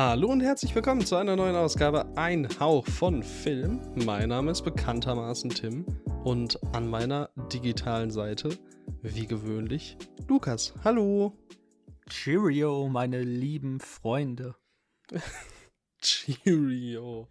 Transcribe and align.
Hallo 0.00 0.28
und 0.28 0.42
herzlich 0.42 0.72
willkommen 0.76 1.04
zu 1.04 1.16
einer 1.16 1.34
neuen 1.34 1.56
Ausgabe 1.56 2.06
Ein 2.16 2.48
Hauch 2.60 2.86
von 2.86 3.20
Film. 3.20 3.80
Mein 3.96 4.28
Name 4.28 4.52
ist 4.52 4.62
bekanntermaßen 4.62 5.50
Tim 5.50 5.84
und 6.22 6.56
an 6.72 6.88
meiner 6.88 7.30
digitalen 7.52 8.12
Seite, 8.12 8.56
wie 9.02 9.26
gewöhnlich, 9.26 9.96
Lukas. 10.28 10.72
Hallo. 10.84 11.36
Cheerio, 12.08 12.86
meine 12.86 13.24
lieben 13.24 13.80
Freunde. 13.80 14.54
Cheerio. 16.00 17.28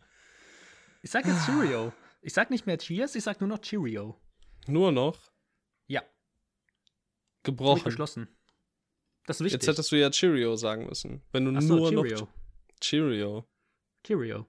Ich 1.02 1.12
sag 1.12 1.26
jetzt 1.26 1.46
Cheerio. 1.46 1.94
Ich 2.22 2.34
sag 2.34 2.50
nicht 2.50 2.68
mehr 2.68 2.78
Cheers, 2.78 3.16
ich 3.16 3.24
sag 3.24 3.40
nur 3.40 3.48
noch 3.48 3.60
Cheerio. 3.60 4.20
Nur 4.68 4.92
noch? 4.92 5.18
Ja. 5.88 6.04
Gebrochen. 7.44 7.86
beschlossen. 7.86 8.28
Das 9.26 9.38
ist 9.38 9.46
wichtig. 9.46 9.62
Jetzt 9.62 9.70
hättest 9.70 9.90
du 9.90 9.96
ja 9.96 10.10
Cheerio 10.10 10.58
sagen 10.58 10.86
müssen. 10.86 11.22
Wenn 11.32 11.46
du 11.46 11.58
Ach 11.58 11.62
so, 11.62 11.78
nur 11.78 11.90
Cheerio. 12.04 12.20
noch. 12.20 12.47
Cheerio. 12.82 13.48
Cheerio. 14.04 14.46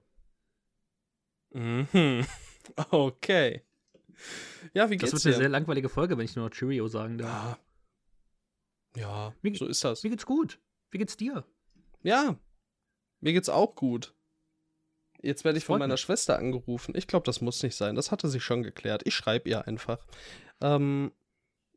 Mhm. 1.53 2.25
Okay. 2.91 3.63
Ja, 4.73 4.89
wie 4.91 4.97
Das 4.97 5.09
geht's 5.11 5.25
wird 5.25 5.25
eine 5.25 5.33
dir? 5.33 5.39
sehr 5.39 5.49
langweilige 5.49 5.89
Folge, 5.89 6.17
wenn 6.17 6.25
ich 6.25 6.35
nur 6.35 6.45
noch 6.45 6.51
Cheerio 6.55 6.87
sagen 6.87 7.17
darf. 7.17 7.59
Ja. 8.95 9.01
Ja, 9.01 9.33
Wie- 9.41 9.55
so 9.55 9.65
ist 9.65 9.83
das. 9.83 10.03
Mir 10.03 10.11
geht's 10.11 10.25
gut. 10.25 10.59
Wie 10.91 10.97
geht's 10.99 11.17
dir? 11.17 11.43
Ja, 12.03 12.37
mir 13.21 13.33
geht's 13.33 13.49
auch 13.49 13.75
gut. 13.75 14.13
Jetzt 15.21 15.43
werde 15.45 15.57
ich 15.57 15.65
von 15.65 15.79
meiner. 15.79 15.97
Schwester 15.97 16.37
angerufen. 16.37 16.93
Ich 16.95 17.07
glaube, 17.07 17.25
das 17.25 17.41
muss 17.41 17.61
nicht 17.63 17.75
sein. 17.75 17.95
Das 17.95 18.11
hatte 18.11 18.27
sie 18.29 18.39
schon 18.39 18.61
geklärt. 18.63 19.01
Ich 19.05 19.15
schreibe 19.15 19.49
ihr 19.49 19.67
einfach. 19.67 20.05
Ähm, 20.61 21.11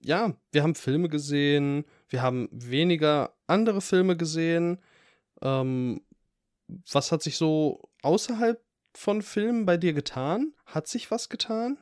ja, 0.01 0.37
wir 0.53 0.63
haben 0.63 0.75
Filme 0.75 1.09
gesehen. 1.09 1.85
Wir 2.09 2.21
haben 2.23 2.49
weniger 2.53 3.35
andere 3.47 3.81
Filme 3.81 4.17
gesehen. 4.17 4.79
Ähm, 5.41 6.03
was 6.91 7.13
hat 7.13 7.23
sich 7.23 7.37
so 7.37 7.91
außerhalb 8.03 8.63
von 8.95 9.23
Filmen 9.23 9.65
bei 9.67 9.77
dir 9.77 9.93
getan? 9.93 10.53
Hat 10.67 10.87
sich 10.87 11.11
was 11.11 11.29
getan? 11.29 11.79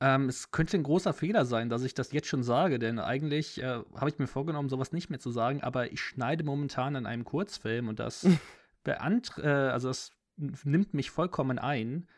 Ähm, 0.00 0.28
es 0.28 0.50
könnte 0.50 0.76
ein 0.76 0.82
großer 0.82 1.12
Fehler 1.12 1.44
sein, 1.46 1.68
dass 1.68 1.82
ich 1.82 1.94
das 1.94 2.12
jetzt 2.12 2.26
schon 2.26 2.42
sage, 2.42 2.78
denn 2.78 2.98
eigentlich 2.98 3.62
äh, 3.62 3.80
habe 3.94 4.08
ich 4.08 4.18
mir 4.18 4.26
vorgenommen, 4.26 4.68
sowas 4.68 4.92
nicht 4.92 5.08
mehr 5.08 5.20
zu 5.20 5.30
sagen, 5.30 5.62
aber 5.62 5.92
ich 5.92 6.00
schneide 6.00 6.44
momentan 6.44 6.96
an 6.96 7.06
einem 7.06 7.24
Kurzfilm 7.24 7.88
und 7.88 8.00
das 8.00 8.26
beant 8.84 9.32
äh, 9.38 9.48
also 9.48 9.88
das 9.88 10.10
nimmt 10.36 10.94
mich 10.94 11.10
vollkommen 11.10 11.58
ein 11.58 12.08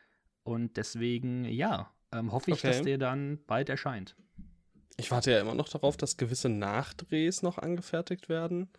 und 0.42 0.76
deswegen, 0.78 1.44
ja, 1.44 1.92
ähm, 2.12 2.32
hoffe 2.32 2.50
ich, 2.50 2.62
dass 2.62 2.78
Okay. 2.78 2.84
der 2.84 2.98
dann 2.98 3.40
bald 3.46 3.68
erscheint. 3.68 4.16
Ich 4.96 5.10
warte 5.10 5.30
ja 5.30 5.40
immer 5.40 5.54
noch 5.54 5.68
darauf, 5.68 5.98
dass 5.98 6.16
gewisse 6.16 6.48
Nachdrehs 6.48 7.42
noch 7.42 7.58
angefertigt 7.58 8.30
werden, 8.30 8.70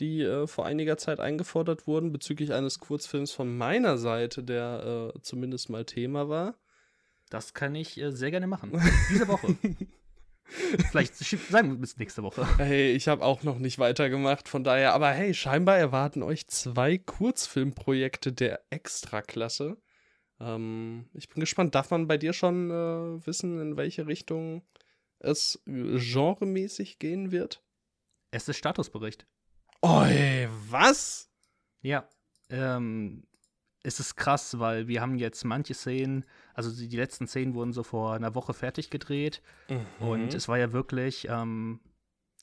die 0.00 0.22
äh, 0.22 0.46
vor 0.46 0.66
einiger 0.66 0.96
Zeit 0.96 1.20
eingefordert 1.20 1.86
wurden 1.86 2.12
bezüglich 2.12 2.52
eines 2.52 2.78
Kurzfilms 2.78 3.32
von 3.32 3.56
meiner 3.56 3.98
Seite, 3.98 4.42
der 4.42 5.12
äh, 5.14 5.20
zumindest 5.22 5.70
mal 5.70 5.84
Thema 5.84 6.28
war. 6.28 6.58
Das 7.30 7.54
kann 7.54 7.74
ich 7.74 8.00
äh, 8.00 8.12
sehr 8.12 8.30
gerne 8.30 8.46
machen. 8.46 8.72
Diese 9.10 9.28
Woche. 9.28 9.56
Vielleicht 10.90 11.14
sagen 11.14 11.70
wir 11.70 11.78
bis 11.78 11.98
nächste 11.98 12.22
Woche. 12.22 12.46
Hey, 12.56 12.92
ich 12.92 13.08
habe 13.08 13.22
auch 13.22 13.42
noch 13.42 13.58
nicht 13.58 13.78
weitergemacht, 13.78 14.48
von 14.48 14.64
daher, 14.64 14.94
aber 14.94 15.10
hey, 15.10 15.34
scheinbar 15.34 15.76
erwarten 15.76 16.22
euch 16.22 16.46
zwei 16.46 16.96
Kurzfilmprojekte 16.96 18.32
der 18.32 18.60
Extraklasse. 18.70 19.76
Ähm, 20.40 21.10
ich 21.12 21.28
bin 21.28 21.40
gespannt, 21.40 21.74
darf 21.74 21.90
man 21.90 22.08
bei 22.08 22.16
dir 22.16 22.32
schon 22.32 22.70
äh, 22.70 23.26
wissen, 23.26 23.60
in 23.60 23.76
welche 23.76 24.06
Richtung 24.06 24.62
es 25.18 25.60
genremäßig 25.66 26.98
gehen 26.98 27.30
wird? 27.30 27.62
Es 28.30 28.48
ist 28.48 28.56
Statusbericht. 28.56 29.26
Oi, 29.82 30.48
was? 30.70 31.30
Ja. 31.82 32.08
Ähm, 32.50 33.24
es 33.82 34.00
ist 34.00 34.16
krass, 34.16 34.58
weil 34.58 34.88
wir 34.88 35.00
haben 35.00 35.16
jetzt 35.16 35.44
manche 35.44 35.74
Szenen, 35.74 36.24
also 36.54 36.70
die, 36.74 36.88
die 36.88 36.96
letzten 36.96 37.26
Szenen 37.28 37.54
wurden 37.54 37.72
so 37.72 37.82
vor 37.84 38.14
einer 38.14 38.34
Woche 38.34 38.54
fertig 38.54 38.90
gedreht 38.90 39.40
und 40.00 40.20
Mhm. 40.30 40.36
es 40.36 40.48
war 40.48 40.58
ja 40.58 40.72
wirklich, 40.72 41.28
ähm, 41.30 41.80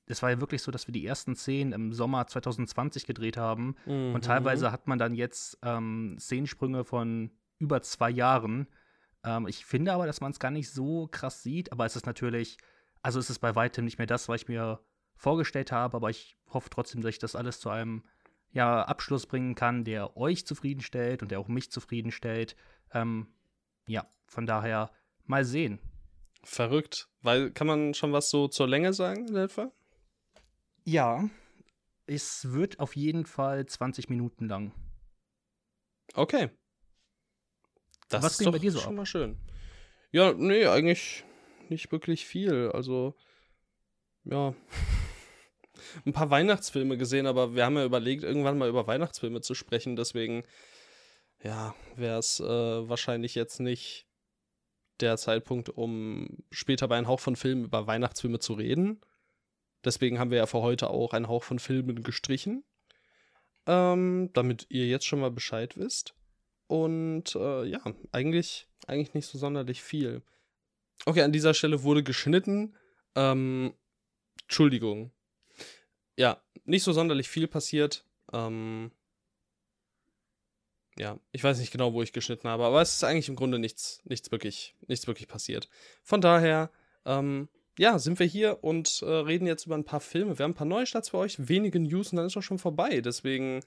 es 0.08 0.22
war 0.24 0.30
ja 0.30 0.40
wirklich 0.40 0.62
so, 0.62 0.72
dass 0.72 0.88
wir 0.88 0.94
die 0.94 1.06
ersten 1.06 1.36
Szenen 1.36 1.74
im 1.74 1.94
Sommer 1.94 2.26
2020 2.28 3.06
gedreht 3.06 3.36
haben 3.38 3.76
Mhm. 3.86 4.14
und 4.16 4.24
teilweise 4.24 4.72
hat 4.72 4.88
man 4.88 4.98
dann 4.98 5.14
jetzt 5.14 5.58
ähm, 5.62 6.16
Szenensprünge 6.20 6.86
von 6.86 7.32
über 7.60 7.82
zwei 7.82 8.10
Jahren. 8.12 8.68
Ähm, 9.24 9.48
ich 9.48 9.66
finde 9.66 9.92
aber, 9.92 10.06
dass 10.06 10.22
man 10.22 10.32
es 10.32 10.40
gar 10.40 10.52
nicht 10.52 10.70
so 10.70 11.08
krass 11.12 11.44
sieht, 11.44 11.72
aber 11.74 11.86
es 11.86 11.96
ist 11.98 12.06
natürlich, 12.06 12.58
also 13.02 13.20
es 13.20 13.30
ist 13.30 13.40
bei 13.40 13.56
weitem 13.56 13.84
nicht 13.84 13.98
mehr 13.98 14.08
das, 14.08 14.30
was 14.30 14.42
ich 14.42 14.48
mir 14.48 14.80
vorgestellt 15.16 15.72
habe, 15.72 15.98
aber 15.98 16.10
ich 16.10 16.38
hoffe 16.50 16.70
trotzdem, 16.70 17.02
dass 17.02 17.10
ich 17.10 17.20
das 17.20 17.36
alles 17.36 17.60
zu 17.60 17.70
einem 17.70 18.04
ja, 18.52 18.84
Abschluss 18.84 19.26
bringen 19.26 19.56
kann, 19.56 19.84
der 19.84 20.16
euch 20.16 20.46
zufriedenstellt 20.46 21.22
und 21.22 21.32
der 21.32 21.40
auch 21.40 21.48
mich 21.48 21.72
zufriedenstellt. 21.72 22.56
Ähm, 22.94 23.28
ja, 23.88 24.08
von 24.26 24.46
daher 24.46 24.92
mal 25.26 25.44
sehen. 25.44 25.80
Verrückt. 26.44 27.10
Weil, 27.22 27.52
kann 27.52 27.68
man 27.68 27.94
schon 27.94 28.14
was 28.14 28.30
so 28.30 28.48
zur 28.48 28.68
Länge 28.68 28.94
sagen, 28.94 29.28
in 29.28 29.36
etwa? 29.36 29.72
Ja, 30.84 31.28
es 32.08 32.52
wird 32.54 32.80
auf 32.80 32.96
jeden 32.96 33.26
Fall 33.26 33.66
20 33.66 34.10
Minuten 34.10 34.48
lang. 34.48 34.72
Okay. 36.14 36.50
Das 38.10 38.24
Was 38.24 38.40
ist 38.40 38.46
doch 38.46 38.52
bei 38.52 38.60
dir 38.60 38.72
so 38.72 38.80
schon 38.80 38.94
ab? 38.94 38.98
mal 38.98 39.06
schön. 39.06 39.38
Ja, 40.12 40.34
nee, 40.34 40.66
eigentlich 40.68 41.26
nicht 41.70 41.92
wirklich 41.92 42.26
viel. 42.26 42.72
Also, 42.74 43.16
ja. 44.24 44.54
Ein 46.06 46.14
paar 46.14 46.30
Weihnachtsfilme 46.30 46.98
gesehen, 46.98 47.28
aber 47.28 47.56
wir 47.56 47.66
haben 47.66 47.78
ja 47.78 47.86
überlegt, 47.86 48.24
irgendwann 48.24 48.58
mal 48.58 48.70
über 48.70 48.88
Weihnachtsfilme 48.88 49.42
zu 49.42 49.54
sprechen. 49.54 49.96
Deswegen, 49.96 50.44
ja, 51.44 51.76
wäre 51.96 52.20
es 52.20 52.40
äh, 52.40 52.46
wahrscheinlich 52.90 53.36
jetzt 53.36 53.60
nicht 53.60 54.08
der 55.00 55.18
Zeitpunkt, 55.18 55.70
um 55.70 56.44
später 56.52 56.88
bei 56.88 56.98
einem 56.98 57.08
Hauch 57.08 57.20
von 57.20 57.36
Filmen 57.36 57.66
über 57.66 57.88
Weihnachtsfilme 57.88 58.40
zu 58.40 58.54
reden. 58.54 59.02
Deswegen 59.84 60.20
haben 60.20 60.32
wir 60.32 60.40
ja 60.40 60.46
für 60.48 60.62
heute 60.62 60.90
auch 60.90 61.14
einen 61.14 61.28
Hauch 61.28 61.44
von 61.44 61.60
Filmen 61.60 62.02
gestrichen. 62.04 62.64
Ähm, 63.68 64.30
damit 64.34 64.68
ihr 64.70 64.86
jetzt 64.86 65.06
schon 65.06 65.20
mal 65.20 65.32
Bescheid 65.32 65.78
wisst. 65.78 66.14
Und 66.68 67.36
äh, 67.36 67.66
ja, 67.66 67.80
eigentlich, 68.12 68.68
eigentlich 68.88 69.14
nicht 69.14 69.28
so 69.28 69.38
sonderlich 69.38 69.82
viel. 69.82 70.22
Okay, 71.06 71.22
an 71.22 71.32
dieser 71.32 71.54
Stelle 71.54 71.84
wurde 71.84 72.04
geschnitten. 72.04 72.76
Ähm, 73.16 73.74
Entschuldigung. 74.44 75.12
Ja, 76.18 76.42
nicht 76.64 76.84
so 76.84 76.94
sonderlich 76.94 77.30
viel 77.30 77.48
passiert. 77.48 78.06
Ähm, 78.32 78.92
ja, 80.98 81.20
ich 81.32 81.44
weiß 81.44 81.60
nicht 81.60 81.72
genau, 81.72 81.94
wo 81.94 82.02
ich 82.02 82.14
geschnitten 82.14 82.48
habe, 82.48 82.64
aber 82.64 82.82
es 82.82 82.96
ist 82.96 83.04
eigentlich 83.04 83.28
im 83.28 83.36
Grunde 83.36 83.60
nichts, 83.60 84.02
nichts 84.06 84.32
wirklich, 84.32 84.76
nichts 84.88 85.08
wirklich 85.08 85.28
passiert. 85.28 85.68
Von 86.04 86.22
daher, 86.22 86.72
ähm, 87.06 87.50
ja, 87.78 88.00
sind 88.00 88.20
wir 88.20 88.26
hier 88.26 88.64
und 88.64 89.02
äh, 89.02 89.06
reden 89.06 89.46
jetzt 89.46 89.66
über 89.66 89.76
ein 89.76 89.84
paar 89.84 90.00
Filme. 90.00 90.40
Wir 90.40 90.44
haben 90.44 90.52
ein 90.52 90.56
paar 90.56 90.66
Neustarts 90.66 91.10
für 91.10 91.18
euch, 91.18 91.50
wenige 91.50 91.80
News 91.80 92.12
und 92.12 92.18
dann 92.18 92.28
ist 92.28 92.38
auch 92.38 92.42
schon 92.42 92.60
vorbei. 92.60 93.02
Deswegen 93.02 93.60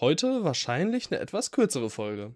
heute 0.00 0.44
wahrscheinlich 0.44 1.10
eine 1.10 1.20
etwas 1.20 1.50
kürzere 1.50 1.88
Folge. 1.88 2.34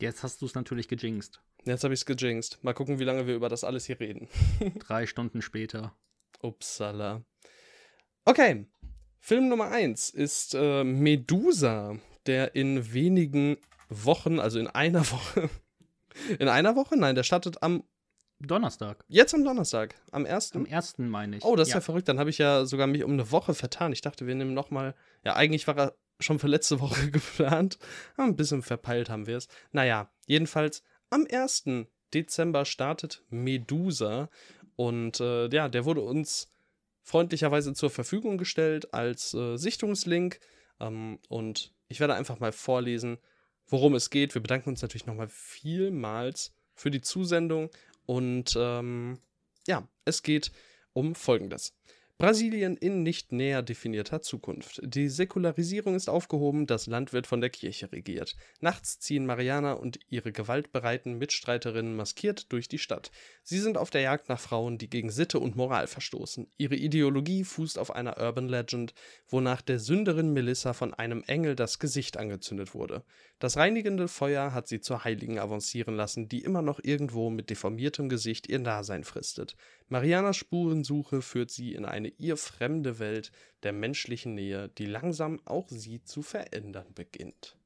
Jetzt 0.00 0.22
hast 0.22 0.40
du 0.40 0.46
es 0.46 0.54
natürlich 0.54 0.88
gejinxt. 0.88 1.42
Jetzt 1.64 1.84
habe 1.84 1.92
ich 1.92 2.00
es 2.00 2.06
gejinxt. 2.06 2.62
Mal 2.62 2.74
gucken, 2.74 2.98
wie 2.98 3.04
lange 3.04 3.26
wir 3.26 3.34
über 3.34 3.50
das 3.50 3.64
alles 3.64 3.84
hier 3.84 4.00
reden. 4.00 4.28
Drei 4.78 5.06
Stunden 5.06 5.42
später. 5.42 5.94
Upsala. 6.40 7.24
Okay. 8.28 8.66
Film 9.20 9.48
Nummer 9.48 9.70
1 9.70 10.10
ist 10.10 10.54
äh, 10.54 10.82
Medusa, 10.82 11.96
der 12.26 12.56
in 12.56 12.92
wenigen 12.92 13.56
Wochen, 13.88 14.40
also 14.40 14.58
in 14.58 14.66
einer 14.66 15.00
Woche. 15.12 15.48
In 16.40 16.48
einer 16.48 16.74
Woche? 16.74 16.96
Nein, 16.96 17.14
der 17.14 17.22
startet 17.22 17.62
am 17.62 17.84
Donnerstag. 18.40 19.04
jetzt 19.06 19.32
am 19.32 19.44
Donnerstag, 19.44 19.94
am 20.10 20.26
1. 20.26 20.56
Am 20.56 20.66
ersten 20.66 21.08
meine 21.08 21.36
ich. 21.36 21.44
Oh, 21.44 21.54
das 21.54 21.68
ist 21.68 21.74
ja. 21.74 21.80
verrückt. 21.80 22.08
Dann 22.08 22.18
habe 22.18 22.28
ich 22.28 22.38
ja 22.38 22.64
sogar 22.66 22.88
mich 22.88 23.04
um 23.04 23.12
eine 23.12 23.30
Woche 23.30 23.54
vertan. 23.54 23.92
Ich 23.92 24.00
dachte, 24.00 24.26
wir 24.26 24.34
nehmen 24.34 24.54
noch 24.54 24.70
mal. 24.70 24.96
Ja, 25.24 25.36
eigentlich 25.36 25.68
war 25.68 25.78
er 25.78 25.96
schon 26.18 26.40
für 26.40 26.48
letzte 26.48 26.80
Woche 26.80 27.12
geplant. 27.12 27.78
Aber 28.16 28.26
ein 28.26 28.36
bisschen 28.36 28.62
verpeilt 28.62 29.08
haben 29.08 29.28
wir 29.28 29.36
es. 29.36 29.46
Naja, 29.70 30.10
jedenfalls 30.26 30.82
am 31.10 31.28
1. 31.30 31.64
Dezember 32.12 32.64
startet 32.64 33.22
Medusa. 33.30 34.30
Und 34.74 35.20
äh, 35.20 35.48
ja, 35.48 35.68
der 35.68 35.84
wurde 35.84 36.00
uns 36.00 36.52
freundlicherweise 37.06 37.72
zur 37.72 37.88
Verfügung 37.88 38.36
gestellt 38.36 38.92
als 38.92 39.32
äh, 39.32 39.56
Sichtungslink. 39.56 40.40
Ähm, 40.80 41.20
und 41.28 41.72
ich 41.88 42.00
werde 42.00 42.14
einfach 42.14 42.40
mal 42.40 42.50
vorlesen, 42.50 43.18
worum 43.68 43.94
es 43.94 44.10
geht. 44.10 44.34
Wir 44.34 44.42
bedanken 44.42 44.70
uns 44.70 44.82
natürlich 44.82 45.06
nochmal 45.06 45.28
vielmals 45.28 46.52
für 46.74 46.90
die 46.90 47.00
Zusendung. 47.00 47.70
Und 48.06 48.56
ähm, 48.58 49.20
ja, 49.68 49.88
es 50.04 50.24
geht 50.24 50.50
um 50.92 51.14
Folgendes. 51.14 51.74
Brasilien 52.18 52.78
in 52.78 53.02
nicht 53.02 53.32
näher 53.32 53.60
definierter 53.60 54.22
Zukunft. 54.22 54.80
Die 54.82 55.10
Säkularisierung 55.10 55.94
ist 55.94 56.08
aufgehoben, 56.08 56.66
das 56.66 56.86
Land 56.86 57.12
wird 57.12 57.26
von 57.26 57.42
der 57.42 57.50
Kirche 57.50 57.92
regiert. 57.92 58.36
Nachts 58.58 58.98
ziehen 58.98 59.26
Mariana 59.26 59.74
und 59.74 59.98
ihre 60.08 60.32
gewaltbereiten 60.32 61.18
Mitstreiterinnen 61.18 61.94
maskiert 61.94 62.50
durch 62.52 62.68
die 62.68 62.78
Stadt. 62.78 63.10
Sie 63.42 63.58
sind 63.58 63.76
auf 63.76 63.90
der 63.90 64.00
Jagd 64.00 64.30
nach 64.30 64.40
Frauen, 64.40 64.78
die 64.78 64.88
gegen 64.88 65.10
Sitte 65.10 65.38
und 65.38 65.56
Moral 65.56 65.88
verstoßen. 65.88 66.48
Ihre 66.56 66.76
Ideologie 66.76 67.44
fußt 67.44 67.78
auf 67.78 67.94
einer 67.94 68.16
Urban 68.16 68.48
Legend, 68.48 68.94
wonach 69.28 69.60
der 69.60 69.78
Sünderin 69.78 70.32
Melissa 70.32 70.72
von 70.72 70.94
einem 70.94 71.22
Engel 71.26 71.54
das 71.54 71.78
Gesicht 71.78 72.16
angezündet 72.16 72.72
wurde. 72.72 73.04
Das 73.38 73.58
reinigende 73.58 74.08
Feuer 74.08 74.54
hat 74.54 74.68
sie 74.68 74.80
zur 74.80 75.04
Heiligen 75.04 75.38
avancieren 75.38 75.94
lassen, 75.94 76.30
die 76.30 76.42
immer 76.42 76.62
noch 76.62 76.80
irgendwo 76.82 77.28
mit 77.28 77.50
deformiertem 77.50 78.08
Gesicht 78.08 78.48
ihr 78.48 78.58
Dasein 78.60 79.04
fristet. 79.04 79.54
Marianas 79.88 80.36
Spurensuche 80.36 81.22
führt 81.22 81.50
sie 81.50 81.74
in 81.74 81.84
eine 81.84 82.08
ihr 82.08 82.36
fremde 82.36 82.98
Welt 82.98 83.30
der 83.62 83.72
menschlichen 83.72 84.34
Nähe, 84.34 84.68
die 84.68 84.86
langsam 84.86 85.40
auch 85.44 85.68
sie 85.68 86.02
zu 86.02 86.22
verändern 86.22 86.92
beginnt. 86.94 87.56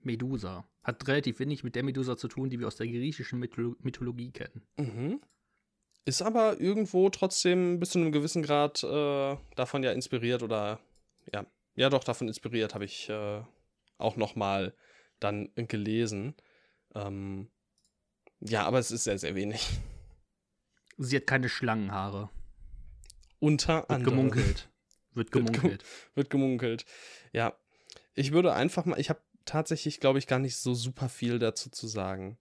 Medusa. 0.00 0.68
Hat 0.82 1.08
relativ 1.08 1.38
wenig 1.38 1.64
mit 1.64 1.74
der 1.74 1.82
Medusa 1.82 2.18
zu 2.18 2.28
tun, 2.28 2.50
die 2.50 2.60
wir 2.60 2.66
aus 2.66 2.76
der 2.76 2.86
griechischen 2.86 3.38
Mytholo 3.38 3.74
Mythologie 3.80 4.32
kennen. 4.32 4.62
Mhm. 4.76 5.20
Ist 6.04 6.20
aber 6.20 6.60
irgendwo 6.60 7.08
trotzdem 7.08 7.80
bis 7.80 7.90
zu 7.90 7.98
einem 7.98 8.12
gewissen 8.12 8.42
Grad 8.42 8.84
äh, 8.84 9.36
davon 9.56 9.82
ja 9.82 9.92
inspiriert 9.92 10.42
oder 10.42 10.78
ja, 11.32 11.46
ja 11.76 11.88
doch 11.88 12.04
davon 12.04 12.28
inspiriert, 12.28 12.74
habe 12.74 12.84
ich 12.84 13.08
äh, 13.08 13.42
auch 13.96 14.16
noch 14.16 14.36
mal 14.36 14.74
dann 15.20 15.50
gelesen. 15.54 16.34
Ähm, 16.94 17.48
ja, 18.40 18.66
aber 18.66 18.78
es 18.78 18.90
ist 18.90 19.04
sehr, 19.04 19.18
sehr 19.18 19.34
wenig. 19.34 19.66
Sie 20.96 21.16
hat 21.16 21.26
keine 21.26 21.48
Schlangenhaare. 21.48 22.30
Unter 23.38 23.78
Wird 23.78 23.90
anderem. 23.90 24.16
gemunkelt. 24.16 24.68
Wird 25.12 25.32
gemunkelt. 25.32 25.84
Wird 26.14 26.30
gemunkelt. 26.30 26.84
Ja. 27.32 27.56
Ich 28.14 28.32
würde 28.32 28.52
einfach 28.54 28.84
mal, 28.84 28.98
ich 29.00 29.10
habe 29.10 29.20
tatsächlich, 29.44 30.00
glaube 30.00 30.18
ich, 30.18 30.26
gar 30.26 30.38
nicht 30.38 30.56
so 30.56 30.74
super 30.74 31.08
viel 31.08 31.38
dazu 31.38 31.70
zu 31.70 31.86
sagen. 31.86 32.38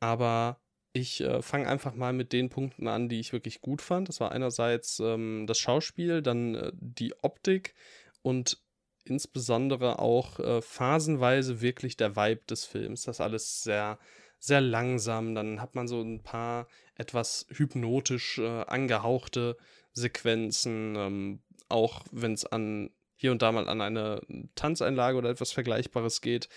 Aber 0.00 0.60
ich 0.92 1.20
äh, 1.20 1.42
fange 1.42 1.68
einfach 1.68 1.94
mal 1.94 2.12
mit 2.12 2.32
den 2.32 2.48
Punkten 2.48 2.88
an, 2.88 3.08
die 3.08 3.20
ich 3.20 3.32
wirklich 3.32 3.60
gut 3.60 3.82
fand. 3.82 4.08
Das 4.08 4.20
war 4.20 4.32
einerseits 4.32 4.98
ähm, 5.00 5.46
das 5.46 5.58
Schauspiel, 5.58 6.22
dann 6.22 6.54
äh, 6.54 6.72
die 6.74 7.14
Optik 7.22 7.74
und 8.22 8.58
insbesondere 9.04 9.98
auch 9.98 10.40
äh, 10.40 10.62
phasenweise 10.62 11.60
wirklich 11.60 11.96
der 11.96 12.16
Vibe 12.16 12.42
des 12.48 12.64
Films. 12.64 13.02
Das 13.02 13.20
alles 13.20 13.62
sehr, 13.62 13.98
sehr 14.38 14.60
langsam. 14.60 15.34
Dann 15.34 15.60
hat 15.60 15.74
man 15.74 15.88
so 15.88 16.00
ein 16.00 16.22
paar 16.22 16.68
etwas 16.94 17.46
hypnotisch 17.50 18.38
äh, 18.38 18.62
angehauchte 18.64 19.56
Sequenzen, 19.92 20.94
ähm, 20.96 21.42
auch 21.68 22.04
wenn 22.12 22.32
es 22.32 22.44
an 22.44 22.90
hier 23.14 23.32
und 23.32 23.42
da 23.42 23.50
mal 23.50 23.68
an 23.68 23.80
eine 23.80 24.20
Tanzeinlage 24.54 25.16
oder 25.16 25.30
etwas 25.30 25.52
Vergleichbares 25.52 26.20
geht, 26.20 26.48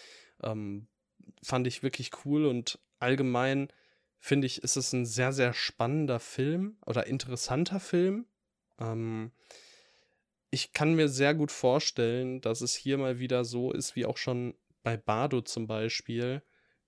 ähm, 0.43 0.87
fand 1.41 1.67
ich 1.67 1.83
wirklich 1.83 2.11
cool 2.25 2.45
und 2.45 2.79
allgemein 2.99 3.69
finde 4.19 4.47
ich, 4.47 4.61
ist 4.61 4.75
es 4.75 4.91
ein 4.91 5.05
sehr, 5.05 5.31
sehr 5.31 5.53
spannender 5.53 6.19
Film 6.19 6.77
oder 6.85 7.07
interessanter 7.07 7.79
Film. 7.79 8.25
Ähm, 8.77 9.31
ich 10.51 10.73
kann 10.73 10.95
mir 10.95 11.07
sehr 11.07 11.33
gut 11.33 11.51
vorstellen, 11.51 12.41
dass 12.41 12.61
es 12.61 12.75
hier 12.75 12.97
mal 12.97 13.19
wieder 13.19 13.45
so 13.45 13.71
ist, 13.71 13.95
wie 13.95 14.05
auch 14.05 14.17
schon 14.17 14.55
bei 14.83 14.97
Bardo 14.97 15.41
zum 15.41 15.67
Beispiel, 15.67 16.41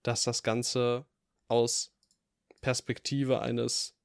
dass 0.03 0.23
das 0.23 0.43
Ganze 0.43 1.05
aus 1.47 1.93
Perspektive 2.61 3.41
eines 3.41 3.95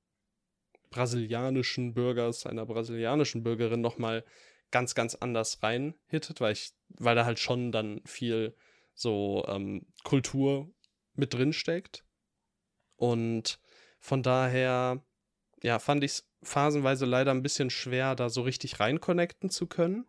brasilianischen 0.90 1.94
Bürgers, 1.94 2.46
einer 2.46 2.64
brasilianischen 2.66 3.43
Bürgerin 3.43 3.81
nochmal 3.81 4.25
ganz, 4.70 4.94
ganz 4.94 5.14
anders 5.14 5.62
reinhittet, 5.62 6.40
weil 6.40 6.52
ich, 6.52 6.72
weil 6.88 7.14
da 7.14 7.25
halt 7.25 7.38
schon 7.38 7.72
dann 7.72 8.00
viel 8.04 8.56
so 8.94 9.44
ähm, 9.48 9.87
Kultur 10.04 10.72
mit 11.14 11.34
drin 11.34 11.52
steckt. 11.52 12.04
Und 12.96 13.60
von 14.00 14.22
daher, 14.22 15.04
ja, 15.62 15.78
fand 15.78 16.02
ich 16.04 16.12
es 16.12 16.31
phasenweise 16.42 17.04
leider 17.04 17.31
ein 17.32 17.42
bisschen 17.42 17.70
schwer, 17.70 18.14
da 18.14 18.28
so 18.28 18.42
richtig 18.42 18.81
rein 18.81 19.00
connecten 19.00 19.50
zu 19.50 19.66
können. 19.66 20.06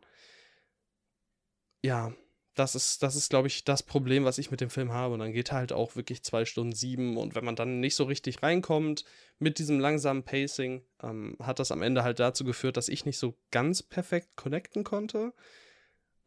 Ja, 1.84 2.14
das 2.58 2.76
ist, 2.76 3.04
das 3.04 3.16
ist, 3.16 3.30
glaube 3.30 3.48
ich, 3.48 3.64
das 3.64 3.84
Problem, 3.84 4.26
was 4.26 4.38
ich 4.38 4.52
mit 4.52 4.62
dem 4.62 4.70
Film 4.70 4.92
habe. 4.92 5.14
Und 5.14 5.20
dann 5.20 5.32
geht 5.32 5.52
halt 5.52 5.72
auch 5.72 5.96
wirklich 5.96 6.24
zwei 6.24 6.44
Stunden 6.46 6.74
sieben. 6.74 7.18
Und 7.18 7.36
wenn 7.36 7.46
man 7.46 7.56
dann 7.56 7.80
nicht 7.80 7.96
so 7.96 8.04
richtig 8.04 8.42
reinkommt 8.42 9.06
mit 9.40 9.60
diesem 9.60 9.80
langsamen 9.80 10.24
Pacing, 10.24 10.84
ähm, 11.04 11.38
hat 11.42 11.60
das 11.60 11.72
am 11.72 11.82
Ende 11.82 12.04
halt 12.04 12.20
dazu 12.20 12.44
geführt, 12.44 12.76
dass 12.76 12.90
ich 12.90 13.06
nicht 13.06 13.20
so 13.20 13.36
ganz 13.52 13.84
perfekt 13.84 14.36
connecten 14.36 14.84
konnte. 14.84 15.34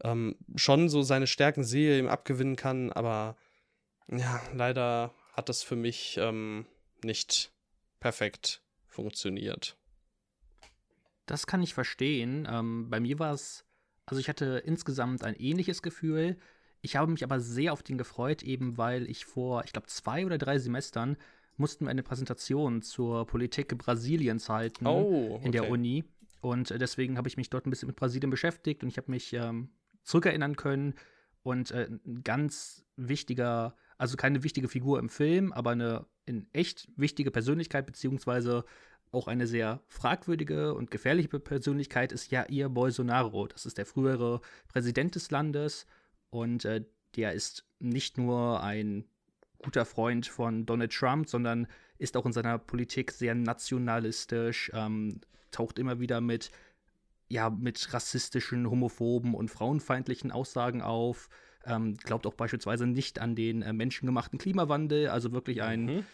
Ähm, 0.03 0.37
schon 0.55 0.89
so 0.89 1.03
seine 1.03 1.27
Stärken 1.27 1.65
sehe, 1.65 1.99
ihm 1.99 2.09
abgewinnen 2.09 2.57
kann, 2.57 2.93
aber 2.93 3.37
ja, 4.09 4.41
leider 4.55 5.13
hat 5.33 5.49
das 5.49 5.63
für 5.63 5.77
mich 5.77 6.17
ähm, 6.21 6.67
nicht 7.03 7.53
perfekt 7.99 8.63
funktioniert. 8.87 9.77
Das 11.27 11.47
kann 11.47 11.63
ich 11.63 11.75
verstehen. 11.75 12.49
Ähm, 12.51 12.89
bei 12.91 12.99
mir 12.99 13.19
war 13.19 13.35
es, 13.35 13.65
also 14.11 14.21
ich 14.21 14.29
hatte 14.29 14.61
insgesamt 14.67 15.23
ein 15.23 15.37
ähnliches 15.37 15.83
Gefühl. 15.83 16.37
Ich 16.83 16.97
habe 16.97 17.13
mich 17.13 17.23
aber 17.23 17.39
sehr 17.39 17.73
auf 17.73 17.85
den 17.85 17.97
gefreut, 17.97 18.43
eben 18.43 18.77
weil 18.77 19.09
ich 19.09 19.25
vor, 19.25 19.63
ich 19.65 19.73
glaube, 19.73 19.87
zwei 19.87 20.27
oder 20.27 20.37
drei 20.37 20.59
Semestern 20.59 21.17
mussten 21.57 21.85
wir 21.85 21.91
eine 21.91 22.03
Präsentation 22.03 22.83
zur 22.83 23.25
Politik 23.27 23.77
Brasiliens 23.79 24.49
halten 24.49 24.87
Oh, 24.87 25.41
in 25.45 25.53
der 25.53 25.63
okay. 25.63 25.71
Uni. 25.71 26.05
Und 26.41 26.73
äh, 26.73 26.79
deswegen 26.79 27.19
habe 27.19 27.29
ich 27.29 27.37
mich 27.37 27.51
dort 27.51 27.67
ein 27.67 27.71
bisschen 27.71 27.87
mit 27.87 27.97
Brasilien 27.97 28.31
beschäftigt 28.31 28.83
und 28.83 28.89
ich 28.89 28.97
habe 28.97 29.13
mich 29.13 29.33
ähm, 29.33 29.69
zurückerinnern 30.03 30.57
können. 30.57 30.95
Und 31.43 31.71
äh, 31.71 31.89
ein 32.05 32.23
ganz 32.25 32.85
wichtiger, 32.97 33.77
also 33.97 34.17
keine 34.17 34.43
wichtige 34.43 34.67
Figur 34.69 34.99
im 34.99 35.09
Film, 35.09 35.53
aber 35.53 35.71
eine 35.71 36.07
in 36.27 36.49
echt 36.53 36.89
wichtige 36.97 37.31
Persönlichkeit, 37.31 37.87
beziehungsweise 37.87 38.65
auch 39.13 39.27
eine 39.27 39.47
sehr 39.47 39.81
fragwürdige 39.87 40.75
und 40.75 40.91
gefährliche 40.91 41.41
Persönlichkeit 41.41 42.13
ist 42.13 42.31
Jair 42.31 42.69
Bolsonaro. 42.69 43.47
Das 43.49 43.67
ist 43.67 43.79
der 43.79 43.87
frühere 43.87 44.41
Präsident 44.69 45.15
des 45.15 45.31
Landes 45.31 45.87
und 46.31 46.65
äh, 46.65 46.85
der 47.17 47.33
ist 47.33 47.65
nicht 47.81 48.19
nur 48.19 48.63
ein 48.63 49.05
guter 49.59 49.85
Freund 49.85 50.27
von 50.27 50.65
Donald 50.65 50.93
Trump, 50.93 51.29
sondern 51.29 51.67
ist 51.99 52.17
auch 52.17 52.25
in 52.25 52.33
seiner 52.33 52.59
Politik 52.59 53.11
sehr 53.11 53.35
nationalistisch, 53.35 54.71
ähm, 54.75 55.21
taucht 55.51 55.79
immer 55.79 56.01
wieder 56.01 56.21
mit, 56.21 56.51
ja, 57.29 57.51
mit 57.51 57.93
rassistischen, 57.93 58.71
homophoben 58.71 59.35
und 59.35 59.51
frauenfeindlichen 59.51 60.31
Aussagen 60.31 60.83
auf, 60.83 61.29
ähm, 61.67 61.97
glaubt 61.97 62.27
auch 62.27 62.35
beispielsweise 62.35 62.87
nicht 62.87 63.19
an 63.19 63.35
den 63.35 63.63
äh, 63.63 63.73
menschengemachten 63.73 64.39
Klimawandel, 64.39 65.09
also 65.09 65.33
wirklich 65.33 65.63
ein, 65.63 65.85
Mhm. 65.85 66.07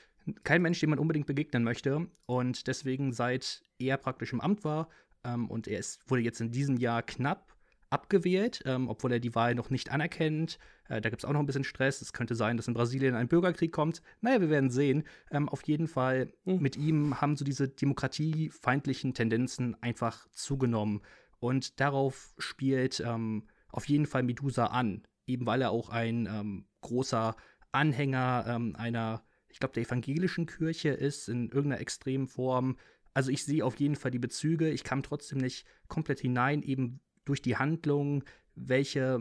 Kein 0.44 0.62
Mensch, 0.62 0.81
dem 0.81 0.90
man 0.90 0.99
unbedingt 0.99 1.26
begegnen 1.26 1.62
möchte. 1.64 2.08
Und 2.26 2.67
deswegen, 2.67 3.12
seit 3.12 3.62
er 3.78 3.97
praktisch 3.97 4.33
im 4.33 4.40
Amt 4.40 4.64
war, 4.64 4.88
ähm, 5.25 5.50
und 5.50 5.68
er 5.68 5.78
ist, 5.78 6.09
wurde 6.09 6.23
jetzt 6.23 6.40
in 6.40 6.50
diesem 6.50 6.76
Jahr 6.76 7.02
knapp 7.02 7.54
abgewählt, 7.90 8.62
ähm, 8.66 8.88
obwohl 8.88 9.12
er 9.12 9.21
die 9.21 9.35
Wahl 9.35 9.54
noch 9.54 9.71
nicht 9.71 9.90
anerkennt. 9.92 10.59
Äh, 10.88 11.00
da 11.00 11.09
gibt 11.09 11.23
es 11.23 11.25
auch 11.25 11.33
noch 11.33 11.40
ein 11.40 11.47
bisschen 11.47 11.64
Stress. 11.64 12.02
Es 12.02 12.12
könnte 12.12 12.35
sein, 12.35 12.56
dass 12.56 12.66
in 12.66 12.75
Brasilien 12.75 13.14
ein 13.14 13.28
Bürgerkrieg 13.28 13.71
kommt. 13.73 14.02
Naja, 14.21 14.40
wir 14.40 14.50
werden 14.50 14.71
sehen. 14.71 15.04
Ähm, 15.30 15.49
auf 15.49 15.62
jeden 15.62 15.87
Fall, 15.87 16.33
Mhm. 16.45 16.61
mit 16.61 16.76
ihm 16.76 17.21
haben 17.21 17.37
so 17.37 17.45
diese 17.45 17.68
demokratiefeindlichen 17.68 19.14
Tendenzen 19.14 19.80
einfach 19.83 20.28
zugenommen. 20.33 21.02
Und 21.38 21.80
darauf 21.80 22.35
spielt 22.38 23.00
ähm, 23.00 23.47
auf 23.68 23.87
jeden 23.88 24.06
Fall 24.06 24.23
Medusa 24.23 24.66
an. 24.66 25.06
Eben 25.26 25.47
weil 25.47 25.62
er 25.62 25.71
auch 25.71 25.90
ein 25.90 26.26
ähm, 26.26 26.66
großer 26.80 27.37
Anhänger 27.73 28.47
ähm, 28.49 28.75
einer, 28.76 29.23
ich 29.56 29.60
glaube, 29.60 29.72
der 29.72 29.84
evangelischen 29.84 30.44
Kirche 30.44 30.90
ist, 30.90 31.30
in 31.30 31.48
irgendeiner 31.48 31.80
extremen 31.80 32.26
Form. 32.26 32.76
Also 33.14 33.30
ich 33.30 33.42
sehe 33.42 33.64
auf 33.64 33.76
jeden 33.76 33.96
Fall 33.96 34.10
die 34.10 34.18
Bezüge. 34.18 34.68
Ich 34.68 34.84
kam 34.84 35.02
trotzdem 35.02 35.38
nicht 35.38 35.66
komplett 35.88 36.20
hinein, 36.20 36.60
eben 36.60 37.00
durch 37.25 37.40
die 37.40 37.56
Handlung, 37.56 38.22
welche 38.54 39.18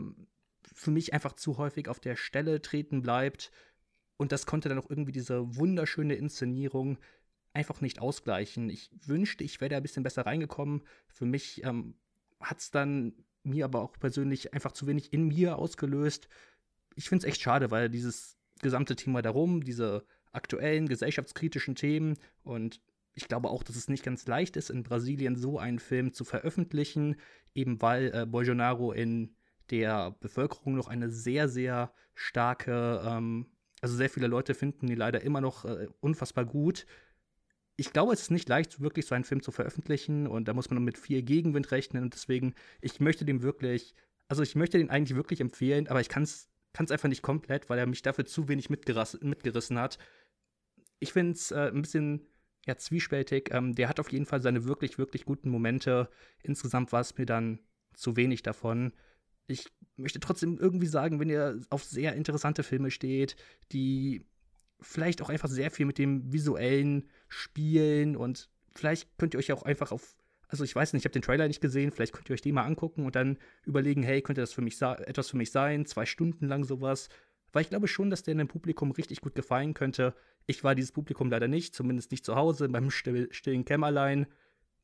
für 0.74 0.90
mich 0.90 1.14
einfach 1.14 1.32
zu 1.32 1.56
häufig 1.56 1.88
auf 1.88 2.00
der 2.00 2.16
Stelle 2.16 2.60
treten 2.60 3.00
bleibt. 3.00 3.50
Und 4.18 4.30
das 4.30 4.44
konnte 4.44 4.68
dann 4.68 4.78
auch 4.78 4.90
irgendwie 4.90 5.12
diese 5.12 5.56
wunderschöne 5.56 6.16
Inszenierung 6.16 6.98
einfach 7.54 7.80
nicht 7.80 8.02
ausgleichen. 8.02 8.68
Ich 8.68 8.90
wünschte, 9.06 9.42
ich 9.42 9.62
wäre 9.62 9.70
da 9.70 9.76
ein 9.78 9.82
bisschen 9.82 10.02
besser 10.02 10.26
reingekommen. 10.26 10.82
Für 11.08 11.24
mich 11.24 11.64
ähm, 11.64 11.94
hat 12.40 12.58
es 12.58 12.70
dann 12.70 13.14
mir 13.42 13.64
aber 13.64 13.80
auch 13.80 13.98
persönlich 13.98 14.52
einfach 14.52 14.72
zu 14.72 14.86
wenig 14.86 15.14
in 15.14 15.28
mir 15.28 15.56
ausgelöst. 15.56 16.28
Ich 16.94 17.08
finde 17.08 17.26
es 17.26 17.32
echt 17.32 17.40
schade, 17.40 17.70
weil 17.70 17.88
dieses 17.88 18.36
gesamte 18.60 18.96
Thema 18.96 19.22
darum, 19.22 19.64
diese 19.64 20.04
aktuellen 20.36 20.88
gesellschaftskritischen 20.88 21.74
Themen 21.74 22.16
und 22.44 22.80
ich 23.14 23.28
glaube 23.28 23.48
auch, 23.48 23.62
dass 23.62 23.76
es 23.76 23.88
nicht 23.88 24.04
ganz 24.04 24.26
leicht 24.26 24.56
ist, 24.56 24.70
in 24.70 24.82
Brasilien 24.82 25.36
so 25.36 25.58
einen 25.58 25.78
Film 25.78 26.12
zu 26.12 26.24
veröffentlichen, 26.24 27.16
eben 27.54 27.80
weil 27.80 28.12
äh, 28.14 28.26
Bolsonaro 28.26 28.92
in 28.92 29.34
der 29.70 30.12
Bevölkerung 30.20 30.76
noch 30.76 30.88
eine 30.88 31.10
sehr, 31.10 31.48
sehr 31.48 31.92
starke, 32.14 33.02
ähm, 33.04 33.46
also 33.80 33.96
sehr 33.96 34.10
viele 34.10 34.26
Leute 34.26 34.54
finden 34.54 34.88
ihn 34.88 34.98
leider 34.98 35.22
immer 35.22 35.40
noch 35.40 35.64
äh, 35.64 35.88
unfassbar 36.00 36.44
gut. 36.44 36.86
ich 37.76 37.92
glaube, 37.92 38.12
es 38.12 38.22
ist 38.22 38.30
nicht 38.30 38.48
leicht, 38.48 38.80
wirklich 38.80 39.06
so 39.06 39.14
einen 39.14 39.24
Film 39.24 39.42
zu 39.42 39.50
veröffentlichen 39.50 40.26
und 40.26 40.48
da 40.48 40.54
muss 40.54 40.70
man 40.70 40.82
mit 40.84 40.98
viel 40.98 41.22
Gegenwind 41.22 41.70
rechnen 41.70 42.02
und 42.02 42.14
deswegen, 42.14 42.54
ich 42.80 43.00
möchte 43.00 43.24
dem 43.24 43.42
wirklich, 43.42 43.94
also 44.28 44.42
ich 44.42 44.56
möchte 44.56 44.78
den 44.78 44.90
eigentlich 44.90 45.16
wirklich 45.16 45.40
empfehlen, 45.40 45.88
aber 45.88 46.00
ich 46.00 46.08
kann 46.08 46.22
es 46.22 46.48
einfach 46.78 47.08
nicht 47.08 47.22
komplett, 47.22 47.68
weil 47.70 47.78
er 47.78 47.86
mich 47.86 48.02
dafür 48.02 48.26
zu 48.26 48.48
wenig 48.48 48.70
mitgerissen 48.70 49.78
hat. 49.78 49.98
Ich 50.98 51.12
finde 51.12 51.32
es 51.32 51.50
äh, 51.50 51.70
ein 51.72 51.82
bisschen 51.82 52.26
ja, 52.66 52.76
zwiespältig. 52.76 53.50
Ähm, 53.52 53.74
der 53.74 53.88
hat 53.88 54.00
auf 54.00 54.10
jeden 54.10 54.26
Fall 54.26 54.40
seine 54.40 54.64
wirklich, 54.64 54.98
wirklich 54.98 55.24
guten 55.24 55.50
Momente. 55.50 56.08
Insgesamt 56.42 56.92
war 56.92 57.00
es 57.00 57.16
mir 57.16 57.26
dann 57.26 57.60
zu 57.94 58.16
wenig 58.16 58.42
davon. 58.42 58.92
Ich 59.46 59.66
möchte 59.96 60.20
trotzdem 60.20 60.58
irgendwie 60.58 60.86
sagen, 60.86 61.20
wenn 61.20 61.30
ihr 61.30 61.60
auf 61.70 61.84
sehr 61.84 62.14
interessante 62.14 62.62
Filme 62.62 62.90
steht, 62.90 63.36
die 63.72 64.26
vielleicht 64.80 65.22
auch 65.22 65.28
einfach 65.30 65.48
sehr 65.48 65.70
viel 65.70 65.86
mit 65.86 65.98
dem 65.98 66.32
visuellen 66.32 67.08
spielen 67.28 68.16
und 68.16 68.50
vielleicht 68.74 69.16
könnt 69.16 69.34
ihr 69.34 69.38
euch 69.38 69.52
auch 69.52 69.62
einfach 69.62 69.92
auf 69.92 70.16
also 70.48 70.64
ich 70.64 70.76
weiß 70.76 70.92
nicht, 70.92 71.02
ich 71.02 71.04
habe 71.06 71.12
den 71.12 71.22
Trailer 71.22 71.48
nicht 71.48 71.60
gesehen, 71.60 71.90
vielleicht 71.90 72.12
könnt 72.12 72.30
ihr 72.30 72.34
euch 72.34 72.40
den 72.40 72.54
mal 72.54 72.64
angucken 72.64 73.04
und 73.04 73.16
dann 73.16 73.38
überlegen, 73.64 74.02
hey, 74.02 74.22
könnte 74.22 74.40
das 74.40 74.52
für 74.52 74.62
mich 74.62 74.80
etwas 74.80 75.30
für 75.30 75.36
mich 75.36 75.50
sein, 75.50 75.86
zwei 75.86 76.06
Stunden 76.06 76.46
lang 76.46 76.64
sowas. 76.64 77.08
Weil 77.52 77.62
ich 77.62 77.68
glaube 77.68 77.88
schon, 77.88 78.10
dass 78.10 78.22
der 78.22 78.34
dem 78.34 78.48
Publikum 78.48 78.90
richtig 78.92 79.20
gut 79.20 79.34
gefallen 79.34 79.74
könnte. 79.74 80.14
Ich 80.46 80.62
war 80.62 80.74
dieses 80.74 80.92
Publikum 80.92 81.30
leider 81.30 81.48
nicht, 81.48 81.74
zumindest 81.74 82.10
nicht 82.10 82.24
zu 82.24 82.36
Hause, 82.36 82.68
beim 82.68 82.90
still, 82.90 83.32
stillen 83.32 83.64
Kämmerlein. 83.64 84.26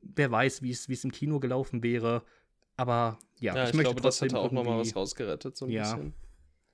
Wer 0.01 0.31
weiß, 0.31 0.63
wie 0.63 0.71
es 0.71 1.05
im 1.05 1.13
Kino 1.13 1.39
gelaufen 1.39 1.83
wäre. 1.83 2.25
Aber 2.77 3.19
ja, 3.39 3.55
ja 3.55 3.65
ich, 3.65 3.71
ich 3.71 3.75
möchte 3.75 3.93
glaube, 3.93 4.01
das 4.01 4.21
hätte 4.21 4.39
auch 4.39 4.51
nochmal 4.51 4.79
was 4.79 4.97
rausgerettet, 4.97 5.57
so 5.57 5.67
ein 5.67 5.71
ja, 5.71 5.83
bisschen. 5.83 6.15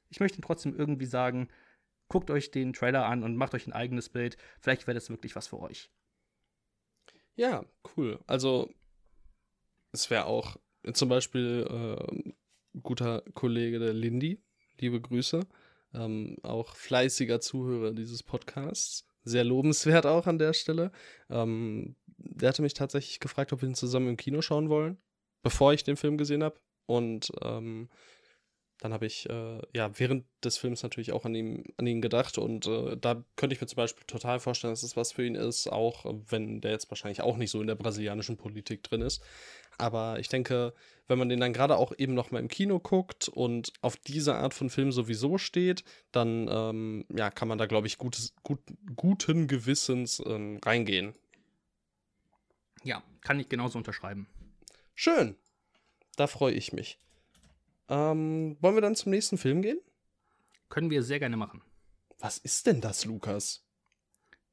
Ich 0.09 0.21
möchte 0.21 0.41
trotzdem 0.41 0.75
irgendwie 0.75 1.07
sagen, 1.07 1.49
guckt 2.09 2.31
euch 2.31 2.51
den 2.51 2.73
Trailer 2.73 3.07
an 3.07 3.23
und 3.23 3.37
macht 3.37 3.55
euch 3.55 3.67
ein 3.67 3.73
eigenes 3.73 4.09
Bild. 4.09 4.37
Vielleicht 4.61 4.87
wäre 4.87 4.95
das 4.95 5.11
wirklich 5.11 5.37
was 5.37 5.49
für 5.49 5.61
euch. 5.61 5.91
Ja, 7.37 7.65
cool. 7.97 8.19
Also, 8.27 8.71
es 9.93 10.11
wäre 10.11 10.25
auch 10.25 10.57
zum 10.93 11.09
Beispiel 11.09 11.67
äh, 11.71 12.33
guter 12.83 13.23
Kollege 13.35 13.79
der 13.79 13.93
Lindy, 13.93 14.43
liebe 14.81 15.01
Grüße, 15.01 15.47
ähm, 15.95 16.37
auch 16.43 16.75
fleißiger 16.75 17.41
Zuhörer 17.41 17.93
dieses 17.93 18.23
Podcasts. 18.23 19.05
Sehr 19.25 19.45
lobenswert 19.45 20.07
auch 20.07 20.27
an 20.27 20.39
der 20.39 20.53
Stelle. 20.53 20.91
Ähm, 21.29 21.97
der 22.17 22.51
hatte 22.51 22.63
mich 22.63 22.75
tatsächlich 22.75 23.21
gefragt, 23.21 23.53
ob 23.53 23.63
wir 23.63 23.69
ihn 23.69 23.75
zusammen 23.75 24.09
im 24.09 24.17
Kino 24.17 24.41
schauen 24.43 24.69
wollen, 24.69 24.99
bevor 25.43 25.73
ich 25.73 25.85
den 25.85 25.97
Film 25.97 26.17
gesehen 26.17 26.43
habe. 26.43 26.61
Und 26.87 27.31
ähm, 27.43 27.89
dann 28.81 28.93
habe 28.93 29.07
ich 29.07 29.29
äh, 29.29 29.61
ja 29.75 29.91
während 29.99 30.25
des 30.45 30.57
Films 30.57 30.83
natürlich 30.83 31.13
auch 31.13 31.25
an 31.25 31.35
ihn, 31.35 31.65
an 31.77 31.87
ihn 31.87 32.01
gedacht 32.01 32.39
und 32.39 32.67
äh, 32.67 32.97
da 32.97 33.25
könnte 33.37 33.55
ich 33.55 33.61
mir 33.61 33.67
zum 33.67 33.77
Beispiel 33.77 34.05
total 34.07 34.39
vorstellen, 34.41 34.73
dass 34.73 34.83
es 34.83 34.97
was 34.97 35.13
für 35.13 35.25
ihn 35.25 35.35
ist, 35.35 35.67
auch 35.69 36.05
wenn 36.29 36.61
der 36.61 36.71
jetzt 36.71 36.91
wahrscheinlich 36.91 37.23
auch 37.23 37.37
nicht 37.37 37.51
so 37.51 37.61
in 37.61 37.67
der 37.67 37.75
brasilianischen 37.75 38.37
Politik 38.37 38.83
drin 38.83 39.03
ist. 39.03 39.23
Aber 39.79 40.19
ich 40.19 40.29
denke, 40.29 40.75
wenn 41.07 41.19
man 41.19 41.29
den 41.29 41.41
dann 41.41 41.53
gerade 41.53 41.77
auch 41.77 41.93
eben 41.97 42.15
noch 42.15 42.31
mal 42.31 42.41
im 42.41 42.49
Kino 42.49 42.81
guckt 42.81 43.29
und 43.29 43.73
auf 43.81 43.97
diese 43.97 44.35
Art 44.35 44.53
von 44.53 44.71
Film 44.71 44.91
sowieso 44.91 45.39
steht, 45.39 45.85
dann 46.11 46.49
ähm, 46.51 47.05
ja, 47.17 47.31
kann 47.31 47.49
man 47.49 47.59
da, 47.59 47.67
glaube 47.67 47.87
ich, 47.87 47.97
gutes, 47.97 48.35
gut, 48.43 48.61
guten 48.97 49.47
Gewissens 49.47 50.21
ähm, 50.27 50.59
reingehen. 50.65 51.15
Ja, 52.83 53.03
kann 53.23 53.39
ich 53.39 53.49
genauso 53.49 53.79
unterschreiben. 53.79 54.29
Schön. 54.95 55.37
Da 56.17 56.27
freue 56.27 56.55
ich 56.55 56.73
mich. 56.73 56.99
Ähm, 57.89 58.57
wollen 58.61 58.77
wir 58.77 58.83
dann 58.83 58.97
zum 58.97 59.11
nächsten 59.11 59.39
Film 59.39 59.63
gehen? 59.63 59.79
Können 60.69 60.91
wir 60.91 61.03
sehr 61.03 61.19
gerne 61.19 61.37
machen. 61.37 61.63
Was 62.19 62.39
ist 62.39 62.67
denn 62.67 62.81
das, 62.81 63.05
Lukas? 63.05 63.65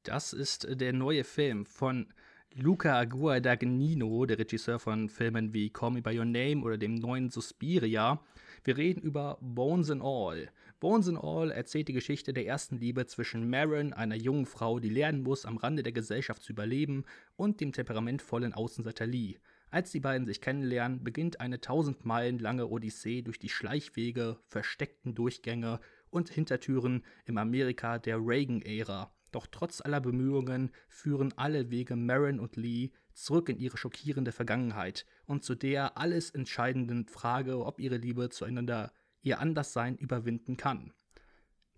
Das 0.03 0.33
ist 0.33 0.67
der 0.69 0.93
neue 0.93 1.23
Film 1.23 1.65
von 1.65 2.13
Luca 2.53 3.03
Guadagnino, 3.03 4.25
der 4.25 4.39
Regisseur 4.39 4.79
von 4.79 5.09
Filmen 5.09 5.53
wie 5.53 5.71
Call 5.71 5.91
Me 5.91 6.01
By 6.01 6.17
Your 6.17 6.25
Name 6.25 6.63
oder 6.63 6.77
dem 6.77 6.95
neuen 6.95 7.29
Suspiria. 7.29 8.23
Wir 8.63 8.77
reden 8.77 9.01
über 9.01 9.37
Bones 9.41 9.89
and 9.89 10.01
All. 10.01 10.49
Bones 10.79 11.09
and 11.09 11.17
All 11.21 11.51
erzählt 11.51 11.89
die 11.89 11.93
Geschichte 11.93 12.31
der 12.31 12.45
ersten 12.45 12.77
Liebe 12.77 13.05
zwischen 13.07 13.49
Marin, 13.49 13.91
einer 13.91 14.15
jungen 14.15 14.45
Frau, 14.45 14.79
die 14.79 14.89
lernen 14.89 15.23
muss, 15.23 15.45
am 15.45 15.57
Rande 15.57 15.83
der 15.83 15.91
Gesellschaft 15.91 16.43
zu 16.43 16.53
überleben, 16.53 17.03
und 17.35 17.59
dem 17.59 17.73
temperamentvollen 17.73 18.53
Außenseiter 18.53 19.05
Lee. 19.05 19.35
Als 19.71 19.91
die 19.91 19.99
beiden 19.99 20.25
sich 20.25 20.41
kennenlernen, 20.41 21.03
beginnt 21.03 21.39
eine 21.39 21.59
tausend 21.59 22.05
Meilen 22.05 22.39
lange 22.39 22.67
Odyssee 22.67 23.21
durch 23.21 23.39
die 23.39 23.49
Schleichwege, 23.49 24.39
versteckten 24.47 25.15
Durchgänge 25.15 25.79
und 26.09 26.29
Hintertüren 26.29 27.03
im 27.25 27.37
Amerika 27.37 27.99
der 27.99 28.17
Reagan-Ära. 28.17 29.11
Doch 29.31 29.47
trotz 29.47 29.81
aller 29.81 29.99
Bemühungen 29.99 30.71
führen 30.87 31.33
alle 31.35 31.69
Wege 31.69 31.97
Marin 31.97 32.39
und 32.39 32.55
Lee 32.55 32.91
zurück 33.11 33.49
in 33.49 33.59
ihre 33.59 33.77
schockierende 33.77 34.31
Vergangenheit 34.31 35.05
und 35.25 35.43
zu 35.43 35.55
der 35.55 35.97
alles 35.97 36.29
entscheidenden 36.29 37.07
Frage, 37.07 37.65
ob 37.65 37.79
ihre 37.79 37.97
Liebe 37.97 38.29
zueinander 38.29 38.93
ihr 39.21 39.39
Anderssein 39.39 39.97
überwinden 39.97 40.55
kann. 40.55 40.93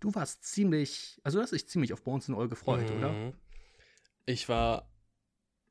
Du 0.00 0.14
warst 0.14 0.44
ziemlich, 0.44 1.20
also 1.24 1.38
du 1.38 1.42
hast 1.42 1.52
dich 1.52 1.68
ziemlich 1.68 1.92
auf 1.92 2.04
Bones 2.04 2.30
All 2.30 2.48
gefreut, 2.48 2.88
mhm. 2.90 2.96
oder? 2.96 3.32
Ich 4.26 4.48
war 4.48 4.87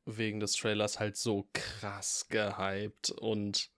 wegen 0.08 0.40
des 0.40 0.54
Trailers 0.54 1.00
halt 1.00 1.18
so 1.18 1.48
krass 1.54 2.28
gehypt 2.30 3.12
und 3.12 3.70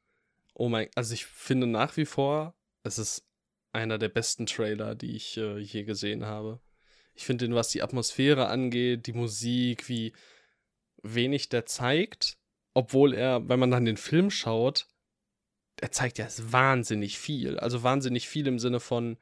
oh 0.54 0.70
mein, 0.70 0.90
also 0.96 1.14
ich 1.14 1.26
finde 1.26 1.68
nach 1.68 1.98
wie 1.98 2.06
vor, 2.06 2.54
es 2.84 3.00
ist 3.00 3.26
einer 3.72 3.98
der 3.98 4.10
besten 4.10 4.46
Trailer, 4.46 4.96
die 4.96 5.16
ich 5.16 5.38
äh, 5.38 5.58
je 5.58 5.84
gesehen 5.84 6.26
habe. 6.26 6.60
Ich 7.16 7.26
finde 7.26 7.46
den, 7.46 7.56
was 7.56 7.70
die 7.70 7.82
Atmosphäre 7.82 8.48
angeht, 8.48 9.08
die 9.08 9.14
Musik, 9.14 9.90
wie 9.90 10.14
wenig 11.02 11.50
der 11.50 11.66
zeigt, 11.66 12.38
obwohl 12.74 13.14
er, 13.14 13.48
wenn 13.50 13.60
man 13.60 13.72
dann 13.72 13.86
den 13.86 13.98
Film 13.98 14.30
schaut, 14.30 14.88
er 15.82 15.92
zeigt 15.92 16.18
ja 16.18 16.28
wahnsinnig 16.40 17.18
viel. 17.18 17.58
Also 17.58 17.84
wahnsinnig 17.84 18.28
viel 18.28 18.48
im 18.48 18.60
Sinne 18.60 18.80
von 18.80 19.18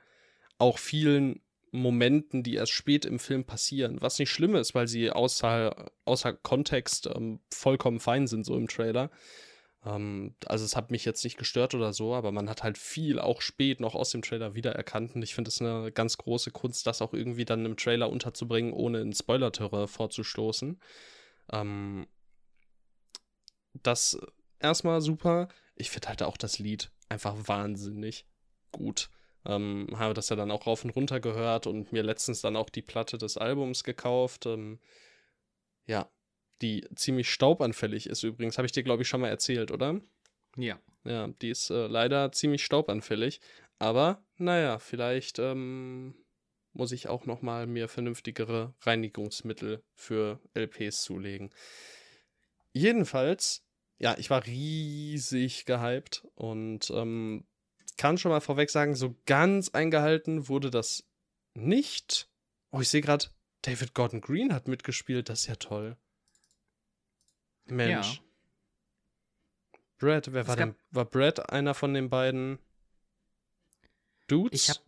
auch 0.57 0.77
vielen 0.77 1.41
Momenten, 1.77 2.43
die 2.43 2.55
erst 2.55 2.71
spät 2.71 3.05
im 3.05 3.19
Film 3.19 3.45
passieren. 3.45 4.01
Was 4.01 4.19
nicht 4.19 4.29
schlimm 4.29 4.55
ist, 4.55 4.75
weil 4.75 4.87
sie 4.87 5.11
außer, 5.11 5.91
außer 6.05 6.33
Kontext 6.33 7.07
ähm, 7.07 7.39
vollkommen 7.53 7.99
fein 7.99 8.27
sind, 8.27 8.45
so 8.45 8.55
im 8.55 8.67
Trailer. 8.67 9.09
Ähm, 9.85 10.35
also 10.45 10.65
es 10.65 10.75
hat 10.75 10.91
mich 10.91 11.05
jetzt 11.05 11.23
nicht 11.23 11.37
gestört 11.37 11.73
oder 11.73 11.93
so, 11.93 12.13
aber 12.13 12.31
man 12.31 12.49
hat 12.49 12.63
halt 12.63 12.77
viel 12.77 13.19
auch 13.19 13.41
spät 13.41 13.79
noch 13.79 13.95
aus 13.95 14.09
dem 14.09 14.21
Trailer 14.21 14.55
wiedererkannt. 14.55 15.15
Und 15.15 15.21
ich 15.21 15.35
finde 15.35 15.49
es 15.49 15.61
eine 15.61 15.91
ganz 15.91 16.17
große 16.17 16.51
Kunst, 16.51 16.87
das 16.87 17.01
auch 17.01 17.13
irgendwie 17.13 17.45
dann 17.45 17.65
im 17.65 17.77
Trailer 17.77 18.09
unterzubringen, 18.09 18.73
ohne 18.73 19.01
in 19.01 19.13
Spoiler-Terror 19.13 19.87
vorzustoßen. 19.87 20.79
Ähm, 21.51 22.07
das 23.73 24.19
erstmal 24.59 25.01
super. 25.01 25.47
Ich 25.75 25.91
finde 25.91 26.09
halt 26.09 26.23
auch 26.23 26.37
das 26.37 26.59
Lied 26.59 26.91
einfach 27.09 27.35
wahnsinnig 27.47 28.25
gut. 28.71 29.09
Ähm, 29.47 29.87
habe 29.95 30.13
das 30.13 30.29
ja 30.29 30.35
dann 30.35 30.51
auch 30.51 30.67
rauf 30.67 30.83
und 30.83 30.91
runter 30.91 31.19
gehört 31.19 31.67
und 31.67 31.93
mir 31.93 32.03
letztens 32.03 32.41
dann 32.41 32.55
auch 32.55 32.69
die 32.69 32.81
Platte 32.81 33.17
des 33.17 33.37
Albums 33.37 33.83
gekauft. 33.83 34.45
Ähm, 34.45 34.79
ja, 35.85 36.09
die 36.61 36.85
ziemlich 36.95 37.31
staubanfällig 37.31 38.07
ist 38.07 38.23
übrigens. 38.23 38.57
Habe 38.57 38.65
ich 38.65 38.73
dir, 38.73 38.83
glaube 38.83 39.03
ich, 39.03 39.07
schon 39.07 39.21
mal 39.21 39.29
erzählt, 39.29 39.71
oder? 39.71 40.01
Ja. 40.57 40.79
Ja, 41.05 41.27
die 41.41 41.49
ist 41.49 41.69
äh, 41.69 41.87
leider 41.87 42.31
ziemlich 42.33 42.65
staubanfällig. 42.65 43.39
Aber, 43.79 44.21
naja, 44.37 44.79
vielleicht 44.79 45.39
ähm, 45.39 46.15
muss 46.73 46.91
ich 46.91 47.07
auch 47.07 47.25
noch 47.25 47.41
mal 47.41 47.67
mir 47.67 47.87
vernünftigere 47.87 48.73
Reinigungsmittel 48.81 49.83
für 49.93 50.41
LPs 50.53 51.03
zulegen. 51.03 51.51
Jedenfalls, 52.73 53.63
ja, 53.97 54.15
ich 54.17 54.29
war 54.29 54.45
riesig 54.45 55.65
gehypt 55.65 56.27
und 56.35 56.91
ähm, 56.91 57.45
kann 57.97 58.17
schon 58.17 58.31
mal 58.31 58.41
vorweg 58.41 58.69
sagen, 58.69 58.95
so 58.95 59.15
ganz 59.25 59.69
eingehalten 59.69 60.47
wurde 60.47 60.69
das 60.69 61.03
nicht. 61.53 62.29
Oh, 62.71 62.79
ich 62.81 62.89
sehe 62.89 63.01
gerade, 63.01 63.25
David 63.63 63.93
Gordon 63.93 64.21
Green 64.21 64.53
hat 64.53 64.67
mitgespielt. 64.67 65.29
Das 65.29 65.41
ist 65.41 65.47
ja 65.47 65.55
toll. 65.55 65.97
Mensch. 67.65 68.15
Ja. 68.15 68.23
Brad, 69.97 70.31
wer 70.31 70.47
war 70.47 70.55
denn? 70.55 70.75
War 70.91 71.05
Brad 71.05 71.49
einer 71.51 71.73
von 71.73 71.93
den 71.93 72.09
beiden 72.09 72.59
Dudes? 74.27 74.63
Ich 74.63 74.69
habe 74.69 74.79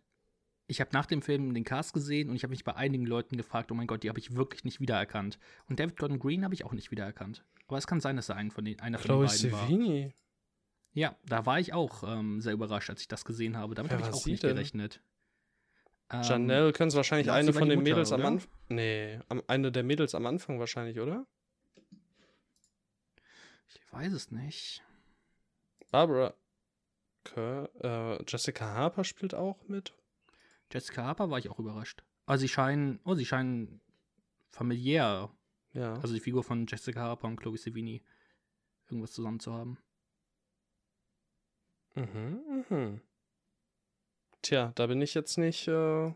ich 0.68 0.82
hab 0.82 0.94
nach 0.94 1.08
dem 1.08 1.24
Film 1.24 1.54
den 1.56 1.64
Cast 1.64 1.94
gesehen 1.94 2.30
und 2.30 2.36
ich 2.36 2.44
habe 2.44 2.52
mich 2.52 2.64
bei 2.64 2.76
einigen 2.76 3.08
Leuten 3.08 3.38
gefragt, 3.38 3.72
oh 3.72 3.76
mein 3.76 3.88
Gott, 3.88 4.04
die 4.04 4.10
habe 4.10 4.20
ich 4.20 4.36
wirklich 4.36 4.64
nicht 4.64 4.80
wiedererkannt. 4.80 5.40
Und 5.68 5.80
David 5.80 5.98
Gordon 5.98 6.20
Green 6.20 6.44
habe 6.44 6.54
ich 6.54 6.64
auch 6.64 6.74
nicht 6.74 6.92
wiedererkannt. 6.92 7.44
Aber 7.68 7.78
es 7.80 7.88
kann 7.88 8.02
sein, 8.02 8.16
dass 8.16 8.30
er 8.30 8.36
ein 8.36 8.52
von 8.52 8.66
den, 8.66 8.80
einer 8.80 9.00
Chloe 9.00 9.28
von 9.28 9.38
den 9.38 9.52
beiden 9.52 9.68
Sevigny. 9.68 10.04
war. 10.06 10.29
Ja, 11.00 11.16
da 11.26 11.46
war 11.46 11.62
ich 11.62 11.72
auch 11.72 12.04
ähm, 12.04 12.42
sehr 12.42 12.52
überrascht, 12.52 12.90
als 12.90 13.00
ich 13.00 13.08
das 13.08 13.24
gesehen 13.24 13.56
habe. 13.56 13.74
Damit 13.74 13.94
habe 13.94 14.02
ich 14.02 14.10
auch 14.10 14.26
nicht 14.26 14.44
denn? 14.44 14.54
gerechnet. 14.54 15.02
Ähm, 16.12 16.24
Janelle 16.24 16.74
können 16.74 16.90
es 16.90 16.96
wahrscheinlich 16.96 17.32
eine 17.32 17.54
von 17.54 17.70
den 17.70 17.80
Mutter, 17.80 17.92
Mädels 17.92 18.12
oder? 18.12 18.22
am 18.22 18.34
Anfang. 18.34 18.52
Nee, 18.68 19.20
eine 19.48 19.72
der 19.72 19.84
Mädels 19.84 20.14
am 20.14 20.26
Anfang 20.26 20.60
wahrscheinlich, 20.60 21.00
oder? 21.00 21.26
Ich 23.70 23.94
weiß 23.94 24.12
es 24.12 24.30
nicht. 24.30 24.84
Barbara 25.90 26.34
Kerr, 27.24 27.70
äh, 27.80 28.24
Jessica 28.28 28.66
Harper 28.66 29.06
spielt 29.06 29.34
auch 29.34 29.66
mit. 29.70 29.94
Jessica 30.70 31.06
Harper 31.06 31.30
war 31.30 31.40
ich 31.40 31.50
auch 31.50 31.60
überrascht. 31.60 32.04
Also 32.26 32.42
sie 32.42 32.50
scheinen, 32.50 33.00
oh, 33.06 33.16
sie 33.16 33.26
scheinen 33.26 33.80
familiär 34.50 35.32
Ja. 35.72 35.94
Also 35.94 36.14
die 36.14 36.20
Figur 36.20 36.44
von 36.44 36.66
Jessica 36.68 37.00
Harper 37.00 37.28
und 37.28 37.38
Chloe 37.38 37.58
Sevigny 37.58 38.04
irgendwas 38.90 39.14
zusammen 39.14 39.40
zu 39.40 39.54
haben. 39.54 39.78
Mhm, 42.00 42.66
mhm. 42.70 43.02
Tja, 44.42 44.72
da 44.76 44.88
bin 44.88 45.02
ich 45.02 45.14
jetzt 45.14 45.38
nicht, 45.38 45.68
äh, 45.68 46.14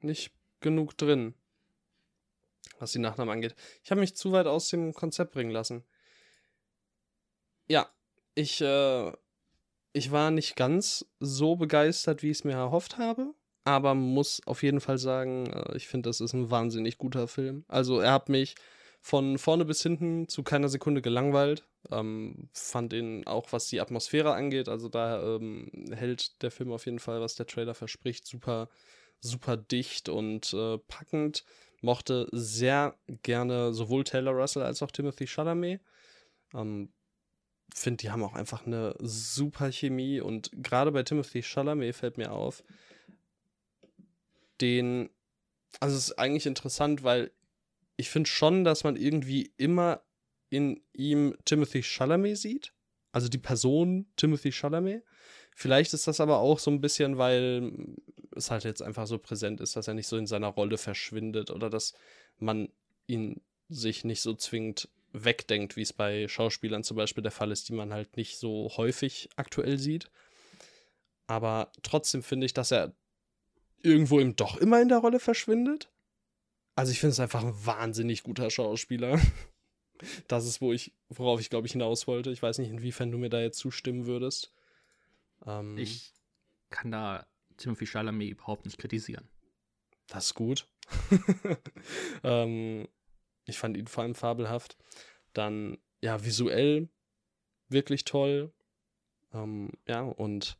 nicht 0.00 0.32
genug 0.60 0.96
drin, 0.98 1.34
was 2.80 2.90
die 2.90 2.98
Nachnamen 2.98 3.32
angeht. 3.32 3.54
Ich 3.84 3.92
habe 3.92 4.00
mich 4.00 4.16
zu 4.16 4.32
weit 4.32 4.46
aus 4.46 4.68
dem 4.68 4.94
Konzept 4.94 5.32
bringen 5.32 5.52
lassen. 5.52 5.84
Ja, 7.68 7.88
ich, 8.34 8.60
äh, 8.60 9.12
ich 9.92 10.10
war 10.10 10.32
nicht 10.32 10.56
ganz 10.56 11.06
so 11.20 11.54
begeistert, 11.54 12.24
wie 12.24 12.30
ich 12.30 12.38
es 12.38 12.44
mir 12.44 12.54
erhofft 12.54 12.98
habe, 12.98 13.32
aber 13.62 13.94
muss 13.94 14.44
auf 14.44 14.64
jeden 14.64 14.80
Fall 14.80 14.98
sagen, 14.98 15.46
äh, 15.46 15.76
ich 15.76 15.86
finde, 15.86 16.08
das 16.08 16.20
ist 16.20 16.32
ein 16.32 16.50
wahnsinnig 16.50 16.98
guter 16.98 17.28
Film. 17.28 17.64
Also 17.68 18.00
er 18.00 18.12
hat 18.12 18.28
mich 18.28 18.56
von 19.00 19.38
vorne 19.38 19.64
bis 19.64 19.82
hinten 19.82 20.28
zu 20.28 20.42
keiner 20.42 20.68
Sekunde 20.68 21.02
gelangweilt. 21.02 21.66
Ähm, 21.90 22.48
fand 22.52 22.92
ihn 22.92 23.26
auch, 23.26 23.52
was 23.52 23.66
die 23.66 23.80
Atmosphäre 23.80 24.34
angeht, 24.34 24.68
also 24.68 24.88
da 24.88 25.36
ähm, 25.36 25.70
hält 25.92 26.42
der 26.42 26.50
Film 26.50 26.72
auf 26.72 26.84
jeden 26.84 26.98
Fall, 26.98 27.20
was 27.20 27.34
der 27.34 27.46
Trailer 27.46 27.74
verspricht, 27.74 28.26
super, 28.26 28.68
super 29.20 29.56
dicht 29.56 30.08
und 30.08 30.52
äh, 30.52 30.78
packend. 30.78 31.44
Mochte 31.82 32.28
sehr 32.32 32.94
gerne 33.22 33.72
sowohl 33.72 34.04
Taylor 34.04 34.32
Russell 34.32 34.62
als 34.62 34.82
auch 34.82 34.90
Timothy 34.90 35.26
Chalamet. 35.26 35.80
Ähm, 36.54 36.92
finde, 37.74 37.98
die 37.98 38.10
haben 38.10 38.22
auch 38.22 38.34
einfach 38.34 38.66
eine 38.66 38.94
super 38.98 39.72
Chemie 39.72 40.20
und 40.20 40.50
gerade 40.52 40.92
bei 40.92 41.02
Timothy 41.02 41.42
Chalamet 41.42 41.94
fällt 41.94 42.18
mir 42.18 42.32
auf, 42.32 42.62
den, 44.60 45.08
also 45.78 45.96
es 45.96 46.08
ist 46.08 46.18
eigentlich 46.18 46.46
interessant, 46.46 47.02
weil 47.02 47.32
ich 48.00 48.08
finde 48.08 48.28
schon, 48.28 48.64
dass 48.64 48.82
man 48.82 48.96
irgendwie 48.96 49.52
immer 49.58 50.02
in 50.48 50.80
ihm 50.94 51.36
Timothy 51.44 51.82
Chalamet 51.82 52.38
sieht. 52.38 52.72
Also 53.12 53.28
die 53.28 53.38
Person 53.38 54.06
Timothy 54.16 54.52
Chalamet. 54.52 55.04
Vielleicht 55.54 55.92
ist 55.92 56.06
das 56.06 56.20
aber 56.20 56.38
auch 56.38 56.58
so 56.58 56.70
ein 56.70 56.80
bisschen, 56.80 57.18
weil 57.18 57.72
es 58.34 58.50
halt 58.50 58.64
jetzt 58.64 58.82
einfach 58.82 59.06
so 59.06 59.18
präsent 59.18 59.60
ist, 59.60 59.76
dass 59.76 59.86
er 59.86 59.94
nicht 59.94 60.06
so 60.06 60.16
in 60.16 60.26
seiner 60.26 60.48
Rolle 60.48 60.78
verschwindet 60.78 61.50
oder 61.50 61.68
dass 61.68 61.92
man 62.38 62.70
ihn 63.06 63.42
sich 63.68 64.04
nicht 64.04 64.22
so 64.22 64.34
zwingend 64.34 64.88
wegdenkt, 65.12 65.76
wie 65.76 65.82
es 65.82 65.92
bei 65.92 66.26
Schauspielern 66.26 66.84
zum 66.84 66.96
Beispiel 66.96 67.22
der 67.22 67.32
Fall 67.32 67.52
ist, 67.52 67.68
die 67.68 67.74
man 67.74 67.92
halt 67.92 68.16
nicht 68.16 68.38
so 68.38 68.70
häufig 68.76 69.28
aktuell 69.36 69.78
sieht. 69.78 70.10
Aber 71.26 71.70
trotzdem 71.82 72.22
finde 72.22 72.46
ich, 72.46 72.54
dass 72.54 72.70
er 72.70 72.94
irgendwo 73.82 74.20
eben 74.20 74.36
doch 74.36 74.56
immer 74.56 74.80
in 74.80 74.88
der 74.88 74.98
Rolle 74.98 75.20
verschwindet. 75.20 75.90
Also 76.74 76.92
ich 76.92 77.00
finde 77.00 77.12
es 77.12 77.20
einfach 77.20 77.44
ein 77.44 77.66
wahnsinnig 77.66 78.22
guter 78.22 78.50
Schauspieler. 78.50 79.20
Das 80.28 80.46
ist, 80.46 80.62
wo 80.62 80.72
ich, 80.72 80.94
worauf 81.10 81.40
ich 81.40 81.50
glaube 81.50 81.66
ich 81.66 81.72
hinaus 81.72 82.06
wollte. 82.06 82.30
Ich 82.30 82.42
weiß 82.42 82.56
nicht, 82.56 82.70
inwiefern 82.70 83.12
du 83.12 83.18
mir 83.18 83.28
da 83.28 83.38
jetzt 83.38 83.58
zustimmen 83.58 84.06
würdest. 84.06 84.50
Ähm, 85.44 85.76
ich 85.76 86.14
kann 86.70 86.90
da 86.90 87.26
Timothy 87.58 87.86
Chalamet 87.86 88.30
überhaupt 88.30 88.64
nicht 88.64 88.78
kritisieren. 88.78 89.28
Das 90.06 90.26
ist 90.26 90.34
gut. 90.34 90.66
ähm, 92.24 92.88
ich 93.44 93.58
fand 93.58 93.76
ihn 93.76 93.86
vor 93.86 94.04
allem 94.04 94.14
fabelhaft. 94.14 94.78
Dann, 95.34 95.78
ja, 96.00 96.24
visuell 96.24 96.88
wirklich 97.68 98.04
toll. 98.04 98.52
Ähm, 99.32 99.70
ja, 99.86 100.02
und 100.02 100.58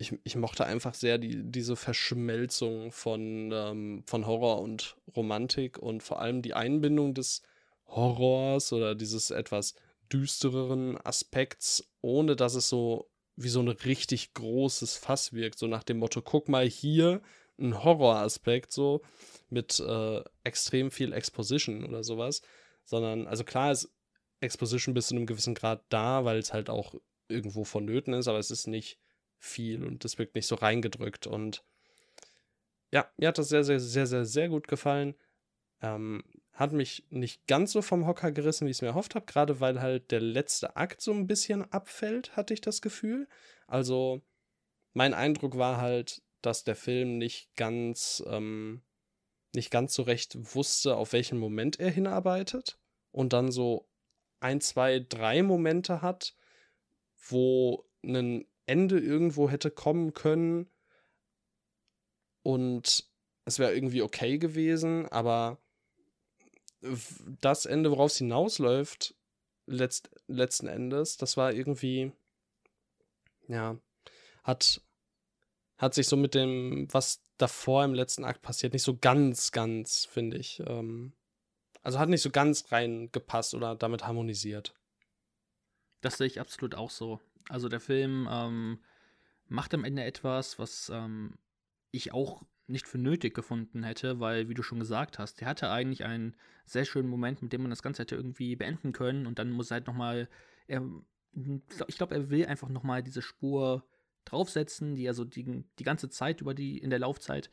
ich, 0.00 0.18
ich 0.24 0.34
mochte 0.34 0.64
einfach 0.64 0.94
sehr 0.94 1.18
die, 1.18 1.42
diese 1.42 1.76
Verschmelzung 1.76 2.90
von, 2.90 3.52
ähm, 3.52 4.02
von 4.06 4.26
Horror 4.26 4.62
und 4.62 4.96
Romantik 5.14 5.78
und 5.78 6.02
vor 6.02 6.22
allem 6.22 6.40
die 6.40 6.54
Einbindung 6.54 7.12
des 7.12 7.42
Horrors 7.86 8.72
oder 8.72 8.94
dieses 8.94 9.30
etwas 9.30 9.74
düstereren 10.10 10.96
Aspekts, 11.04 11.92
ohne 12.00 12.34
dass 12.34 12.54
es 12.54 12.70
so 12.70 13.10
wie 13.36 13.50
so 13.50 13.60
ein 13.60 13.68
richtig 13.68 14.32
großes 14.32 14.96
Fass 14.96 15.34
wirkt. 15.34 15.58
So 15.58 15.66
nach 15.66 15.84
dem 15.84 15.98
Motto, 15.98 16.22
guck 16.22 16.48
mal 16.48 16.66
hier, 16.66 17.20
ein 17.58 17.84
Horroraspekt, 17.84 18.72
so 18.72 19.02
mit 19.50 19.80
äh, 19.80 20.22
extrem 20.44 20.90
viel 20.90 21.12
Exposition 21.12 21.84
oder 21.84 22.04
sowas. 22.04 22.40
Sondern, 22.86 23.26
also 23.26 23.44
klar 23.44 23.70
ist 23.70 23.92
Exposition 24.40 24.94
bis 24.94 25.08
zu 25.08 25.14
einem 25.14 25.26
gewissen 25.26 25.54
Grad 25.54 25.84
da, 25.90 26.24
weil 26.24 26.38
es 26.38 26.54
halt 26.54 26.70
auch 26.70 26.94
irgendwo 27.28 27.64
vonnöten 27.64 28.14
ist, 28.14 28.28
aber 28.28 28.38
es 28.38 28.50
ist 28.50 28.66
nicht 28.66 28.98
viel 29.40 29.84
und 29.84 30.04
es 30.04 30.18
wirkt 30.18 30.34
nicht 30.36 30.46
so 30.46 30.54
reingedrückt. 30.54 31.26
Und 31.26 31.64
ja, 32.92 33.10
mir 33.16 33.28
hat 33.28 33.38
das 33.38 33.48
sehr, 33.48 33.64
sehr, 33.64 33.80
sehr, 33.80 34.06
sehr, 34.06 34.24
sehr 34.24 34.48
gut 34.48 34.68
gefallen. 34.68 35.14
Ähm, 35.82 36.22
hat 36.52 36.72
mich 36.72 37.06
nicht 37.08 37.46
ganz 37.46 37.72
so 37.72 37.80
vom 37.80 38.06
Hocker 38.06 38.32
gerissen, 38.32 38.66
wie 38.66 38.70
ich 38.70 38.76
es 38.76 38.82
mir 38.82 38.88
erhofft 38.88 39.14
habe, 39.14 39.24
gerade 39.24 39.60
weil 39.60 39.80
halt 39.80 40.10
der 40.10 40.20
letzte 40.20 40.76
Akt 40.76 41.00
so 41.00 41.12
ein 41.12 41.26
bisschen 41.26 41.64
abfällt, 41.72 42.36
hatte 42.36 42.52
ich 42.52 42.60
das 42.60 42.82
Gefühl. 42.82 43.28
Also, 43.66 44.20
mein 44.92 45.14
Eindruck 45.14 45.56
war 45.56 45.78
halt, 45.78 46.22
dass 46.42 46.64
der 46.64 46.76
Film 46.76 47.16
nicht 47.18 47.54
ganz, 47.56 48.22
ähm, 48.26 48.82
nicht 49.54 49.70
ganz 49.70 49.94
so 49.94 50.02
recht 50.02 50.36
wusste, 50.54 50.96
auf 50.96 51.12
welchen 51.12 51.38
Moment 51.38 51.80
er 51.80 51.90
hinarbeitet 51.90 52.78
und 53.10 53.32
dann 53.32 53.50
so 53.50 53.88
ein, 54.40 54.60
zwei, 54.60 55.00
drei 55.00 55.42
Momente 55.42 56.02
hat, 56.02 56.34
wo 57.28 57.86
ein 58.02 58.46
Ende 58.66 58.98
irgendwo 58.98 59.48
hätte 59.50 59.70
kommen 59.70 60.14
können 60.14 60.68
und 62.42 63.04
es 63.44 63.58
wäre 63.58 63.74
irgendwie 63.74 64.02
okay 64.02 64.38
gewesen, 64.38 65.08
aber 65.08 65.58
das 67.40 67.66
Ende, 67.66 67.90
worauf 67.90 68.12
es 68.12 68.18
hinausläuft, 68.18 69.14
letzt, 69.66 70.10
letzten 70.26 70.66
Endes, 70.66 71.16
das 71.16 71.36
war 71.36 71.52
irgendwie, 71.52 72.12
ja, 73.48 73.76
hat, 74.44 74.80
hat 75.76 75.94
sich 75.94 76.06
so 76.06 76.16
mit 76.16 76.34
dem, 76.34 76.88
was 76.90 77.22
davor 77.38 77.84
im 77.84 77.94
letzten 77.94 78.24
Akt 78.24 78.42
passiert, 78.42 78.72
nicht 78.72 78.82
so 78.82 78.96
ganz, 78.96 79.52
ganz, 79.52 80.04
finde 80.04 80.36
ich. 80.38 80.62
Ähm, 80.66 81.12
also 81.82 81.98
hat 81.98 82.08
nicht 82.08 82.22
so 82.22 82.30
ganz 82.30 82.70
reingepasst 82.72 83.54
oder 83.54 83.74
damit 83.74 84.06
harmonisiert. 84.06 84.74
Das 86.02 86.18
sehe 86.18 86.26
ich 86.26 86.40
absolut 86.40 86.74
auch 86.74 86.90
so. 86.90 87.20
Also 87.48 87.68
der 87.68 87.80
Film 87.80 88.28
ähm, 88.30 88.78
macht 89.48 89.74
am 89.74 89.84
Ende 89.84 90.04
etwas, 90.04 90.58
was 90.58 90.90
ähm, 90.94 91.34
ich 91.90 92.12
auch 92.12 92.42
nicht 92.66 92.86
für 92.86 92.98
nötig 92.98 93.34
gefunden 93.34 93.82
hätte, 93.82 94.20
weil, 94.20 94.48
wie 94.48 94.54
du 94.54 94.62
schon 94.62 94.78
gesagt 94.78 95.18
hast, 95.18 95.40
der 95.40 95.48
hatte 95.48 95.70
eigentlich 95.70 96.04
einen 96.04 96.36
sehr 96.64 96.84
schönen 96.84 97.08
Moment, 97.08 97.42
mit 97.42 97.52
dem 97.52 97.62
man 97.62 97.70
das 97.70 97.82
Ganze 97.82 98.02
hätte 98.02 98.14
irgendwie 98.14 98.54
beenden 98.54 98.92
können 98.92 99.26
und 99.26 99.38
dann 99.38 99.50
muss 99.50 99.70
er 99.70 99.76
halt 99.76 99.88
nochmal, 99.88 100.28
ich 100.68 101.96
glaube, 101.96 102.14
er 102.14 102.30
will 102.30 102.46
einfach 102.46 102.68
nochmal 102.68 103.02
diese 103.02 103.22
Spur 103.22 103.84
draufsetzen, 104.24 104.94
die 104.94 105.04
er 105.04 105.14
so 105.14 105.24
die, 105.24 105.64
die 105.78 105.84
ganze 105.84 106.10
Zeit 106.10 106.40
über 106.40 106.54
die, 106.54 106.78
in 106.78 106.90
der 106.90 107.00
Laufzeit, 107.00 107.50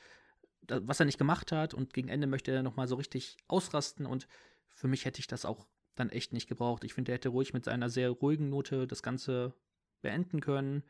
was 0.67 0.99
er 0.99 1.07
nicht 1.07 1.17
gemacht 1.17 1.51
hat 1.51 1.73
und 1.73 1.93
gegen 1.93 2.09
Ende 2.09 2.27
möchte 2.27 2.51
er 2.51 2.61
nochmal 2.61 2.87
so 2.87 2.95
richtig 2.95 3.37
ausrasten 3.47 4.05
und 4.05 4.27
für 4.69 4.87
mich 4.87 5.05
hätte 5.05 5.19
ich 5.19 5.27
das 5.27 5.45
auch 5.45 5.67
dann 5.95 6.09
echt 6.09 6.31
nicht 6.31 6.47
gebraucht. 6.47 6.83
Ich 6.83 6.93
finde, 6.93 7.11
er 7.11 7.15
hätte 7.15 7.29
ruhig 7.29 7.53
mit 7.53 7.65
seiner 7.65 7.89
sehr 7.89 8.11
ruhigen 8.11 8.49
Note 8.49 8.85
das 8.85 9.01
Ganze 9.01 9.55
beenden 10.01 10.41
können. 10.41 10.83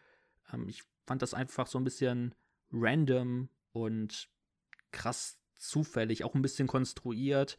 Ähm, 0.54 0.68
ich 0.68 0.84
fand 1.06 1.22
das 1.22 1.34
einfach 1.34 1.68
so 1.68 1.78
ein 1.78 1.84
bisschen 1.84 2.36
random 2.72 3.50
und 3.72 4.30
krass 4.92 5.40
zufällig, 5.56 6.24
auch 6.24 6.36
ein 6.36 6.42
bisschen 6.42 6.68
konstruiert. 6.68 7.58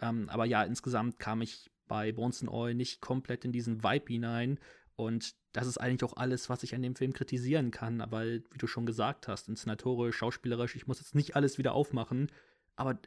Ähm, 0.00 0.28
aber 0.28 0.44
ja, 0.44 0.62
insgesamt 0.62 1.18
kam 1.18 1.42
ich 1.42 1.70
bei 1.86 2.12
Bones 2.12 2.44
All 2.48 2.74
nicht 2.74 3.00
komplett 3.00 3.44
in 3.44 3.52
diesen 3.52 3.82
Vibe 3.82 4.12
hinein. 4.12 4.58
Und 4.96 5.34
das 5.52 5.66
ist 5.66 5.78
eigentlich 5.78 6.08
auch 6.10 6.16
alles, 6.16 6.48
was 6.48 6.62
ich 6.62 6.74
an 6.74 6.82
dem 6.82 6.96
Film 6.96 7.12
kritisieren 7.12 7.70
kann. 7.70 8.00
Aber 8.00 8.24
wie 8.24 8.58
du 8.58 8.66
schon 8.66 8.86
gesagt 8.86 9.28
hast, 9.28 9.48
inszenatorisch, 9.48 10.16
schauspielerisch, 10.16 10.76
ich 10.76 10.86
muss 10.86 11.00
jetzt 11.00 11.14
nicht 11.14 11.36
alles 11.36 11.58
wieder 11.58 11.72
aufmachen. 11.72 12.30
Aber 12.76 12.98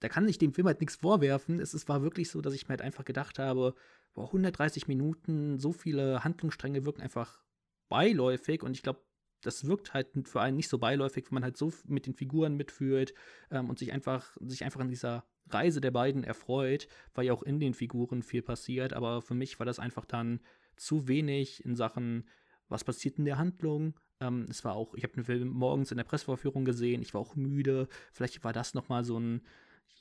da 0.00 0.08
kann 0.08 0.28
ich 0.28 0.38
dem 0.38 0.54
Film 0.54 0.66
halt 0.66 0.80
nichts 0.80 0.96
vorwerfen. 0.96 1.60
Es 1.60 1.88
war 1.88 2.02
wirklich 2.02 2.30
so, 2.30 2.40
dass 2.40 2.54
ich 2.54 2.64
mir 2.64 2.70
halt 2.70 2.82
einfach 2.82 3.04
gedacht 3.04 3.38
habe, 3.38 3.74
boah, 4.14 4.26
130 4.26 4.88
Minuten, 4.88 5.58
so 5.58 5.72
viele 5.72 6.24
Handlungsstränge 6.24 6.84
wirken 6.84 7.02
einfach 7.02 7.42
beiläufig. 7.88 8.62
Und 8.62 8.72
ich 8.72 8.82
glaube, 8.82 9.00
das 9.42 9.66
wirkt 9.66 9.94
halt 9.94 10.08
für 10.24 10.40
einen 10.40 10.56
nicht 10.56 10.68
so 10.68 10.78
beiläufig, 10.78 11.26
wenn 11.26 11.34
man 11.34 11.44
halt 11.44 11.56
so 11.56 11.72
mit 11.86 12.06
den 12.06 12.14
Figuren 12.14 12.56
mitfühlt 12.56 13.14
ähm, 13.50 13.70
und 13.70 13.78
sich 13.78 13.92
einfach, 13.92 14.36
sich 14.40 14.64
einfach 14.64 14.80
an 14.80 14.88
dieser 14.88 15.24
Reise 15.48 15.80
der 15.80 15.90
beiden 15.90 16.24
erfreut, 16.24 16.88
weil 17.14 17.26
ja 17.26 17.32
auch 17.32 17.42
in 17.42 17.58
den 17.58 17.74
Figuren 17.74 18.22
viel 18.22 18.42
passiert. 18.42 18.92
Aber 18.92 19.22
für 19.22 19.34
mich 19.34 19.58
war 19.58 19.66
das 19.66 19.78
einfach 19.78 20.04
dann 20.04 20.40
zu 20.76 21.08
wenig 21.08 21.64
in 21.64 21.76
Sachen, 21.76 22.28
was 22.68 22.84
passiert 22.84 23.18
in 23.18 23.24
der 23.24 23.38
Handlung. 23.38 23.94
Ähm, 24.20 24.46
es 24.50 24.64
war 24.64 24.74
auch, 24.74 24.94
ich 24.94 25.02
habe 25.02 25.14
den 25.14 25.24
Film 25.24 25.48
morgens 25.48 25.90
in 25.90 25.96
der 25.96 26.04
Pressevorführung 26.04 26.64
gesehen, 26.64 27.02
ich 27.02 27.14
war 27.14 27.20
auch 27.20 27.34
müde. 27.34 27.88
Vielleicht 28.12 28.42
war 28.44 28.52
das 28.52 28.74
nochmal 28.74 29.04
so 29.04 29.18
ein, 29.18 29.42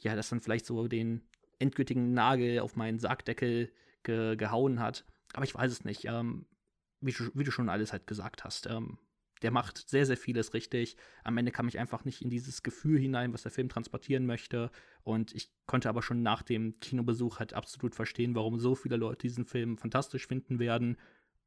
ja, 0.01 0.15
das 0.15 0.29
dann 0.29 0.41
vielleicht 0.41 0.65
so 0.65 0.87
den 0.87 1.21
endgültigen 1.59 2.13
Nagel 2.13 2.59
auf 2.59 2.75
meinen 2.75 2.99
Sargdeckel 2.99 3.71
ge 4.03 4.35
gehauen 4.35 4.79
hat. 4.79 5.05
Aber 5.33 5.45
ich 5.45 5.55
weiß 5.55 5.71
es 5.71 5.83
nicht. 5.83 6.05
Ähm, 6.05 6.45
wie, 7.01 7.11
du, 7.11 7.31
wie, 7.33 7.43
du, 7.43 7.51
schon 7.51 7.69
alles 7.69 7.93
halt 7.93 8.07
gesagt 8.07 8.43
hast. 8.43 8.67
Ähm, 8.67 8.97
der 9.41 9.51
macht 9.51 9.89
sehr, 9.89 10.05
sehr 10.05 10.17
vieles 10.17 10.53
richtig. 10.53 10.97
Am 11.23 11.37
Ende 11.37 11.51
kam 11.51 11.67
ich 11.67 11.79
einfach 11.79 12.03
nicht 12.03 12.21
in 12.21 12.29
dieses 12.29 12.61
Gefühl 12.61 12.99
hinein, 12.99 13.33
was 13.33 13.43
der 13.43 13.51
Film 13.51 13.69
transportieren 13.69 14.25
möchte. 14.25 14.69
Und 15.03 15.33
ich 15.33 15.51
konnte 15.65 15.87
aber 15.89 16.01
schon 16.01 16.21
nach 16.21 16.41
dem 16.43 16.79
Kinobesuch 16.79 17.39
halt 17.39 17.53
absolut 17.53 17.95
verstehen, 17.95 18.35
warum 18.35 18.59
so 18.59 18.75
viele 18.75 18.97
Leute 18.97 19.27
diesen 19.27 19.45
Film 19.45 19.77
fantastisch 19.77 20.27
finden 20.27 20.59
werden. 20.59 20.97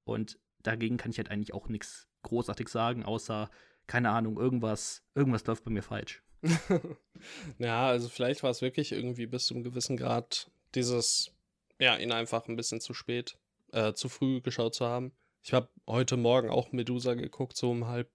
Und 0.04 0.38
dagegen 0.62 0.96
kann 0.96 1.10
ich 1.10 1.18
halt 1.18 1.30
eigentlich 1.30 1.52
auch 1.52 1.68
nichts 1.68 2.08
großartig 2.22 2.68
sagen, 2.68 3.04
außer, 3.04 3.50
keine 3.86 4.10
Ahnung, 4.10 4.38
irgendwas, 4.38 5.04
irgendwas 5.14 5.44
läuft 5.46 5.64
bei 5.64 5.70
mir 5.70 5.82
falsch. 5.82 6.22
ja, 7.58 7.86
also 7.86 8.08
vielleicht 8.08 8.42
war 8.42 8.50
es 8.50 8.62
wirklich 8.62 8.92
irgendwie 8.92 9.26
bis 9.26 9.46
zu 9.46 9.54
einem 9.54 9.64
gewissen 9.64 9.96
Grad 9.96 10.50
dieses, 10.74 11.32
ja, 11.78 11.96
ihn 11.96 12.12
einfach 12.12 12.48
ein 12.48 12.56
bisschen 12.56 12.80
zu 12.80 12.94
spät, 12.94 13.38
äh, 13.72 13.92
zu 13.92 14.08
früh 14.08 14.40
geschaut 14.40 14.74
zu 14.74 14.86
haben. 14.86 15.12
Ich 15.42 15.52
habe 15.52 15.68
heute 15.86 16.16
Morgen 16.16 16.50
auch 16.50 16.72
Medusa 16.72 17.14
geguckt, 17.14 17.56
so 17.56 17.70
um 17.70 17.86
halb 17.86 18.10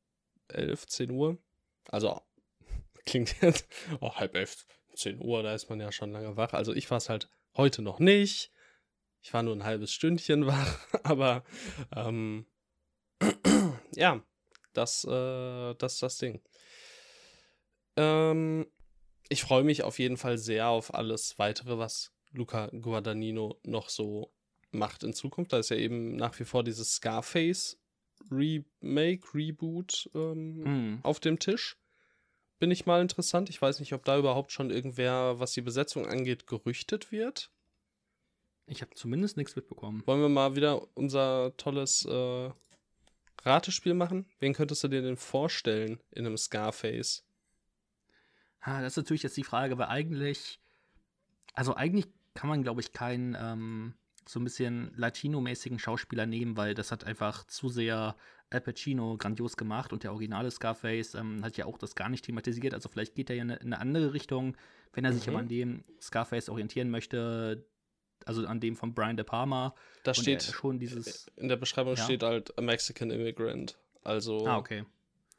elf, 0.47 0.87
zehn 0.87 1.11
Uhr. 1.11 1.37
Also, 1.89 2.21
klingt 3.05 3.41
jetzt, 3.41 3.67
oh, 3.99 4.13
halb 4.15 4.35
elf, 4.35 4.65
zehn 4.93 5.21
Uhr, 5.21 5.43
da 5.43 5.53
ist 5.53 5.69
man 5.69 5.79
ja 5.79 5.91
schon 5.91 6.11
lange 6.11 6.37
wach. 6.37 6.53
Also 6.53 6.73
ich 6.73 6.89
war 6.89 6.97
es 6.97 7.09
halt 7.09 7.29
heute 7.55 7.81
noch 7.81 7.99
nicht. 7.99 8.51
Ich 9.21 9.33
war 9.33 9.43
nur 9.43 9.55
ein 9.55 9.63
halbes 9.63 9.91
Stündchen 9.91 10.45
wach, 10.47 10.79
aber 11.03 11.43
ähm, 11.95 12.45
ja, 13.95 14.23
das, 14.73 15.03
äh, 15.03 15.75
das 15.75 15.93
ist 15.95 16.03
das 16.03 16.17
Ding. 16.17 16.41
Ähm, 17.97 18.67
ich 19.29 19.41
freue 19.41 19.63
mich 19.63 19.83
auf 19.83 19.99
jeden 19.99 20.17
Fall 20.17 20.37
sehr 20.37 20.69
auf 20.69 20.93
alles 20.93 21.37
weitere, 21.39 21.77
was 21.77 22.13
Luca 22.37 22.67
Guadagnino 22.67 23.59
noch 23.63 23.89
so 23.89 24.31
macht 24.71 25.03
in 25.03 25.13
Zukunft. 25.13 25.53
Da 25.53 25.59
ist 25.59 25.69
ja 25.69 25.77
eben 25.77 26.15
nach 26.15 26.37
wie 26.39 26.45
vor 26.45 26.63
dieses 26.63 26.93
Scarface 26.93 27.77
Remake, 28.31 29.33
Reboot 29.33 30.09
ähm, 30.13 30.95
mm. 30.95 30.99
auf 31.03 31.19
dem 31.19 31.39
Tisch. 31.39 31.77
Bin 32.59 32.71
ich 32.71 32.85
mal 32.85 33.01
interessant. 33.01 33.49
Ich 33.49 33.61
weiß 33.61 33.79
nicht, 33.79 33.93
ob 33.93 34.03
da 34.03 34.17
überhaupt 34.17 34.51
schon 34.51 34.71
irgendwer, 34.71 35.39
was 35.39 35.51
die 35.51 35.61
Besetzung 35.61 36.07
angeht, 36.07 36.47
gerüchtet 36.47 37.11
wird. 37.11 37.51
Ich 38.65 38.81
habe 38.81 38.95
zumindest 38.95 39.37
nichts 39.37 39.55
mitbekommen. 39.55 40.03
Wollen 40.05 40.21
wir 40.21 40.29
mal 40.29 40.55
wieder 40.55 40.87
unser 40.95 41.55
tolles 41.55 42.05
äh, 42.05 42.49
Ratespiel 43.43 43.93
machen? 43.93 44.25
Wen 44.39 44.53
könntest 44.53 44.83
du 44.83 44.87
dir 44.87 45.01
denn 45.01 45.17
vorstellen 45.17 45.99
in 46.11 46.25
einem 46.25 46.37
Scarface? 46.37 47.23
Ha, 48.61 48.81
das 48.81 48.93
ist 48.93 48.97
natürlich 48.97 49.23
jetzt 49.23 49.37
die 49.37 49.43
Frage, 49.43 49.77
weil 49.77 49.87
eigentlich, 49.87 50.59
also 51.53 51.75
eigentlich 51.75 52.07
kann 52.37 52.49
man, 52.49 52.61
glaube 52.61 52.81
ich, 52.81 52.93
keinen 52.93 53.35
ähm, 53.39 53.95
so 54.27 54.39
ein 54.39 54.43
bisschen 54.43 54.91
Latino-mäßigen 54.95 55.79
Schauspieler 55.79 56.27
nehmen, 56.27 56.55
weil 56.55 56.75
das 56.75 56.91
hat 56.91 57.03
einfach 57.03 57.45
zu 57.45 57.67
sehr 57.67 58.15
Al 58.51 58.61
Pacino 58.61 59.17
grandios 59.17 59.57
gemacht 59.57 59.91
und 59.91 60.03
der 60.03 60.11
originale 60.11 60.51
Scarface 60.51 61.15
ähm, 61.15 61.43
hat 61.43 61.57
ja 61.57 61.65
auch 61.65 61.79
das 61.79 61.95
gar 61.95 62.09
nicht 62.09 62.25
thematisiert. 62.25 62.75
Also 62.75 62.89
vielleicht 62.89 63.15
geht 63.15 63.31
er 63.31 63.37
ja 63.37 63.41
in 63.41 63.51
eine, 63.51 63.79
andere 63.79 64.13
Richtung, 64.13 64.55
wenn 64.93 65.03
er 65.03 65.11
mhm. 65.11 65.15
sich 65.15 65.27
aber 65.27 65.39
an 65.39 65.47
dem 65.47 65.81
Scarface 65.99 66.49
orientieren 66.49 66.91
möchte, 66.91 67.65
also 68.23 68.45
an 68.45 68.59
dem 68.59 68.75
von 68.75 68.93
Brian 68.93 69.17
De 69.17 69.25
Palma. 69.25 69.73
Da 70.03 70.13
steht 70.13 70.43
schon 70.43 70.77
dieses. 70.77 71.25
In 71.37 71.47
der 71.47 71.55
Beschreibung 71.55 71.95
ja? 71.95 72.03
steht 72.03 72.21
halt 72.21 72.55
a 72.55 72.61
Mexican 72.61 73.09
Immigrant. 73.09 73.79
Also. 74.03 74.45
Ah, 74.45 74.57
okay. 74.57 74.85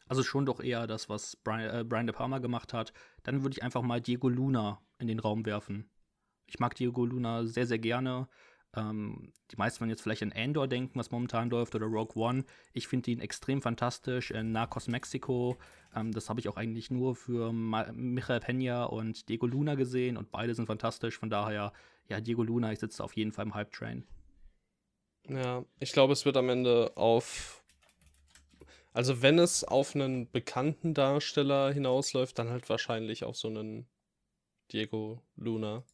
Also 0.09 0.25
schon 0.25 0.47
doch 0.47 0.59
eher 0.59 0.89
das, 0.89 1.09
was 1.09 1.37
Brian, 1.37 1.81
äh, 1.81 1.85
Brian 1.85 2.09
De 2.09 2.17
Palma 2.17 2.41
gemacht 2.41 2.73
hat. 2.73 2.93
Dann 3.23 3.45
würde 3.45 3.53
ich 3.53 3.63
einfach 3.63 3.83
mal 3.83 4.01
Diego 4.01 4.29
Luna 4.29 4.81
in 4.99 5.07
den 5.07 5.21
Raum 5.21 5.47
werfen. 5.47 5.89
Ich 6.49 6.59
mag 6.59 6.75
Diego 6.75 7.05
Luna 7.05 7.47
sehr, 7.47 7.67
sehr 7.67 7.79
gerne. 7.79 8.29
Ähm, 8.75 9.33
die 9.51 9.57
meisten 9.57 9.81
werden 9.81 9.91
jetzt 9.91 10.03
vielleicht 10.03 10.23
an 10.23 10.33
Andor 10.33 10.69
denken, 10.69 10.99
was 10.99 11.11
momentan 11.11 11.51
läuft, 11.51 11.75
oder 11.75 11.87
Rogue 11.87 12.21
One. 12.23 12.45
Ich 12.73 12.89
finde 12.89 13.11
ihn 13.11 13.21
extrem 13.21 13.63
fantastisch. 13.63 14.31
In 14.31 14.53
Narcos 14.53 14.89
Mexico, 14.89 15.57
ähm, 15.95 16.13
das 16.13 16.29
habe 16.29 16.41
ich 16.41 16.49
auch 16.49 16.57
eigentlich 16.57 16.91
nur 16.91 17.17
für 17.17 17.53
Ma 17.53 17.91
Michael 17.93 18.41
Peña 18.41 18.85
und 18.85 19.29
Diego 19.29 19.47
Luna 19.47 19.75
gesehen 19.75 20.17
und 20.17 20.31
beide 20.31 20.55
sind 20.55 20.67
fantastisch. 20.67 21.19
Von 21.19 21.31
daher, 21.31 21.73
ja, 22.09 22.21
Diego 22.21 22.43
Luna, 22.43 22.73
ich 22.73 22.79
sitze 22.79 23.03
auf 23.05 23.17
jeden 23.17 23.33
Fall 23.33 23.47
im 23.47 23.55
Hype-Train. 23.55 24.07
Ja, 25.29 25.65
ich 25.79 25.93
glaube, 25.93 26.13
es 26.15 26.25
wird 26.25 26.37
am 26.37 26.49
Ende 26.49 26.93
auf. 26.97 27.63
Also, 28.93 29.23
wenn 29.23 29.39
es 29.39 29.65
auf 29.65 29.95
einen 29.95 30.31
bekannten 30.31 30.95
Darsteller 30.95 31.73
hinausläuft, 31.73 32.39
dann 32.39 32.51
halt 32.51 32.69
wahrscheinlich 32.69 33.25
auf 33.25 33.37
so 33.37 33.49
einen 33.49 33.87
Diego 34.73 35.23
Luna. 35.37 35.85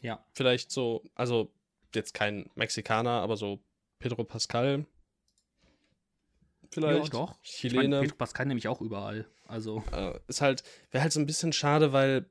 Ja. 0.00 0.24
Vielleicht 0.32 0.70
so, 0.70 1.02
also 1.14 1.50
jetzt 1.94 2.14
kein 2.14 2.50
Mexikaner, 2.54 3.22
aber 3.22 3.36
so 3.36 3.60
Pedro 3.98 4.24
Pascal. 4.24 4.86
Vielleicht. 6.70 7.12
Ja, 7.12 7.20
doch. 7.20 7.42
Chilene. 7.42 7.82
Ich 7.84 7.90
mein, 7.90 8.00
Pedro 8.02 8.16
Pascal 8.16 8.46
nämlich 8.46 8.68
auch 8.68 8.80
überall. 8.80 9.26
Also. 9.46 9.82
Äh, 9.92 10.18
ist 10.28 10.40
halt, 10.40 10.62
wäre 10.90 11.02
halt 11.02 11.12
so 11.12 11.20
ein 11.20 11.26
bisschen 11.26 11.52
schade, 11.52 11.92
weil 11.92 12.26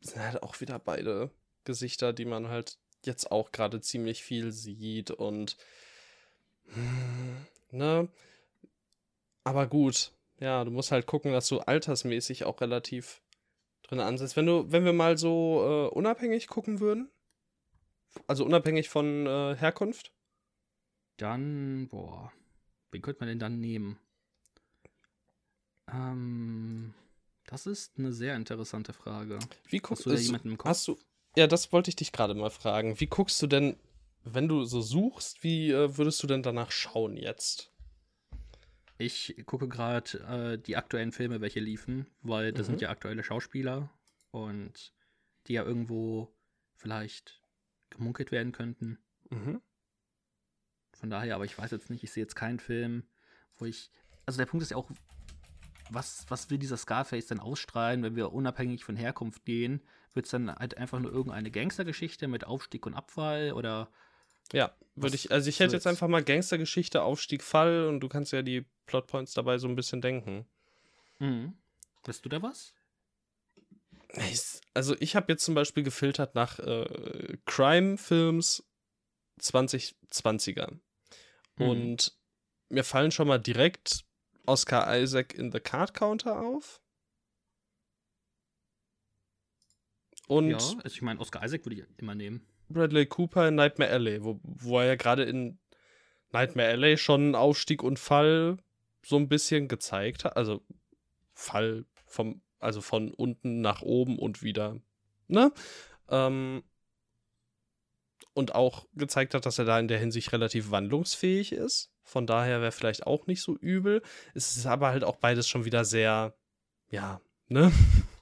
es 0.00 0.10
sind 0.10 0.22
halt 0.22 0.42
auch 0.42 0.60
wieder 0.60 0.78
beide 0.78 1.30
Gesichter, 1.64 2.12
die 2.12 2.24
man 2.24 2.48
halt 2.48 2.78
jetzt 3.04 3.30
auch 3.30 3.52
gerade 3.52 3.80
ziemlich 3.80 4.22
viel 4.22 4.52
sieht 4.52 5.10
und 5.10 5.56
ne? 7.70 8.08
Aber 9.44 9.66
gut, 9.66 10.12
ja, 10.40 10.64
du 10.64 10.70
musst 10.70 10.92
halt 10.92 11.06
gucken, 11.06 11.32
dass 11.32 11.48
du 11.48 11.60
altersmäßig 11.60 12.44
auch 12.44 12.60
relativ 12.60 13.22
drin 13.88 14.00
ansetzt. 14.00 14.36
Wenn 14.36 14.46
du, 14.46 14.70
wenn 14.70 14.84
wir 14.84 14.92
mal 14.92 15.18
so 15.18 15.90
äh, 15.92 15.94
unabhängig 15.94 16.46
gucken 16.46 16.80
würden, 16.80 17.10
also 18.26 18.44
unabhängig 18.44 18.88
von 18.88 19.26
äh, 19.26 19.56
Herkunft, 19.56 20.12
dann, 21.16 21.88
boah, 21.88 22.32
wen 22.92 23.02
könnte 23.02 23.20
man 23.20 23.28
denn 23.28 23.38
dann 23.38 23.60
nehmen? 23.60 23.98
Ähm, 25.92 26.94
das 27.46 27.66
ist 27.66 27.98
eine 27.98 28.12
sehr 28.12 28.36
interessante 28.36 28.92
Frage. 28.92 29.38
Wie 29.68 29.78
guckst 29.78 30.06
du 30.06 30.10
da 30.10 30.16
jemanden 30.16 30.50
im 30.50 30.58
Kopf? 30.58 30.68
Hast 30.68 30.88
du, 30.88 30.98
ja, 31.36 31.46
das 31.46 31.72
wollte 31.72 31.88
ich 31.88 31.96
dich 31.96 32.12
gerade 32.12 32.34
mal 32.34 32.50
fragen. 32.50 33.00
Wie 33.00 33.06
guckst 33.06 33.40
du 33.42 33.46
denn, 33.46 33.76
wenn 34.24 34.48
du 34.48 34.64
so 34.64 34.80
suchst, 34.80 35.42
wie 35.42 35.70
äh, 35.70 35.96
würdest 35.96 36.22
du 36.22 36.26
denn 36.26 36.42
danach 36.42 36.70
schauen 36.70 37.16
jetzt? 37.16 37.72
Ich 38.98 39.40
gucke 39.46 39.68
gerade 39.68 40.18
äh, 40.28 40.58
die 40.58 40.76
aktuellen 40.76 41.12
Filme, 41.12 41.40
welche 41.40 41.60
liefen, 41.60 42.06
weil 42.20 42.52
das 42.52 42.66
mhm. 42.66 42.72
sind 42.72 42.80
ja 42.80 42.90
aktuelle 42.90 43.22
Schauspieler 43.22 43.90
und 44.32 44.92
die 45.46 45.54
ja 45.54 45.62
irgendwo 45.62 46.34
vielleicht 46.74 47.40
gemunkelt 47.90 48.32
werden 48.32 48.52
könnten. 48.52 48.98
Mhm. 49.30 49.62
Von 50.92 51.10
daher, 51.10 51.36
aber 51.36 51.44
ich 51.44 51.56
weiß 51.56 51.70
jetzt 51.70 51.90
nicht, 51.90 52.02
ich 52.02 52.10
sehe 52.10 52.24
jetzt 52.24 52.34
keinen 52.34 52.58
Film, 52.58 53.04
wo 53.56 53.66
ich. 53.66 53.90
Also 54.26 54.38
der 54.38 54.46
Punkt 54.46 54.62
ist 54.62 54.70
ja 54.70 54.76
auch, 54.76 54.90
was, 55.90 56.26
was 56.28 56.50
will 56.50 56.58
dieser 56.58 56.76
Scarface 56.76 57.28
denn 57.28 57.40
ausstrahlen, 57.40 58.02
wenn 58.02 58.16
wir 58.16 58.32
unabhängig 58.32 58.84
von 58.84 58.96
Herkunft 58.96 59.44
gehen? 59.44 59.80
Wird 60.12 60.26
es 60.26 60.32
dann 60.32 60.52
halt 60.52 60.76
einfach 60.76 60.98
nur 60.98 61.12
irgendeine 61.12 61.52
Gangstergeschichte 61.52 62.26
mit 62.26 62.44
Aufstieg 62.44 62.84
und 62.84 62.94
Abfall 62.94 63.52
oder. 63.52 63.90
Ja, 64.52 64.74
würde 64.94 65.14
ich, 65.14 65.30
also 65.30 65.48
ich 65.48 65.60
hätte 65.60 65.74
jetzt 65.74 65.86
einfach 65.86 66.08
mal 66.08 66.22
Gangstergeschichte, 66.22 67.02
Aufstieg, 67.02 67.42
Fall 67.42 67.86
und 67.86 68.00
du 68.00 68.08
kannst 68.08 68.32
ja 68.32 68.42
die 68.42 68.64
Plotpoints 68.86 69.34
dabei 69.34 69.58
so 69.58 69.68
ein 69.68 69.76
bisschen 69.76 70.00
denken. 70.00 70.46
Mhm. 71.18 71.54
Weißt 72.04 72.24
du 72.24 72.28
da 72.28 72.42
was? 72.42 72.74
Also 74.74 74.96
ich 75.00 75.14
habe 75.14 75.32
jetzt 75.32 75.44
zum 75.44 75.54
Beispiel 75.54 75.82
gefiltert 75.82 76.34
nach 76.34 76.58
äh, 76.58 77.36
Crime-Films 77.44 78.64
2020er. 79.40 80.78
Mhm. 81.56 81.68
Und 81.68 82.18
mir 82.70 82.84
fallen 82.84 83.10
schon 83.10 83.28
mal 83.28 83.38
direkt 83.38 84.04
Oscar 84.46 84.98
Isaac 84.98 85.34
in 85.34 85.52
The 85.52 85.60
Card 85.60 85.94
Counter 85.94 86.40
auf. 86.40 86.80
Und 90.26 90.50
ja, 90.50 90.56
also 90.56 90.80
ich 90.84 91.02
meine, 91.02 91.20
Oscar 91.20 91.44
Isaac 91.44 91.64
würde 91.64 91.76
ich 91.76 91.86
immer 91.98 92.14
nehmen. 92.14 92.46
Bradley 92.68 93.06
Cooper 93.06 93.48
in 93.48 93.54
Nightmare 93.54 93.90
Alley, 93.90 94.22
wo, 94.22 94.40
wo 94.42 94.80
er 94.80 94.86
ja 94.86 94.94
gerade 94.96 95.24
in 95.24 95.58
Nightmare 96.32 96.68
Alley 96.68 96.96
schon 96.96 97.34
Aufstieg 97.34 97.82
und 97.82 97.98
Fall 97.98 98.58
so 99.04 99.16
ein 99.16 99.28
bisschen 99.28 99.68
gezeigt 99.68 100.24
hat. 100.24 100.36
Also 100.36 100.62
Fall 101.32 101.84
vom, 102.06 102.42
also 102.58 102.80
von 102.80 103.12
unten 103.14 103.60
nach 103.60 103.82
oben 103.82 104.18
und 104.18 104.42
wieder, 104.42 104.80
ne? 105.28 105.52
Ähm, 106.10 106.62
und 108.34 108.54
auch 108.54 108.86
gezeigt 108.94 109.34
hat, 109.34 109.46
dass 109.46 109.58
er 109.58 109.64
da 109.64 109.78
in 109.78 109.88
der 109.88 109.98
Hinsicht 109.98 110.32
relativ 110.32 110.70
wandlungsfähig 110.70 111.52
ist. 111.52 111.90
Von 112.02 112.26
daher 112.26 112.60
wäre 112.60 112.72
vielleicht 112.72 113.06
auch 113.06 113.26
nicht 113.26 113.42
so 113.42 113.56
übel. 113.56 114.02
Es 114.34 114.56
ist 114.56 114.66
aber 114.66 114.88
halt 114.88 115.04
auch 115.04 115.16
beides 115.16 115.48
schon 115.48 115.64
wieder 115.64 115.84
sehr, 115.84 116.34
ja, 116.88 117.20
ne? 117.48 117.72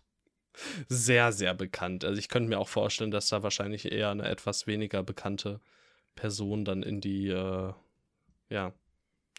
sehr, 0.88 1.32
sehr 1.32 1.54
bekannt. 1.54 2.04
Also 2.04 2.18
ich 2.18 2.28
könnte 2.28 2.48
mir 2.48 2.58
auch 2.58 2.68
vorstellen, 2.68 3.10
dass 3.10 3.28
da 3.28 3.42
wahrscheinlich 3.42 3.90
eher 3.90 4.10
eine 4.10 4.28
etwas 4.28 4.66
weniger 4.66 5.02
bekannte 5.02 5.60
Person 6.14 6.64
dann 6.64 6.82
in 6.82 7.00
die, 7.00 7.28
äh, 7.28 7.72
ja, 8.48 8.72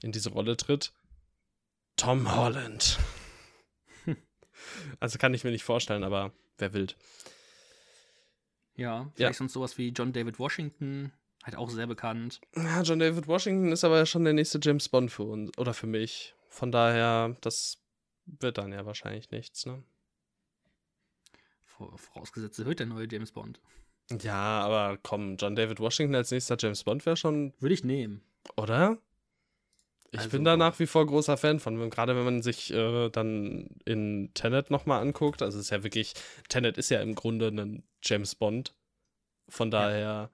in 0.01 0.11
diese 0.11 0.29
Rolle 0.29 0.57
tritt. 0.57 0.93
Tom 1.95 2.35
Holland. 2.35 2.99
also 4.99 5.17
kann 5.17 5.33
ich 5.33 5.43
mir 5.43 5.51
nicht 5.51 5.63
vorstellen, 5.63 6.03
aber 6.03 6.31
wer 6.57 6.73
wild. 6.73 6.95
Ja, 8.75 9.11
vielleicht 9.15 9.19
ja. 9.19 9.33
sonst 9.33 9.53
sowas 9.53 9.77
wie 9.79 9.89
John 9.89 10.13
David 10.13 10.37
Washington, 10.37 11.11
halt 11.43 11.55
auch 11.55 11.71
sehr 11.71 11.87
bekannt. 11.87 12.39
Ja, 12.55 12.83
John 12.83 12.99
David 12.99 13.27
Washington 13.27 13.71
ist 13.71 13.83
aber 13.83 13.97
ja 13.97 14.05
schon 14.05 14.23
der 14.23 14.33
nächste 14.33 14.59
James 14.61 14.87
Bond 14.87 15.11
für 15.11 15.23
uns 15.23 15.57
oder 15.57 15.73
für 15.73 15.87
mich. 15.87 16.35
Von 16.49 16.71
daher, 16.71 17.35
das 17.41 17.81
wird 18.25 18.59
dann 18.59 18.71
ja 18.71 18.85
wahrscheinlich 18.85 19.31
nichts, 19.31 19.65
ne? 19.65 19.83
Vorausgesetzt, 21.77 22.63
wird 22.65 22.79
der 22.79 22.87
neue 22.87 23.07
James 23.09 23.31
Bond. 23.31 23.59
Ja, 24.21 24.61
aber 24.61 24.97
komm, 25.03 25.35
John 25.37 25.55
David 25.55 25.79
Washington 25.79 26.15
als 26.15 26.31
nächster 26.31 26.55
James 26.57 26.83
Bond 26.83 27.05
wäre 27.05 27.17
schon. 27.17 27.53
Würde 27.59 27.73
ich 27.73 27.83
nehmen. 27.83 28.21
Oder? 28.55 28.97
Ich 30.11 30.19
Also 30.19 30.29
bin 30.29 30.45
da 30.45 30.55
nach 30.55 30.79
wie 30.79 30.87
vor 30.87 31.05
großer 31.05 31.35
Fan 31.35 31.59
von. 31.59 31.89
Gerade 31.89 32.15
wenn 32.15 32.23
man 32.23 32.41
sich 32.41 32.71
äh, 32.73 33.09
dann 33.09 33.67
in 33.83 34.31
Tenet 34.33 34.71
nochmal 34.71 35.01
anguckt. 35.01 35.41
Also 35.41 35.59
es 35.59 35.65
ist 35.65 35.71
ja 35.71 35.83
wirklich, 35.83 36.13
Tenet 36.47 36.77
ist 36.77 36.89
ja 36.89 37.01
im 37.01 37.13
Grunde 37.15 37.47
ein 37.49 37.83
James 38.01 38.33
Bond. 38.35 38.73
Von 39.49 39.69
daher, 39.71 40.31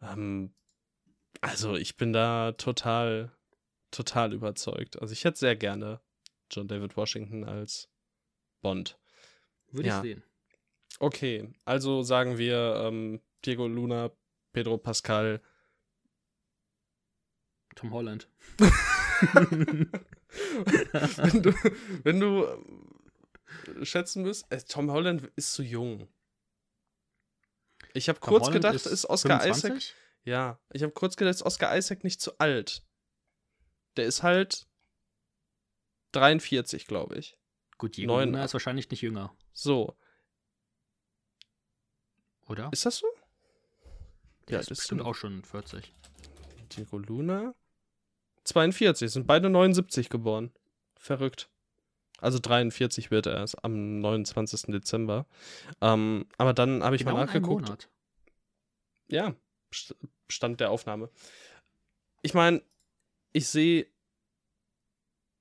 ähm, 0.00 0.54
also 1.40 1.74
ich 1.74 1.96
bin 1.96 2.12
da 2.12 2.52
total, 2.52 3.32
total 3.90 4.32
überzeugt. 4.32 5.00
Also 5.02 5.12
ich 5.12 5.24
hätte 5.24 5.38
sehr 5.38 5.56
gerne 5.56 6.00
John 6.50 6.68
David 6.68 6.96
Washington 6.96 7.42
als 7.44 7.90
Bond. 8.62 8.98
Würde 9.72 9.88
Ja. 9.88 9.96
ich 9.96 10.02
sehen. 10.02 10.22
Okay, 10.98 11.52
also 11.64 12.02
sagen 12.02 12.38
wir 12.38 12.82
ähm, 12.84 13.20
Diego 13.44 13.66
Luna, 13.66 14.10
Pedro 14.52 14.78
Pascal. 14.78 15.40
Tom 17.76 17.92
Holland. 17.92 18.28
wenn 21.16 21.42
du, 21.42 21.52
wenn 22.04 22.20
du 22.20 22.44
äh, 22.44 23.84
schätzen 23.84 24.22
müsst, 24.22 24.50
äh, 24.50 24.60
Tom 24.60 24.90
Holland 24.90 25.30
ist 25.36 25.54
zu 25.54 25.62
jung. 25.62 26.08
Ich 27.94 28.08
habe 28.08 28.20
kurz 28.20 28.46
Holland 28.46 28.54
gedacht, 28.54 28.86
ist, 28.86 29.04
Oscar 29.06 29.40
25? 29.40 29.70
Isaac. 29.70 29.96
Ja, 30.24 30.60
ich 30.72 30.82
habe 30.82 30.92
kurz 30.92 31.16
gedacht, 31.16 31.34
ist 31.34 31.42
Oscar 31.42 31.76
Isaac 31.76 32.04
nicht 32.04 32.20
zu 32.20 32.38
alt. 32.38 32.84
Der 33.96 34.06
ist 34.06 34.22
halt 34.22 34.66
43, 36.12 36.86
glaube 36.86 37.16
ich. 37.16 37.38
Gut, 37.78 37.96
Diego 37.96 38.20
Luna 38.20 38.44
ist 38.44 38.52
wahrscheinlich 38.52 38.90
nicht 38.90 39.02
jünger, 39.02 39.36
So, 39.52 39.96
oder? 42.48 42.68
ist 42.72 42.84
das 42.86 42.98
so? 42.98 43.06
Der 44.48 44.54
ja, 44.54 44.60
ist 44.60 44.70
das 44.70 44.78
bestimmt 44.78 45.00
sind- 45.00 45.06
auch 45.08 45.14
schon 45.14 45.42
40. 45.44 45.92
Diego 46.72 46.98
Luna 46.98 47.54
42, 48.44 49.10
sind 49.10 49.26
beide 49.26 49.50
79 49.50 50.08
geboren. 50.08 50.52
Verrückt. 50.96 51.48
Also 52.20 52.38
43 52.38 53.10
wird 53.10 53.26
er 53.26 53.34
erst 53.36 53.62
am 53.64 54.00
29. 54.00 54.72
Dezember. 54.72 55.26
Ähm, 55.80 56.26
aber 56.38 56.52
dann 56.54 56.82
habe 56.82 56.96
ich 56.96 57.02
genau 57.04 57.14
mal 57.14 57.26
nachgeguckt. 57.26 57.88
Ja, 59.08 59.34
St- 59.72 59.94
Stand 60.28 60.60
der 60.60 60.70
Aufnahme. 60.70 61.10
Ich 62.22 62.34
meine, 62.34 62.62
ich 63.32 63.46
sehe, 63.48 63.86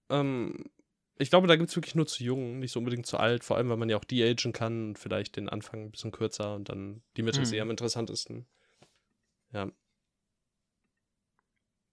ähm, 0.09 0.65
ich 1.19 1.29
glaube, 1.29 1.47
da 1.47 1.55
gibt 1.55 1.69
es 1.69 1.75
wirklich 1.75 1.95
nur 1.95 2.07
zu 2.07 2.23
jung, 2.23 2.59
nicht 2.59 2.71
so 2.71 2.79
unbedingt 2.79 3.05
zu 3.05 3.17
alt, 3.17 3.43
vor 3.43 3.57
allem, 3.57 3.69
weil 3.69 3.77
man 3.77 3.89
ja 3.89 3.97
auch 3.97 4.03
de-agen 4.03 4.53
kann 4.53 4.89
und 4.89 4.99
vielleicht 4.99 5.35
den 5.35 5.49
Anfang 5.49 5.85
ein 5.85 5.91
bisschen 5.91 6.11
kürzer 6.11 6.55
und 6.55 6.69
dann 6.69 7.01
die 7.15 7.21
Mitte 7.23 7.41
ist 7.41 7.49
Mhm. 7.51 7.55
eher 7.55 7.61
am 7.63 7.69
interessantesten. 7.71 8.45
Ja. 9.53 9.71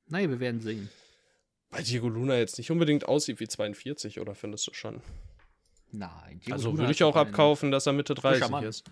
Naja, 0.06 0.28
wir 0.28 0.40
werden 0.40 0.60
sehen. 0.60 0.90
Weil 1.70 1.82
Diego 1.82 2.08
Luna 2.08 2.36
jetzt 2.36 2.58
nicht 2.58 2.70
unbedingt 2.70 3.06
aussieht 3.08 3.40
wie 3.40 3.48
42, 3.48 4.20
oder 4.20 4.34
findest 4.34 4.66
du 4.66 4.74
schon? 4.74 5.00
Nein, 5.90 6.40
Diego 6.40 6.52
also 6.52 6.70
Luna 6.70 6.82
würde 6.82 6.92
ich 6.92 7.02
auch 7.04 7.16
abkaufen, 7.16 7.70
dass 7.70 7.86
er 7.86 7.92
Mitte 7.92 8.14
frischer 8.14 8.38
30 8.48 8.50
Mann. 8.50 8.64
ist. 8.64 8.84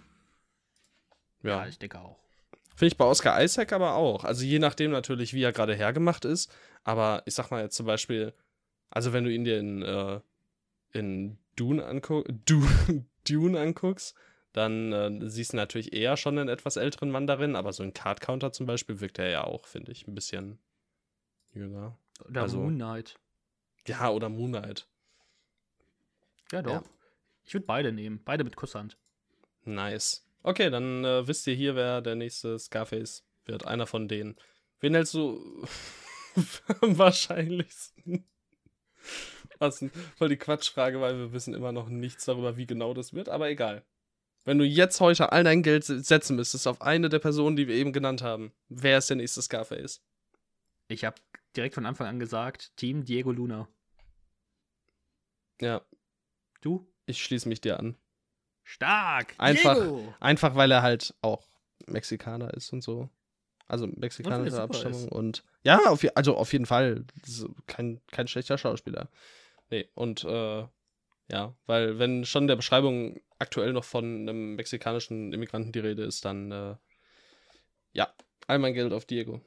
Ja, 1.43 1.63
Ja, 1.63 1.67
ich 1.69 1.79
denke 1.79 2.01
auch. 2.01 2.19
finde 2.75 2.87
ich 2.87 2.97
bei 2.97 3.05
Oscar 3.05 3.43
Isaac 3.43 3.73
aber 3.73 3.95
auch. 3.95 4.25
Also 4.25 4.45
je 4.45 4.59
nachdem 4.59 4.91
natürlich, 4.93 5.35
wie 5.35 5.43
er 5.43 5.53
gerade 5.53 5.75
hergemacht 5.75 6.25
ist. 6.25 6.53
Aber 6.85 7.23
ich 7.27 7.35
sag 7.35 7.51
mal 7.51 7.63
jetzt 7.63 7.77
zum 7.77 7.87
Beispiel, 7.87 8.33
also 8.93 9.13
wenn 9.13 9.25
du 9.25 9.33
ihn 9.33 9.45
dir 9.45 9.59
in, 9.59 9.83
äh, 9.83 10.21
in 10.93 11.39
Dune, 11.57 11.85
angu 11.85 12.23
Dune, 12.47 13.05
Dune 13.29 13.59
anguckst, 13.61 14.15
dann 14.53 14.93
äh, 14.93 15.29
siehst 15.31 15.53
du 15.55 15.57
natürlich 15.57 15.93
eher 15.93 16.17
schon 16.17 16.39
einen 16.39 16.49
etwas 16.49 16.77
älteren 16.77 17.11
Mann 17.11 17.27
darin. 17.27 17.57
Aber 17.57 17.73
so 17.73 17.83
in 17.83 17.95
Card 17.95 18.21
Counter 18.21 18.53
zum 18.53 18.67
Beispiel 18.67 19.01
wirkt 19.01 19.19
er 19.19 19.31
ja 19.31 19.45
auch, 19.45 19.67
finde 19.67 19.93
ich, 19.93 20.07
ein 20.07 20.15
bisschen 20.15 20.59
jünger. 21.53 21.99
Oder 22.29 22.43
Also- 22.43 22.59
Moon 22.59 22.75
Knight. 22.77 23.19
Ja, 23.89 24.11
oder 24.11 24.29
Moonlight. 24.29 24.87
Ja, 26.53 26.63
doch. 26.63 26.71
Ja. 26.73 26.83
Ich 27.45 27.53
würde 27.53 27.67
beide 27.67 27.91
nehmen. 27.93 28.23
Beide 28.25 28.45
mit 28.45 28.55
Kusshand. 28.55 28.97
Nice. 29.65 30.25
Okay, 30.45 30.71
dann 30.71 31.05
äh, 31.05 31.27
wisst 31.27 31.47
ihr 31.49 31.55
hier, 31.55 31.75
wer 31.75 32.01
der 32.01 32.15
nächste 32.15 32.59
Scarface 32.61 33.25
wird. 33.45 33.67
Einer 33.67 33.87
von 33.89 34.07
denen. 34.07 34.37
Wen 34.81 34.95
hältst 34.95 35.15
du 35.15 35.67
am 36.81 36.97
wahrscheinlichsten? 36.99 38.25
Was 39.63 39.85
voll 40.17 40.29
die 40.29 40.37
Quatschfrage, 40.37 41.01
weil 41.01 41.17
wir 41.17 41.33
wissen 41.33 41.55
immer 41.55 41.71
noch 41.73 41.89
nichts 41.89 42.25
darüber, 42.25 42.57
wie 42.57 42.67
genau 42.67 42.95
das 42.95 43.13
wird, 43.15 43.29
aber 43.29 43.49
egal. 43.49 43.85
Wenn 44.45 44.59
du 44.59 44.65
jetzt 44.65 45.01
heute 45.01 45.31
all 45.31 45.45
dein 45.45 45.63
Geld 45.63 45.85
se- 45.85 46.01
setzen 46.03 46.35
müsstest 46.35 46.67
auf 46.67 46.83
eine 46.83 47.09
der 47.09 47.21
Personen, 47.21 47.55
die 47.55 47.69
wir 47.69 47.77
eben 47.77 47.93
genannt 47.93 48.23
haben, 48.23 48.53
wer 48.69 48.99
ist 48.99 49.09
der 49.09 49.17
nächste 49.17 49.41
Scarface? 49.41 50.03
Ich 50.89 51.05
habe 51.05 51.17
direkt 51.57 51.75
von 51.77 51.87
Anfang 51.87 52.09
an 52.09 52.19
gesagt, 52.19 52.77
Team 52.77 53.05
Diego 53.05 53.31
Luna. 53.31 53.69
Ja, 55.61 55.83
Du? 56.61 56.87
ich 57.07 57.23
schließe 57.23 57.49
mich 57.49 57.61
dir 57.61 57.79
an. 57.79 57.97
Stark! 58.65 59.35
Einfach- 59.39 59.75
Diego! 59.75 60.15
Einfach 60.21 60.55
weil 60.57 60.71
er 60.73 60.83
halt 60.83 61.15
auch 61.23 61.47
Mexikaner 61.87 62.53
ist 62.55 62.73
und 62.73 62.83
so. 62.83 63.09
Also 63.69 63.87
mexikanische 63.87 64.51
super 64.51 64.63
Abstammung 64.65 65.05
ist. 65.05 65.13
und 65.13 65.45
ja, 65.63 65.79
auf, 65.87 66.05
also 66.17 66.37
auf 66.37 66.53
jeden 66.53 66.67
Fall 66.67 67.05
kein, 67.67 68.01
kein 68.11 68.29
schlechter 68.29 68.59
Schauspieler. 68.59 69.09
Nee, 69.73 69.89
und 69.95 70.23
äh, 70.25 70.67
ja, 71.29 71.57
weil 71.65 71.99
wenn 71.99 72.27
schon 72.27 72.45
in 72.45 72.49
der 72.49 72.57
Beschreibung 72.57 73.19
aktuell 73.39 73.73
noch 73.73 73.85
von 73.85 74.05
einem 74.05 74.55
mexikanischen 74.55 75.33
Immigranten 75.33 75.73
die 75.73 75.79
Rede 75.79 76.05
ist, 76.05 76.27
dann 76.27 76.53
äh, 76.53 76.77
ja, 77.93 78.15
all 78.47 78.59
mein 78.59 78.75
Geld 78.75 78.93
auf 78.93 79.07
Diego. 79.07 79.41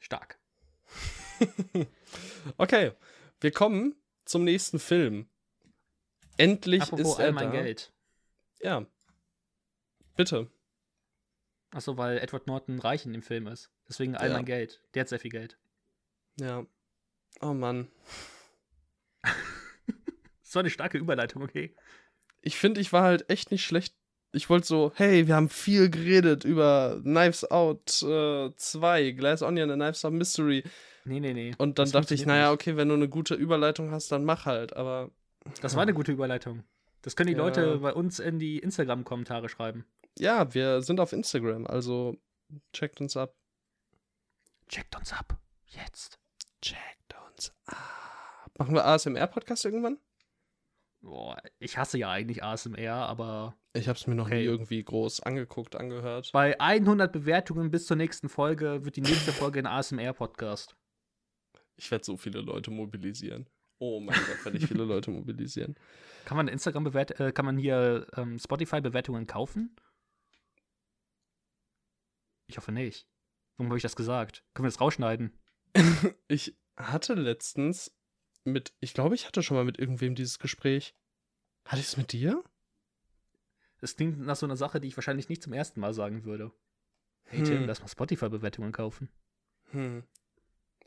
Stark. 0.00 0.38
okay, 2.58 2.92
wir 3.40 3.50
kommen 3.50 3.96
zum 4.26 4.44
nächsten 4.44 4.78
Film. 4.78 5.30
Endlich 6.36 6.82
Apropos 6.82 7.12
ist 7.12 7.18
er 7.18 7.24
all 7.24 7.32
mein 7.32 7.50
da. 7.50 7.62
Geld. 7.62 7.90
Ja. 8.60 8.84
Bitte. 10.14 10.50
Achso, 11.70 11.96
weil 11.96 12.18
Edward 12.18 12.46
Norton 12.46 12.80
reich 12.80 13.06
in 13.06 13.14
dem 13.14 13.22
Film 13.22 13.46
ist. 13.46 13.70
Deswegen 13.88 14.14
all 14.14 14.28
Ja. 14.28 14.34
mein 14.34 14.44
Geld. 14.44 14.82
Der 14.92 15.00
hat 15.00 15.08
sehr 15.08 15.20
viel 15.20 15.30
Geld. 15.30 15.56
Ja. 16.38 16.66
Oh 17.40 17.54
Mann. 17.54 17.88
Das 20.48 20.54
war 20.54 20.60
eine 20.60 20.70
starke 20.70 20.96
Überleitung, 20.96 21.42
okay? 21.42 21.74
ich 22.40 22.56
finde, 22.56 22.80
ich 22.80 22.92
war 22.92 23.02
halt 23.02 23.28
echt 23.28 23.50
nicht 23.50 23.64
schlecht. 23.66 23.94
Ich 24.32 24.48
wollte 24.48 24.66
so, 24.66 24.92
hey, 24.94 25.26
wir 25.26 25.34
haben 25.34 25.48
viel 25.50 25.90
geredet 25.90 26.44
über 26.44 27.00
Knives 27.02 27.50
Out 27.50 28.02
äh, 28.02 28.50
2, 28.56 29.10
Glass 29.12 29.42
Onion, 29.42 29.70
A 29.70 29.74
Knives 29.74 30.04
Out 30.04 30.12
Mystery. 30.14 30.64
Nee, 31.04 31.20
nee, 31.20 31.32
nee. 31.34 31.54
Und 31.58 31.78
dann 31.78 31.84
Das 31.84 31.92
dachte 31.92 32.14
ich, 32.14 32.24
naja, 32.26 32.52
okay, 32.52 32.76
wenn 32.76 32.88
du 32.88 32.94
eine 32.94 33.08
gute 33.08 33.34
Überleitung 33.34 33.90
hast, 33.90 34.10
dann 34.12 34.24
mach 34.24 34.46
halt. 34.46 34.74
Aber 34.74 35.10
Das 35.60 35.74
war 35.76 35.82
eine 35.82 35.92
gute 35.94 36.12
Überleitung. 36.12 36.64
Das 37.02 37.14
können 37.16 37.28
die 37.28 37.32
Ja. 37.36 37.38
Leute 37.42 37.78
bei 37.78 37.92
uns 37.92 38.18
in 38.18 38.38
die 38.38 38.58
Instagram-Kommentare 38.58 39.48
schreiben. 39.48 39.84
ja, 40.18 40.52
wir 40.54 40.80
sind 40.82 41.00
auf 41.00 41.12
Instagram, 41.12 41.66
also 41.66 42.16
checkt 42.72 43.00
uns 43.00 43.16
ab. 43.16 43.34
Checkt 44.68 44.96
uns 44.96 45.12
ab. 45.12 45.38
Jetzt. 45.66 46.18
Checkt 46.62 47.14
uns 47.30 47.52
ab. 47.66 48.50
Machen 48.58 48.74
wir 48.74 48.84
ASMR-Podcast 48.86 49.64
irgendwann? 49.64 49.98
Boah, 51.00 51.36
ich 51.60 51.78
hasse 51.78 51.96
ja 51.98 52.10
eigentlich 52.10 52.42
ASMR, 52.42 52.92
aber 53.08 53.56
Ich 53.72 53.88
habe 53.88 53.96
es 53.98 54.06
mir 54.06 54.14
noch 54.16 54.26
Okay. 54.26 54.40
nie 54.40 54.44
irgendwie 54.44 54.82
groß 54.82 55.20
angeguckt, 55.20 55.76
angehört. 55.76 56.30
bei 56.32 56.58
100 56.60 57.12
Bewertungen 57.12 57.70
bis 57.70 57.86
zur 57.86 57.96
nächsten 57.96 58.28
Folge 58.28 58.84
wird 58.84 58.96
die 58.96 59.00
nächste 59.02 59.32
Folge 59.32 59.60
ein 59.60 59.66
ASMR-Podcast. 59.66 60.76
Ich 61.76 61.90
werde 61.92 62.04
so 62.04 62.16
viele 62.16 62.40
Leute 62.40 62.72
mobilisieren. 62.72 63.48
Oh 63.78 64.00
mein 64.00 64.16
Gott, 64.16 64.44
werde 64.44 64.58
ich 64.58 64.66
viele 64.66 64.82
Leute 64.84 65.12
mobilisieren. 65.12 65.76
Kann 66.24 66.36
man 66.36 66.48
Instagram 66.48 66.82
bewert 66.82 67.20
äh, 67.20 67.30
kann 67.30 67.44
man 67.44 67.56
hier 67.58 68.08
ähm, 68.16 68.38
Spotify-Bewertungen 68.40 69.28
kaufen? 69.28 69.76
Ich 72.48 72.56
hoffe 72.56 72.72
nicht. 72.72 73.06
Warum 73.56 73.70
habe 73.70 73.76
ich 73.76 73.82
das 73.82 73.94
gesagt? 73.96 74.44
Können 74.54 74.64
wir 74.64 74.70
das 74.70 74.80
rausschneiden? 74.80 75.38
Ich 76.28 76.56
hatte 76.76 77.14
letztens 77.14 77.94
mit, 78.52 78.72
ich 78.80 78.94
glaube, 78.94 79.14
ich 79.14 79.26
hatte 79.26 79.42
schon 79.42 79.56
mal 79.56 79.64
mit 79.64 79.78
irgendwem 79.78 80.14
dieses 80.14 80.38
Gespräch. 80.38 80.94
Hatte 81.64 81.80
ich 81.80 81.86
es 81.88 81.96
mit 81.96 82.12
dir? 82.12 82.42
Das 83.80 83.96
klingt 83.96 84.18
nach 84.20 84.36
so 84.36 84.46
einer 84.46 84.56
Sache, 84.56 84.80
die 84.80 84.88
ich 84.88 84.96
wahrscheinlich 84.96 85.28
nicht 85.28 85.42
zum 85.42 85.52
ersten 85.52 85.80
Mal 85.80 85.94
sagen 85.94 86.24
würde. 86.24 86.50
Hey 87.24 87.42
Tim, 87.42 87.58
Hm. 87.58 87.66
lass 87.66 87.80
mal 87.80 87.88
Spotify-Bewertungen 87.88 88.72
kaufen. 88.72 89.08
Hm. 89.70 90.02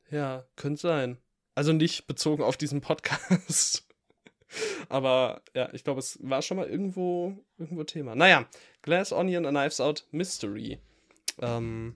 Ja, 0.10 0.45
könnte 0.56 0.82
sein. 0.82 1.17
Also 1.56 1.71
nicht 1.74 2.08
bezogen 2.08 2.43
auf 2.43 2.58
diesen 2.58 2.82
Podcast. 2.82 3.88
Aber 4.89 5.41
ja, 5.54 5.71
ich 5.74 5.84
glaube, 5.84 6.00
es 6.00 6.19
war 6.21 6.41
schon 6.41 6.58
mal 6.58 6.67
irgendwo, 6.67 7.38
irgendwo 7.58 7.84
Thema. 7.84 8.15
Naja, 8.15 8.50
Glass 8.82 9.13
Onion, 9.13 9.45
A 9.45 9.50
Knives 9.52 9.80
Out, 9.80 10.08
Mystery. 10.12 10.80
Ähm, 11.39 11.95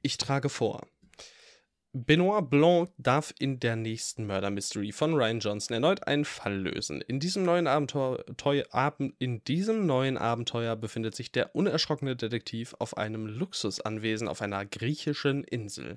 ich 0.00 0.16
trage 0.16 0.48
vor. 0.48 0.86
Benoit 2.04 2.50
Blanc 2.50 2.90
darf 2.98 3.32
in 3.38 3.58
der 3.58 3.74
nächsten 3.74 4.26
Murder 4.26 4.50
Mystery 4.50 4.92
von 4.92 5.14
Ryan 5.14 5.40
Johnson 5.40 5.72
erneut 5.72 6.06
einen 6.06 6.26
Fall 6.26 6.54
lösen. 6.54 7.00
In 7.00 7.20
diesem 7.20 7.42
neuen 7.42 7.66
Abenteuer, 7.66 8.22
in 9.18 9.42
diesem 9.44 9.86
neuen 9.86 10.18
Abenteuer 10.18 10.76
befindet 10.76 11.14
sich 11.14 11.32
der 11.32 11.54
unerschrockene 11.56 12.14
Detektiv 12.14 12.74
auf 12.80 12.98
einem 12.98 13.26
Luxusanwesen 13.26 14.28
auf 14.28 14.42
einer 14.42 14.66
griechischen 14.66 15.42
Insel. 15.42 15.96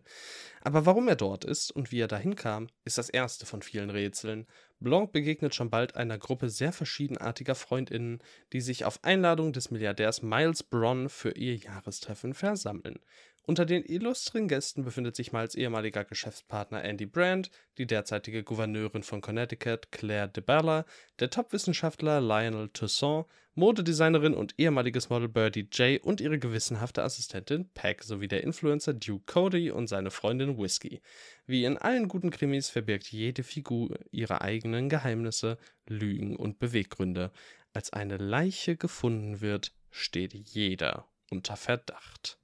Aber 0.62 0.86
warum 0.86 1.10
er 1.10 1.18
dort 1.18 1.44
ist 1.44 1.70
und 1.72 1.92
wie 1.92 2.00
er 2.00 2.08
dahin 2.08 2.38
kam, 2.38 2.68
ist 2.86 2.98
das 2.98 3.10
erste 3.10 3.46
von 3.46 3.62
vielen 3.62 3.90
Rätseln. 3.90 4.48
Blanc 4.80 5.12
begegnet 5.12 5.54
schon 5.54 5.70
bald 5.70 5.98
einer 5.98 6.18
Gruppe 6.18 6.50
sehr 6.50 6.72
verschiedenartiger 6.72 7.56
Freundinnen, 7.56 8.20
die 8.54 8.62
sich 8.62 8.86
auf 8.86 9.04
Einladung 9.04 9.52
des 9.52 9.72
Milliardärs 9.72 10.22
Miles 10.22 10.64
Bronn 10.64 11.10
für 11.10 11.32
ihr 11.32 11.58
Jahrestreffen 11.58 12.34
versammeln. 12.34 13.00
Unter 13.44 13.66
den 13.66 13.84
illustren 13.84 14.48
Gästen 14.48 14.84
befindet 14.84 15.16
sich 15.16 15.32
Miles 15.32 15.56
ehemaliger 15.56 16.06
Geschäftspartner 16.06 16.84
Andy 16.84 17.08
Brandt, 17.08 17.50
die 17.78 17.88
derzeitige 17.88 18.44
Gouverneurin 18.44 19.02
von 19.02 19.22
Connecticut 19.22 19.92
Claire 19.92 20.28
DeBella, 20.28 20.86
der 21.20 21.32
Top-Wissenschaftler 21.32 22.22
Lionel 22.22 22.70
Toussaint, 22.70 23.26
Modedesignerin 23.56 24.36
und 24.36 24.54
ehemaliges 24.58 25.10
Model 25.10 25.28
Birdie 25.28 25.68
J 25.74 26.02
und 26.02 26.22
ihre 26.22 26.40
gewissenhafte 26.40 27.04
Assistentin 27.04 27.70
Peg 27.74 28.04
sowie 28.04 28.28
der 28.28 28.44
Influencer 28.44 28.94
Duke 28.94 29.26
Cody 29.26 29.70
und 29.72 29.88
seine 29.88 30.12
Freundin 30.12 30.58
Whiskey. 30.58 31.02
Wie 31.46 31.66
in 31.66 31.78
allen 31.78 32.08
guten 32.08 32.30
Krimis 32.30 32.70
verbirgt 32.70 33.12
jede 33.12 33.44
Figur 33.44 34.00
ihre 34.12 34.42
eigenen 34.42 34.88
Geheimnisse, 34.88 35.58
Lügen 35.88 36.38
und 36.38 36.60
Beweggründe. 36.60 37.32
Als 37.74 37.92
eine 37.92 38.18
Leiche 38.18 38.78
gefunden 38.78 39.42
wird, 39.42 39.74
steht 39.92 40.34
jeder 40.34 41.10
unter 41.30 41.58
Verdacht. 41.58 42.39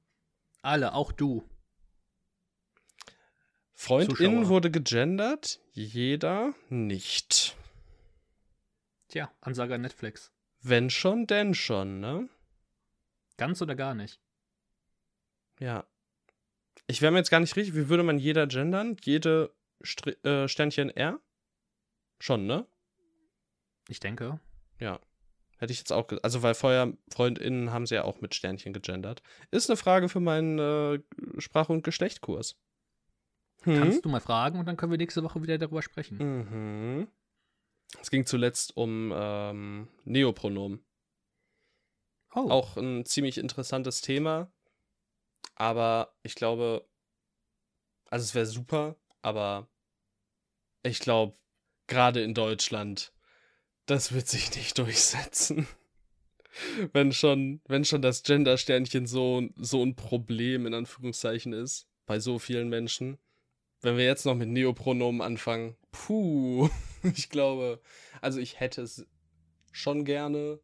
Alle, 0.66 0.96
auch 0.96 1.12
du. 1.12 1.48
Freundin 3.76 4.48
wurde 4.48 4.72
gegendert, 4.72 5.60
jeder 5.74 6.56
nicht. 6.70 7.56
Tja, 9.10 9.32
Ansager 9.42 9.78
Netflix. 9.78 10.32
Wenn 10.62 10.90
schon, 10.90 11.28
denn 11.28 11.54
schon, 11.54 12.00
ne? 12.00 12.30
Ganz 13.38 13.62
oder 13.62 13.76
gar 13.76 13.94
nicht. 13.94 14.20
Ja. 15.60 15.86
Ich 16.88 17.00
wäre 17.04 17.12
mir 17.12 17.20
jetzt 17.20 17.30
gar 17.30 17.42
nicht 17.42 17.56
richtig, 17.56 17.76
wie 17.76 17.90
würde 17.90 18.02
man 18.02 18.18
jeder 18.18 18.48
gendern? 18.48 18.98
Jede 19.04 19.54
Str 19.82 20.26
äh, 20.26 20.48
Sternchen 20.48 20.90
R? 20.90 21.20
Schon, 22.20 22.48
ne? 22.48 22.66
Ich 23.88 24.00
denke. 24.00 24.40
Ja. 24.80 25.00
Hätte 25.58 25.72
ich 25.72 25.80
jetzt 25.80 25.94
auch, 25.94 26.08
also 26.22 26.44
weil 26.44 26.54
vorher 26.54 26.94
FreundInnen 27.14 27.72
haben 27.72 27.86
sie 27.86 27.96
ja 27.96 28.04
auch 28.04 28.20
mit 28.22 28.36
Sternchen 28.36 28.74
gegendert. 28.74 29.22
Ist 29.52 29.70
eine 29.70 29.78
Frage 29.78 30.10
für 30.10 30.20
meinen 30.20 30.60
äh, 30.60 31.00
Sprach- 31.40 31.70
und 31.70 31.84
Geschlechtkurs. 31.84 32.58
Hm? 33.64 33.80
Kannst 33.80 34.06
du 34.06 34.10
mal 34.10 34.20
fragen 34.20 34.60
und 34.60 34.66
dann 34.66 34.78
können 34.78 34.92
wir 34.92 34.98
nächste 34.98 35.24
Woche 35.24 35.42
wieder 35.42 35.58
darüber 35.58 35.82
sprechen. 35.82 36.18
Mhm. 36.18 37.08
Es 38.02 38.12
ging 38.12 38.26
zuletzt 38.26 38.76
um 38.76 39.14
ähm, 39.16 39.88
Neopronomen. 40.04 40.84
Oh. 42.34 42.50
Auch 42.50 42.76
ein 42.76 43.06
ziemlich 43.06 43.38
interessantes 43.38 44.02
Thema. 44.02 44.52
Aber 45.56 46.14
ich 46.22 46.36
glaube, 46.36 46.86
also 48.10 48.24
es 48.24 48.36
wäre 48.36 48.46
super, 48.46 48.98
aber 49.22 49.70
ich 50.84 51.00
glaube, 51.00 51.38
gerade 51.88 52.22
in 52.22 52.34
Deutschland 52.34 53.15
das 53.86 54.14
wird 54.14 54.28
sich 54.28 54.56
nicht 54.56 54.78
durchsetzen. 54.78 55.68
wenn 56.94 57.12
schon, 57.12 57.62
wenn 57.68 57.86
schon 57.86 58.02
das 58.02 58.24
Gender-Sternchen 58.24 59.08
so, 59.08 59.44
so 59.58 59.84
ein 59.84 59.96
Problem 59.96 60.66
in 60.66 60.74
Anführungszeichen 60.74 61.54
ist, 61.54 61.88
bei 62.06 62.20
so 62.20 62.40
vielen 62.40 62.70
Menschen. 62.70 63.18
Wenn 63.82 63.98
wir 63.98 64.06
jetzt 64.06 64.26
noch 64.26 64.36
mit 64.36 64.50
Neopronomen 64.50 65.22
anfangen, 65.22 65.76
puh, 65.92 66.70
ich 67.16 67.30
glaube, 67.30 67.82
also 68.22 68.40
ich 68.40 68.60
hätte 68.60 68.82
es 68.82 69.06
schon 69.72 70.06
gerne 70.06 70.60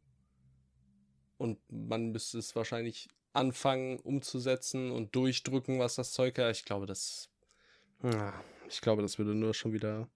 und 1.37 1.59
man 1.69 2.11
müsste 2.11 2.37
es 2.37 2.55
wahrscheinlich 2.55 3.09
anfangen 3.33 3.99
umzusetzen 3.99 4.91
und 4.91 5.15
durchdrücken, 5.15 5.79
was 5.79 5.95
das 5.95 6.13
Zeug 6.13 6.37
hat. 6.37 6.55
Ich 6.55 6.65
glaube, 6.65 6.85
das, 6.85 7.29
ich 8.69 8.81
glaube, 8.81 9.01
das 9.01 9.17
würde 9.17 9.35
nur 9.35 9.53
schon 9.53 9.73
wieder, 9.73 10.09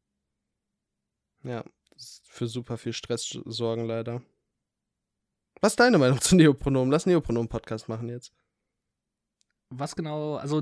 ja, 1.43 1.63
für 2.23 2.47
super 2.47 2.77
viel 2.77 2.93
Stress 2.93 3.38
sorgen, 3.45 3.86
leider. 3.86 4.21
Was 5.62 5.73
ist 5.73 5.79
deine 5.79 5.97
Meinung 5.97 6.19
zu 6.21 6.36
Neopronomen? 6.36 6.91
Lass 6.91 7.05
Neopronomen-Podcast 7.05 7.89
machen 7.89 8.10
jetzt. 8.10 8.34
Was 9.69 9.95
genau, 9.95 10.36
also 10.36 10.62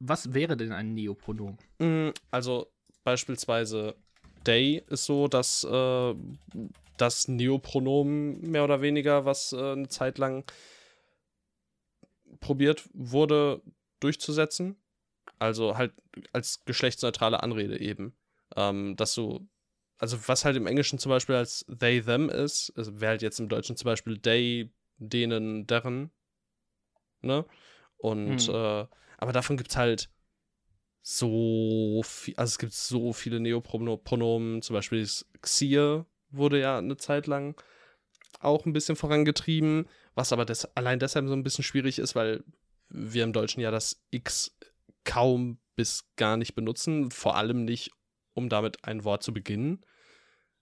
was 0.00 0.32
wäre 0.34 0.56
denn 0.56 0.72
ein 0.72 0.94
Neopronom? 0.94 1.58
Mm, 1.78 2.10
also 2.30 2.70
beispielsweise 3.04 3.96
Day 4.46 4.84
ist 4.88 5.04
so, 5.06 5.28
dass 5.28 5.64
äh, 5.64 6.14
das 6.96 7.28
Neopronom 7.28 8.40
mehr 8.40 8.64
oder 8.64 8.80
weniger, 8.80 9.24
was 9.24 9.52
äh, 9.52 9.72
eine 9.72 9.88
Zeit 9.88 10.18
lang 10.18 10.44
probiert 12.40 12.88
wurde 12.92 13.62
durchzusetzen. 14.00 14.76
Also 15.38 15.76
halt 15.76 15.92
als 16.32 16.64
geschlechtsneutrale 16.64 17.42
Anrede 17.42 17.80
eben. 17.80 18.16
Ähm, 18.56 18.96
dass 18.96 19.14
du 19.14 19.48
also 19.98 20.16
was 20.26 20.44
halt 20.44 20.56
im 20.56 20.66
Englischen 20.66 20.98
zum 20.98 21.10
Beispiel 21.10 21.34
als 21.34 21.66
they, 21.68 22.00
them 22.02 22.28
ist, 22.28 22.72
also 22.76 23.00
wäre 23.00 23.10
halt 23.10 23.22
jetzt 23.22 23.40
im 23.40 23.48
Deutschen 23.48 23.76
zum 23.76 23.86
Beispiel 23.86 24.18
they, 24.18 24.70
denen, 24.98 25.66
deren, 25.66 26.10
ne? 27.20 27.44
Und, 27.96 28.42
hm. 28.42 28.54
äh, 28.54 28.86
aber 29.18 29.32
davon 29.32 29.56
gibt 29.56 29.70
es 29.70 29.76
halt 29.76 30.08
so 31.02 32.02
viel, 32.04 32.34
also 32.36 32.52
es 32.52 32.58
gibt 32.58 32.72
so 32.72 33.12
viele 33.12 33.40
Neopronomen, 33.40 34.62
zum 34.62 34.74
Beispiel 34.74 35.02
das 35.02 35.26
Xier 35.40 36.06
wurde 36.30 36.60
ja 36.60 36.78
eine 36.78 36.96
Zeit 36.96 37.26
lang 37.26 37.60
auch 38.40 38.66
ein 38.66 38.72
bisschen 38.72 38.94
vorangetrieben, 38.94 39.88
was 40.14 40.32
aber 40.32 40.44
des, 40.44 40.64
allein 40.76 40.98
deshalb 40.98 41.26
so 41.26 41.32
ein 41.32 41.42
bisschen 41.42 41.64
schwierig 41.64 41.98
ist, 41.98 42.14
weil 42.14 42.44
wir 42.88 43.24
im 43.24 43.32
Deutschen 43.32 43.60
ja 43.60 43.70
das 43.70 44.02
X 44.10 44.56
kaum 45.04 45.58
bis 45.76 46.08
gar 46.16 46.36
nicht 46.36 46.54
benutzen, 46.54 47.10
vor 47.10 47.36
allem 47.36 47.64
nicht, 47.64 47.90
um 48.34 48.48
damit 48.48 48.84
ein 48.84 49.04
Wort 49.04 49.22
zu 49.22 49.32
beginnen. 49.32 49.84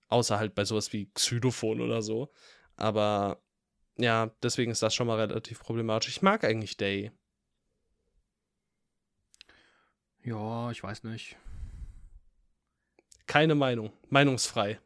Außer 0.08 0.38
halt 0.38 0.54
bei 0.54 0.64
sowas 0.64 0.92
wie 0.92 1.10
Xylophon 1.12 1.80
oder 1.80 2.02
so. 2.02 2.32
Aber 2.76 3.40
ja, 3.96 4.30
deswegen 4.42 4.70
ist 4.70 4.82
das 4.82 4.94
schon 4.94 5.06
mal 5.06 5.18
relativ 5.18 5.60
problematisch. 5.60 6.10
Ich 6.10 6.22
mag 6.22 6.44
eigentlich 6.44 6.76
Day. 6.76 7.12
Ja, 10.22 10.70
ich 10.70 10.82
weiß 10.82 11.04
nicht. 11.04 11.36
Keine 13.26 13.54
Meinung. 13.54 13.92
Meinungsfrei. 14.08 14.80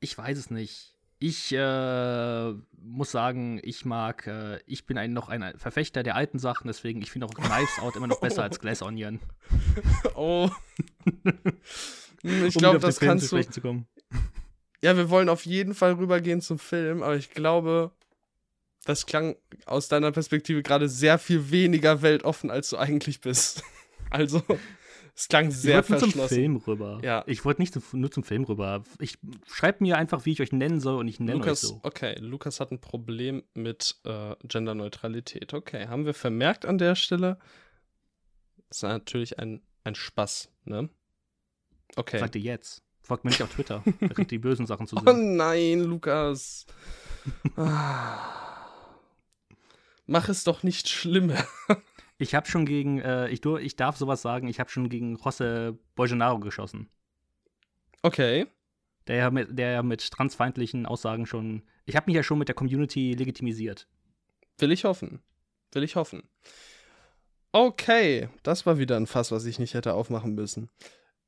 Ich 0.00 0.16
weiß 0.16 0.38
es 0.38 0.50
nicht. 0.50 0.96
Ich 1.22 1.52
äh, 1.52 2.52
muss 2.78 3.10
sagen, 3.10 3.60
ich 3.62 3.84
mag, 3.84 4.26
äh, 4.26 4.58
ich 4.64 4.86
bin 4.86 4.96
ein, 4.96 5.12
noch 5.12 5.28
ein 5.28 5.52
Verfechter 5.58 6.02
der 6.02 6.16
alten 6.16 6.38
Sachen, 6.38 6.66
deswegen 6.66 7.02
ich 7.02 7.10
finde 7.10 7.26
auch 7.26 7.34
Knives 7.34 7.78
Out 7.80 7.96
immer 7.96 8.06
noch 8.06 8.20
besser 8.20 8.42
als 8.44 8.58
Glass 8.58 8.80
Onion. 8.80 9.20
Oh. 10.14 10.50
ich 12.22 12.56
um 12.56 12.60
glaube, 12.60 12.78
das 12.78 13.00
kannst 13.00 13.32
du. 13.32 13.40
Ja, 14.82 14.96
wir 14.96 15.10
wollen 15.10 15.28
auf 15.28 15.44
jeden 15.44 15.74
Fall 15.74 15.92
rübergehen 15.92 16.40
zum 16.40 16.58
Film, 16.58 17.02
aber 17.02 17.14
ich 17.14 17.32
glaube, 17.32 17.90
das 18.84 19.04
klang 19.04 19.36
aus 19.66 19.88
deiner 19.88 20.10
Perspektive 20.10 20.62
gerade 20.62 20.88
sehr 20.88 21.18
viel 21.18 21.50
weniger 21.50 22.00
weltoffen, 22.00 22.50
als 22.50 22.70
du 22.70 22.78
eigentlich 22.78 23.20
bist. 23.20 23.62
Also, 24.12 24.42
es 25.14 25.28
klang 25.28 25.52
sehr 25.52 25.78
ich 25.78 25.86
verschlossen. 25.86 26.18
Nur 26.18 26.26
zum 26.26 26.36
Film 26.36 26.56
rüber. 26.56 27.00
Ja. 27.04 27.22
Ich 27.28 27.44
wollte 27.44 27.62
nicht 27.62 27.78
nur 27.92 28.10
zum 28.10 28.24
Film 28.24 28.42
rüber. 28.42 28.82
Ich 28.98 29.18
schreibe 29.46 29.84
mir 29.84 29.96
einfach, 29.96 30.24
wie 30.24 30.32
ich 30.32 30.40
euch 30.40 30.50
nennen 30.50 30.80
soll 30.80 30.98
und 30.98 31.06
ich 31.06 31.20
nenne 31.20 31.34
Lukas, 31.34 31.62
euch 31.62 31.70
so. 31.70 31.80
Okay, 31.84 32.18
Lukas 32.18 32.58
hat 32.58 32.72
ein 32.72 32.80
Problem 32.80 33.44
mit 33.54 34.00
äh, 34.02 34.34
Genderneutralität. 34.42 35.54
Okay, 35.54 35.86
haben 35.86 36.06
wir 36.06 36.14
vermerkt 36.14 36.64
an 36.66 36.78
der 36.78 36.96
Stelle. 36.96 37.38
Das 38.68 38.78
ist 38.78 38.82
natürlich 38.82 39.38
ein, 39.38 39.62
ein 39.84 39.94
Spaß, 39.94 40.50
ne? 40.64 40.88
Okay. 41.96 42.18
Sagt 42.18 42.36
ihr 42.36 42.42
jetzt. 42.42 42.82
Folgt 43.02 43.24
mir 43.24 43.30
nicht 43.30 43.42
auf 43.42 43.52
Twitter. 43.52 43.82
da 44.00 44.08
kriegt 44.08 44.30
die 44.30 44.38
bösen 44.38 44.66
Sachen 44.66 44.86
zu 44.86 44.96
sehen. 44.96 45.08
Oh 45.08 45.12
nein, 45.12 45.80
Lukas. 45.80 46.66
Mach 50.06 50.28
es 50.28 50.44
doch 50.44 50.62
nicht 50.62 50.88
schlimmer. 50.88 51.44
ich 52.18 52.34
habe 52.34 52.46
schon 52.48 52.66
gegen, 52.66 53.00
äh, 53.00 53.28
ich, 53.28 53.44
ich 53.44 53.76
darf 53.76 53.96
sowas 53.96 54.22
sagen, 54.22 54.48
ich 54.48 54.60
habe 54.60 54.70
schon 54.70 54.88
gegen 54.88 55.16
José 55.16 55.76
Bolsonaro 55.94 56.38
geschossen. 56.40 56.88
Okay. 58.02 58.46
Der 59.06 59.16
ja 59.16 59.30
mit, 59.30 59.58
der 59.58 59.82
mit 59.82 60.10
transfeindlichen 60.10 60.86
Aussagen 60.86 61.26
schon. 61.26 61.62
Ich 61.86 61.96
habe 61.96 62.06
mich 62.06 62.16
ja 62.16 62.22
schon 62.22 62.38
mit 62.38 62.48
der 62.48 62.54
Community 62.54 63.14
legitimisiert. 63.14 63.88
Will 64.58 64.72
ich 64.72 64.84
hoffen. 64.84 65.20
Will 65.72 65.82
ich 65.82 65.96
hoffen. 65.96 66.22
Okay, 67.52 68.28
das 68.44 68.66
war 68.66 68.78
wieder 68.78 68.96
ein 68.96 69.08
Fass, 69.08 69.32
was 69.32 69.44
ich 69.44 69.58
nicht 69.58 69.74
hätte 69.74 69.94
aufmachen 69.94 70.34
müssen. 70.34 70.70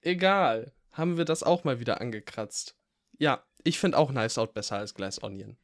Egal. 0.03 0.73
Haben 0.91 1.17
wir 1.17 1.25
das 1.25 1.43
auch 1.43 1.65
mal 1.65 1.81
wieder 1.81 2.01
angekratzt. 2.01 2.77
Ja, 3.19 3.45
ich 3.65 3.79
finde 3.79 3.99
auch 3.99 4.11
Knives 4.11 4.37
Out 4.37 4.53
besser 4.53 4.77
als 4.77 4.95
Glass 4.95 5.23
Onion. 5.23 5.57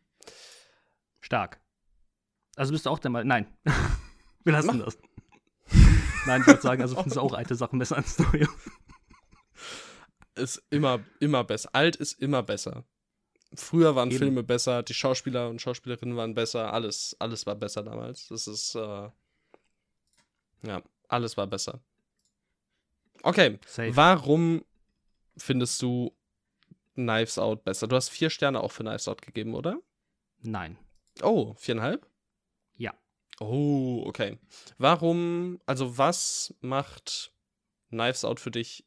Stark. 1.20 1.61
Also 2.57 2.72
bist 2.72 2.86
du 2.86 2.91
auch 2.91 2.99
der 2.99 3.11
Meinung. 3.11 3.28
Nein. 3.28 3.59
wir 4.45 4.53
lassen 4.53 4.78
Mach. 4.78 4.84
das. 4.86 4.99
Nein, 6.26 6.41
ich 6.41 6.47
würde 6.47 6.62
sagen, 6.62 6.82
also 6.82 6.95
findest 6.95 7.16
du 7.16 7.20
auch 7.20 7.32
alte 7.34 7.55
Sachen 7.55 7.78
besser 7.78 7.97
als 7.97 8.18
neue. 8.18 8.49
Ist 10.34 10.62
immer, 10.70 11.01
immer 11.20 11.45
besser. 11.45 11.70
Alt 11.72 11.97
ist 11.97 12.14
immer 12.14 12.43
besser. 12.43 12.84
Früher 13.55 13.97
waren 13.97 14.11
Eben. 14.11 14.18
Filme 14.18 14.43
besser, 14.43 14.82
die 14.82 14.95
Schauspieler 14.95 15.49
und 15.49 15.61
Schauspielerinnen 15.61 16.16
waren 16.16 16.34
besser, 16.34 16.72
alles, 16.72 17.16
alles 17.18 17.47
war 17.47 17.55
besser 17.55 17.82
damals. 17.82 18.28
Das 18.28 18.47
ist, 18.47 18.74
äh, 18.74 19.09
ja, 20.62 20.82
alles 21.09 21.36
war 21.36 21.47
besser. 21.47 21.80
Okay, 23.22 23.58
Safe. 23.66 23.94
warum 23.96 24.64
findest 25.36 25.80
du 25.82 26.12
Knives 26.94 27.38
Out 27.38 27.64
besser? 27.64 27.86
Du 27.86 27.96
hast 27.96 28.08
vier 28.08 28.30
Sterne 28.30 28.60
auch 28.60 28.72
für 28.72 28.82
Knives 28.82 29.08
Out 29.08 29.22
gegeben, 29.22 29.54
oder? 29.54 29.78
Nein. 30.40 30.78
Oh, 31.22 31.54
viereinhalb? 31.54 32.06
Ja. 32.76 32.94
Oh, 33.40 34.04
okay. 34.06 34.38
Warum, 34.78 35.60
also 35.66 35.98
was 35.98 36.54
macht 36.60 37.32
Knives 37.90 38.24
Out 38.24 38.40
für 38.40 38.50
dich 38.50 38.84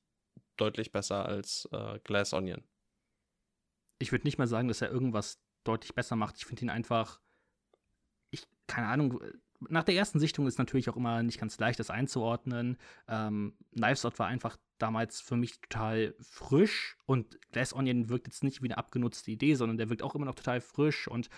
deutlich 0.57 0.91
besser 0.91 1.25
als 1.25 1.67
äh, 1.71 1.99
Glass 2.03 2.33
Onion? 2.33 2.63
Ich 3.99 4.11
würde 4.11 4.25
nicht 4.25 4.37
mal 4.37 4.47
sagen, 4.47 4.67
dass 4.67 4.81
er 4.81 4.91
irgendwas 4.91 5.39
deutlich 5.63 5.93
besser 5.93 6.15
macht. 6.15 6.37
Ich 6.37 6.45
finde 6.45 6.63
ihn 6.63 6.69
einfach, 6.69 7.19
ich, 8.31 8.47
keine 8.67 8.87
Ahnung, 8.87 9.21
nach 9.69 9.83
der 9.83 9.95
ersten 9.95 10.19
Sichtung 10.19 10.47
ist 10.47 10.57
natürlich 10.57 10.89
auch 10.89 10.97
immer 10.97 11.23
nicht 11.23 11.39
ganz 11.39 11.59
leicht, 11.59 11.79
das 11.79 11.89
einzuordnen. 11.89 12.77
Ähm, 13.07 13.53
Knives 13.73 14.05
Out 14.05 14.19
war 14.19 14.27
einfach 14.27 14.57
damals 14.77 15.21
für 15.21 15.37
mich 15.37 15.61
total 15.61 16.15
frisch 16.19 16.97
und 17.05 17.39
Glass 17.51 17.73
Onion 17.73 18.09
wirkt 18.09 18.27
jetzt 18.27 18.43
nicht 18.43 18.61
wie 18.61 18.67
eine 18.67 18.77
abgenutzte 18.77 19.31
Idee, 19.31 19.55
sondern 19.55 19.77
der 19.77 19.89
wirkt 19.89 20.01
auch 20.01 20.15
immer 20.15 20.25
noch 20.25 20.35
total 20.35 20.61
frisch 20.61 21.07
und 21.07 21.29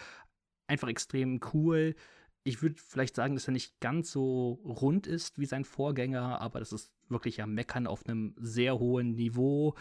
einfach 0.67 0.87
extrem 0.87 1.41
cool. 1.53 1.95
Ich 2.43 2.61
würde 2.61 2.75
vielleicht 2.81 3.15
sagen, 3.15 3.35
dass 3.35 3.47
er 3.47 3.53
nicht 3.53 3.79
ganz 3.79 4.11
so 4.11 4.61
rund 4.63 5.07
ist 5.07 5.39
wie 5.39 5.45
sein 5.45 5.65
Vorgänger, 5.65 6.41
aber 6.41 6.59
das 6.59 6.71
ist 6.71 6.91
wirklich 7.09 7.37
ja 7.37 7.45
Meckern 7.45 7.87
auf 7.87 8.05
einem 8.05 8.35
sehr 8.37 8.79
hohen 8.79 9.15
Niveau. 9.15 9.75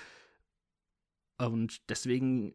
Und 1.39 1.89
deswegen, 1.89 2.55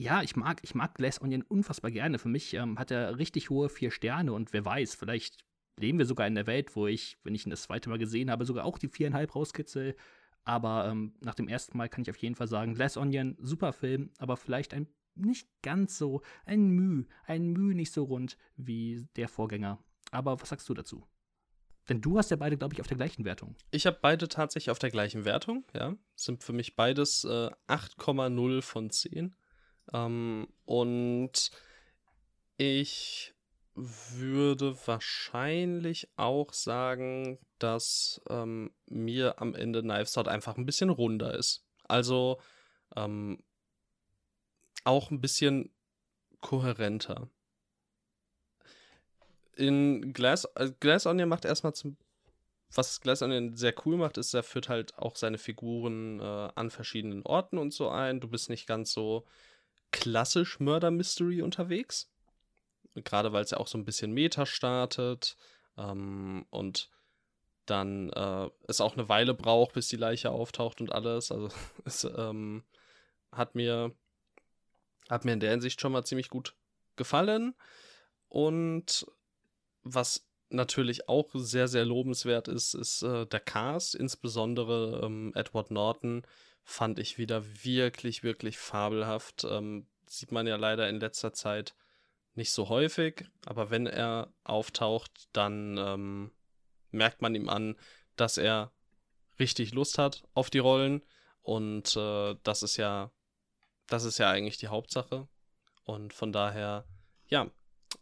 ja, 0.00 0.22
ich 0.22 0.34
mag, 0.34 0.60
ich 0.62 0.74
mag 0.74 0.94
Glass 0.94 1.20
Onion 1.20 1.42
unfassbar 1.42 1.90
gerne. 1.90 2.18
Für 2.18 2.30
mich 2.30 2.54
ähm, 2.54 2.78
hat 2.78 2.90
er 2.90 3.18
richtig 3.18 3.50
hohe 3.50 3.68
vier 3.68 3.90
Sterne 3.90 4.32
und 4.32 4.54
wer 4.54 4.64
weiß, 4.64 4.94
vielleicht 4.94 5.44
leben 5.78 5.98
wir 5.98 6.06
sogar 6.06 6.26
in 6.26 6.34
der 6.34 6.46
Welt, 6.46 6.74
wo 6.74 6.86
ich, 6.86 7.18
wenn 7.22 7.34
ich 7.34 7.46
ihn 7.46 7.50
das 7.50 7.62
zweite 7.62 7.90
Mal 7.90 7.98
gesehen 7.98 8.30
habe, 8.30 8.46
sogar 8.46 8.64
auch 8.64 8.78
die 8.78 8.88
viereinhalb 8.88 9.34
rauskitzel. 9.34 9.94
Aber 10.42 10.88
ähm, 10.88 11.12
nach 11.20 11.34
dem 11.34 11.48
ersten 11.48 11.76
Mal 11.76 11.90
kann 11.90 12.00
ich 12.00 12.08
auf 12.08 12.16
jeden 12.16 12.34
Fall 12.34 12.48
sagen, 12.48 12.74
Glass 12.74 12.96
Onion, 12.96 13.36
super 13.40 13.74
Film, 13.74 14.10
aber 14.18 14.38
vielleicht 14.38 14.72
ein 14.72 14.88
nicht 15.16 15.48
ganz 15.60 15.98
so, 15.98 16.22
ein 16.46 16.70
Müh, 16.70 17.04
ein 17.26 17.52
Müh 17.52 17.74
nicht 17.74 17.92
so 17.92 18.04
rund 18.04 18.38
wie 18.56 19.06
der 19.16 19.28
Vorgänger. 19.28 19.84
Aber 20.12 20.40
was 20.40 20.48
sagst 20.48 20.66
du 20.70 20.72
dazu? 20.72 21.04
Denn 21.90 22.00
du 22.00 22.16
hast 22.16 22.30
ja 22.30 22.38
beide, 22.38 22.56
glaube 22.56 22.72
ich, 22.72 22.80
auf 22.80 22.86
der 22.86 22.96
gleichen 22.96 23.26
Wertung. 23.26 23.54
Ich 23.70 23.86
habe 23.86 23.98
beide 24.00 24.28
tatsächlich 24.28 24.70
auf 24.70 24.78
der 24.78 24.90
gleichen 24.90 25.26
Wertung, 25.26 25.64
ja. 25.74 25.94
Sind 26.14 26.42
für 26.42 26.54
mich 26.54 26.74
beides 26.74 27.24
äh, 27.24 27.50
8,0 27.68 28.62
von 28.62 28.90
10. 28.90 29.34
Ähm, 29.92 30.48
und 30.64 31.50
ich 32.56 33.34
würde 33.74 34.76
wahrscheinlich 34.86 36.08
auch 36.16 36.52
sagen, 36.52 37.38
dass 37.58 38.20
ähm, 38.28 38.72
mir 38.86 39.40
am 39.40 39.54
Ende 39.54 39.82
Knives 39.82 40.16
Out 40.18 40.28
einfach 40.28 40.56
ein 40.56 40.66
bisschen 40.66 40.90
runder 40.90 41.34
ist. 41.34 41.64
Also 41.88 42.40
ähm, 42.96 43.42
auch 44.84 45.10
ein 45.10 45.20
bisschen 45.20 45.72
kohärenter. 46.40 47.28
In 49.56 50.12
Glass, 50.12 50.46
äh, 50.56 50.70
Glass 50.80 51.06
Onion 51.06 51.28
macht 51.28 51.44
erstmal 51.44 51.74
zum. 51.74 51.96
Was 52.72 53.00
Glass 53.00 53.22
Onion 53.22 53.56
sehr 53.56 53.74
cool 53.84 53.96
macht, 53.96 54.16
ist, 54.16 54.32
er 54.32 54.44
führt 54.44 54.68
halt 54.68 54.96
auch 54.96 55.16
seine 55.16 55.38
Figuren 55.38 56.20
äh, 56.20 56.50
an 56.54 56.70
verschiedenen 56.70 57.22
Orten 57.24 57.58
und 57.58 57.72
so 57.72 57.88
ein. 57.88 58.20
Du 58.20 58.28
bist 58.28 58.48
nicht 58.48 58.68
ganz 58.68 58.92
so 58.92 59.24
klassisch 59.92 60.60
Murder 60.60 60.90
Mystery 60.90 61.42
unterwegs. 61.42 62.10
Gerade 62.94 63.32
weil 63.32 63.44
es 63.44 63.50
ja 63.50 63.58
auch 63.58 63.68
so 63.68 63.78
ein 63.78 63.84
bisschen 63.84 64.12
Meta 64.12 64.46
startet 64.46 65.36
ähm, 65.76 66.46
und 66.50 66.90
dann 67.66 68.10
äh, 68.10 68.50
es 68.66 68.80
auch 68.80 68.94
eine 68.94 69.08
Weile 69.08 69.32
braucht, 69.34 69.74
bis 69.74 69.88
die 69.88 69.96
Leiche 69.96 70.30
auftaucht 70.30 70.80
und 70.80 70.92
alles. 70.92 71.30
Also 71.30 71.48
es 71.84 72.04
ähm, 72.04 72.64
hat 73.32 73.54
mir 73.54 73.94
hat 75.08 75.24
mir 75.24 75.32
in 75.32 75.40
der 75.40 75.50
Hinsicht 75.50 75.80
schon 75.80 75.92
mal 75.92 76.04
ziemlich 76.04 76.30
gut 76.30 76.54
gefallen. 76.96 77.54
Und 78.28 79.06
was 79.82 80.28
natürlich 80.50 81.08
auch 81.08 81.30
sehr, 81.34 81.68
sehr 81.68 81.84
lobenswert 81.84 82.48
ist, 82.48 82.74
ist 82.74 83.02
äh, 83.02 83.26
der 83.26 83.40
Cast. 83.40 83.94
Insbesondere 83.94 85.00
ähm, 85.04 85.32
Edward 85.34 85.70
Norton 85.70 86.22
fand 86.64 86.98
ich 86.98 87.18
wieder 87.18 87.44
wirklich, 87.64 88.22
wirklich 88.22 88.58
fabelhaft. 88.58 89.44
Ähm, 89.44 89.86
sieht 90.06 90.32
man 90.32 90.46
ja 90.46 90.56
leider 90.56 90.88
in 90.88 91.00
letzter 91.00 91.32
Zeit 91.32 91.74
nicht 92.34 92.52
so 92.52 92.68
häufig, 92.68 93.24
aber 93.46 93.70
wenn 93.70 93.86
er 93.86 94.32
auftaucht, 94.44 95.28
dann 95.32 95.76
ähm, 95.78 96.32
merkt 96.90 97.22
man 97.22 97.34
ihm 97.34 97.48
an, 97.48 97.76
dass 98.16 98.38
er 98.38 98.72
richtig 99.38 99.72
Lust 99.72 99.98
hat 99.98 100.22
auf 100.34 100.50
die 100.50 100.58
Rollen. 100.58 101.02
Und 101.42 101.96
äh, 101.96 102.36
das 102.42 102.62
ist 102.62 102.76
ja 102.76 103.10
das 103.90 104.04
ist 104.04 104.18
ja 104.18 104.30
eigentlich 104.30 104.56
die 104.56 104.68
Hauptsache. 104.68 105.28
Und 105.84 106.14
von 106.14 106.32
daher, 106.32 106.86
ja, 107.26 107.50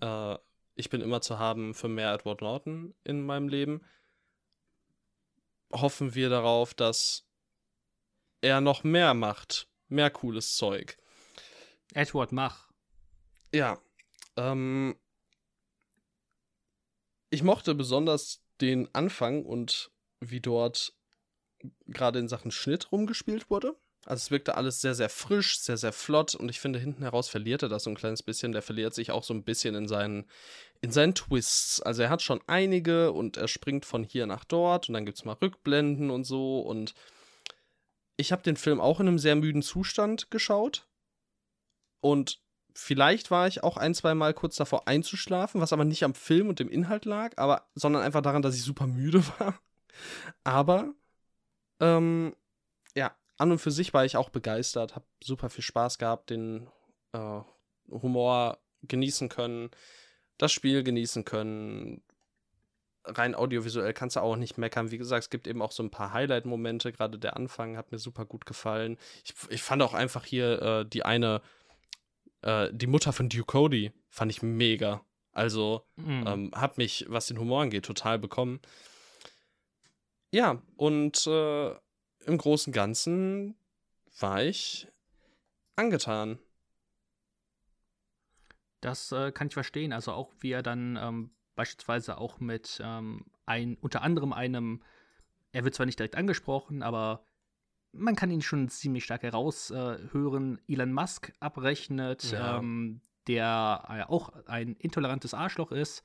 äh, 0.01 0.39
ich 0.75 0.91
bin 0.91 1.01
immer 1.01 1.21
zu 1.21 1.39
haben 1.39 1.75
für 1.75 1.89
mehr 1.89 2.13
Edward 2.13 2.43
Norton 2.43 2.95
in 3.05 3.25
meinem 3.25 3.49
Leben. 3.49 3.85
Hoffen 5.73 6.15
wir 6.15 6.29
darauf, 6.29 6.75
dass 6.75 7.27
er 8.41 8.61
noch 8.61 8.85
mehr 8.85 9.15
macht. 9.15 9.69
Mehr 9.89 10.11
cooles 10.11 10.57
Zeug. 10.57 10.97
Edward, 11.95 12.33
mach. 12.33 12.69
Ja. 13.55 13.79
Ähm, 14.37 14.97
ich 17.31 17.43
mochte 17.43 17.75
besonders 17.75 18.43
den 18.61 18.93
Anfang 18.95 19.45
und 19.45 19.91
wie 20.21 20.41
dort 20.41 20.95
gerade 21.87 22.19
in 22.19 22.29
Sachen 22.29 22.51
Schnitt 22.51 22.93
rumgespielt 22.93 23.51
wurde. 23.51 23.77
Also 24.05 24.23
es 24.23 24.31
wirkte 24.31 24.57
alles 24.57 24.81
sehr, 24.81 24.95
sehr 24.95 25.09
frisch, 25.09 25.59
sehr, 25.59 25.77
sehr 25.77 25.93
flott 25.93 26.35
und 26.35 26.49
ich 26.49 26.61
finde, 26.61 26.79
hinten 26.79 27.03
heraus 27.03 27.29
verliert 27.29 27.63
er 27.63 27.69
das 27.69 27.85
so 27.85 27.91
ein 27.91 27.97
kleines 27.97 28.23
bisschen. 28.23 28.53
Der 28.53 28.63
verliert 28.63 28.95
sich 28.95 29.11
auch 29.11 29.23
so 29.23 29.35
ein 29.35 29.45
bisschen 29.45 29.75
in 29.75 29.89
seinen, 29.89 30.25
in 30.81 30.93
seinen 30.93 31.15
Twists. 31.15 31.83
Also 31.83 32.03
er 32.03 32.11
hat 32.11 32.23
schon 32.23 32.41
einige 32.47 33.13
und 33.13 33.37
er 33.37 33.49
springt 33.49 33.85
von 33.85 34.05
hier 34.05 34.27
nach 34.27 34.45
dort 34.45 34.89
und 34.89 34.95
dann 34.95 35.05
gibt 35.05 35.19
es 35.19 35.25
mal 35.25 35.35
Rückblenden 35.35 36.11
und 36.11 36.25
so. 36.25 36.61
Und 36.61 36.95
ich 38.19 38.33
habe 38.33 38.43
den 38.43 38.57
Film 38.57 38.81
auch 38.81 39.01
in 39.01 39.09
einem 39.09 39.19
sehr 39.19 39.37
müden 39.37 39.63
Zustand 39.63 40.31
geschaut. 40.31 40.87
Und 42.01 42.43
vielleicht 42.75 43.31
war 43.31 43.47
ich 43.47 43.63
auch 43.63 43.77
ein, 43.77 43.95
zwei 43.95 44.15
Mal 44.15 44.35
kurz 44.35 44.57
davor 44.57 44.87
einzuschlafen, 44.87 45.61
was 45.61 45.73
aber 45.73 45.85
nicht 45.85 46.05
am 46.05 46.15
Film 46.15 46.49
und 46.49 46.59
dem 46.59 46.69
Inhalt 46.69 47.05
lag, 47.05 47.39
aber, 47.39 47.69
sondern 47.75 48.03
einfach 48.03 48.21
daran, 48.21 48.43
dass 48.43 48.57
ich 48.57 48.63
super 48.63 48.87
müde 48.87 49.25
war. 49.39 49.59
Aber, 50.45 50.93
ähm, 51.81 52.35
ja, 52.95 53.17
an 53.37 53.53
und 53.53 53.59
für 53.61 53.71
sich 53.71 53.95
war 53.95 54.05
ich 54.05 54.17
auch 54.17 54.31
begeistert, 54.31 54.97
habe 54.97 55.07
super 55.23 55.49
viel 55.49 55.65
Spaß 55.65 55.99
gehabt, 55.99 56.31
den 56.31 56.69
äh, 57.13 57.41
Humor 57.89 58.59
genießen 58.83 59.29
können, 59.29 59.71
das 60.39 60.53
Spiel 60.53 60.83
genießen 60.83 61.25
können. 61.25 62.03
Rein 63.05 63.35
audiovisuell 63.35 63.95
kannst 63.95 64.17
du 64.17 64.21
auch 64.21 64.37
nicht 64.37 64.59
meckern. 64.59 64.91
Wie 64.91 64.99
gesagt, 64.99 65.25
es 65.25 65.31
gibt 65.31 65.47
eben 65.47 65.63
auch 65.63 65.73
so 65.73 65.83
ein 65.83 65.91
paar 65.91 66.13
Highlight-Momente. 66.13 66.93
Gerade 66.93 67.19
der 67.19 67.37
Anfang 67.37 67.77
hat 67.77 67.91
mir 67.93 67.99
super 67.99 68.25
gut 68.27 68.45
gefallen. 68.45 68.99
Ich, 69.25 69.35
ich 69.49 69.63
fand 69.63 69.83
auch 69.83 69.95
einfach 69.95 70.25
hier 70.25 70.61
äh, 70.63 70.85
die 70.87 71.05
eine, 71.05 71.41
äh, 72.43 72.69
die 72.73 72.87
Mutter 72.87 73.13
von 73.13 73.29
Duke 73.29 73.47
Cody, 73.47 73.93
fand 74.11 74.31
ich 74.31 74.43
mega. 74.43 75.03
Also 75.33 75.87
Mhm. 75.97 76.25
ähm, 76.27 76.51
hab 76.55 76.79
mich, 76.79 77.07
was 77.09 77.27
den 77.27 77.39
Humor 77.39 77.63
angeht, 77.63 77.85
total 77.85 78.19
bekommen. 78.19 78.61
Ja, 80.33 80.61
und 80.77 81.27
äh, 81.27 81.71
im 82.27 82.37
Großen 82.37 82.71
und 82.71 82.75
Ganzen 82.75 83.57
war 84.19 84.43
ich 84.43 84.89
angetan. 85.77 86.39
Das 88.81 89.13
äh, 89.13 89.33
kann 89.33 89.49
ich 89.49 89.55
verstehen. 89.55 89.93
Also 89.93 90.13
auch 90.13 90.33
wie 90.41 90.53
er 90.53 90.63
dann 90.63 90.97
ähm, 91.01 91.31
beispielsweise 91.59 92.19
auch 92.19 92.39
mit 92.39 92.81
ähm, 92.83 93.25
ein, 93.45 93.77
unter 93.81 94.03
anderem 94.03 94.33
einem, 94.33 94.81
er 95.53 95.65
wird 95.65 95.75
zwar 95.75 95.87
nicht 95.87 95.99
direkt 95.99 96.15
angesprochen, 96.17 96.83
aber 96.85 97.25
man 97.93 98.15
kann 98.15 98.31
ihn 98.31 98.43
schon 98.43 98.69
ziemlich 98.69 99.03
stark 99.05 99.25
heraushören, 99.25 100.61
äh, 100.69 100.73
Elon 100.73 100.93
Musk 100.93 101.33
abrechnet, 101.41 102.31
Ja. 102.31 102.59
ähm, 102.59 103.01
der 103.27 103.85
äh, 103.89 104.03
auch 104.11 104.33
ein 104.47 104.77
intolerantes 104.77 105.35
Arschloch 105.35 105.73
ist 105.73 106.05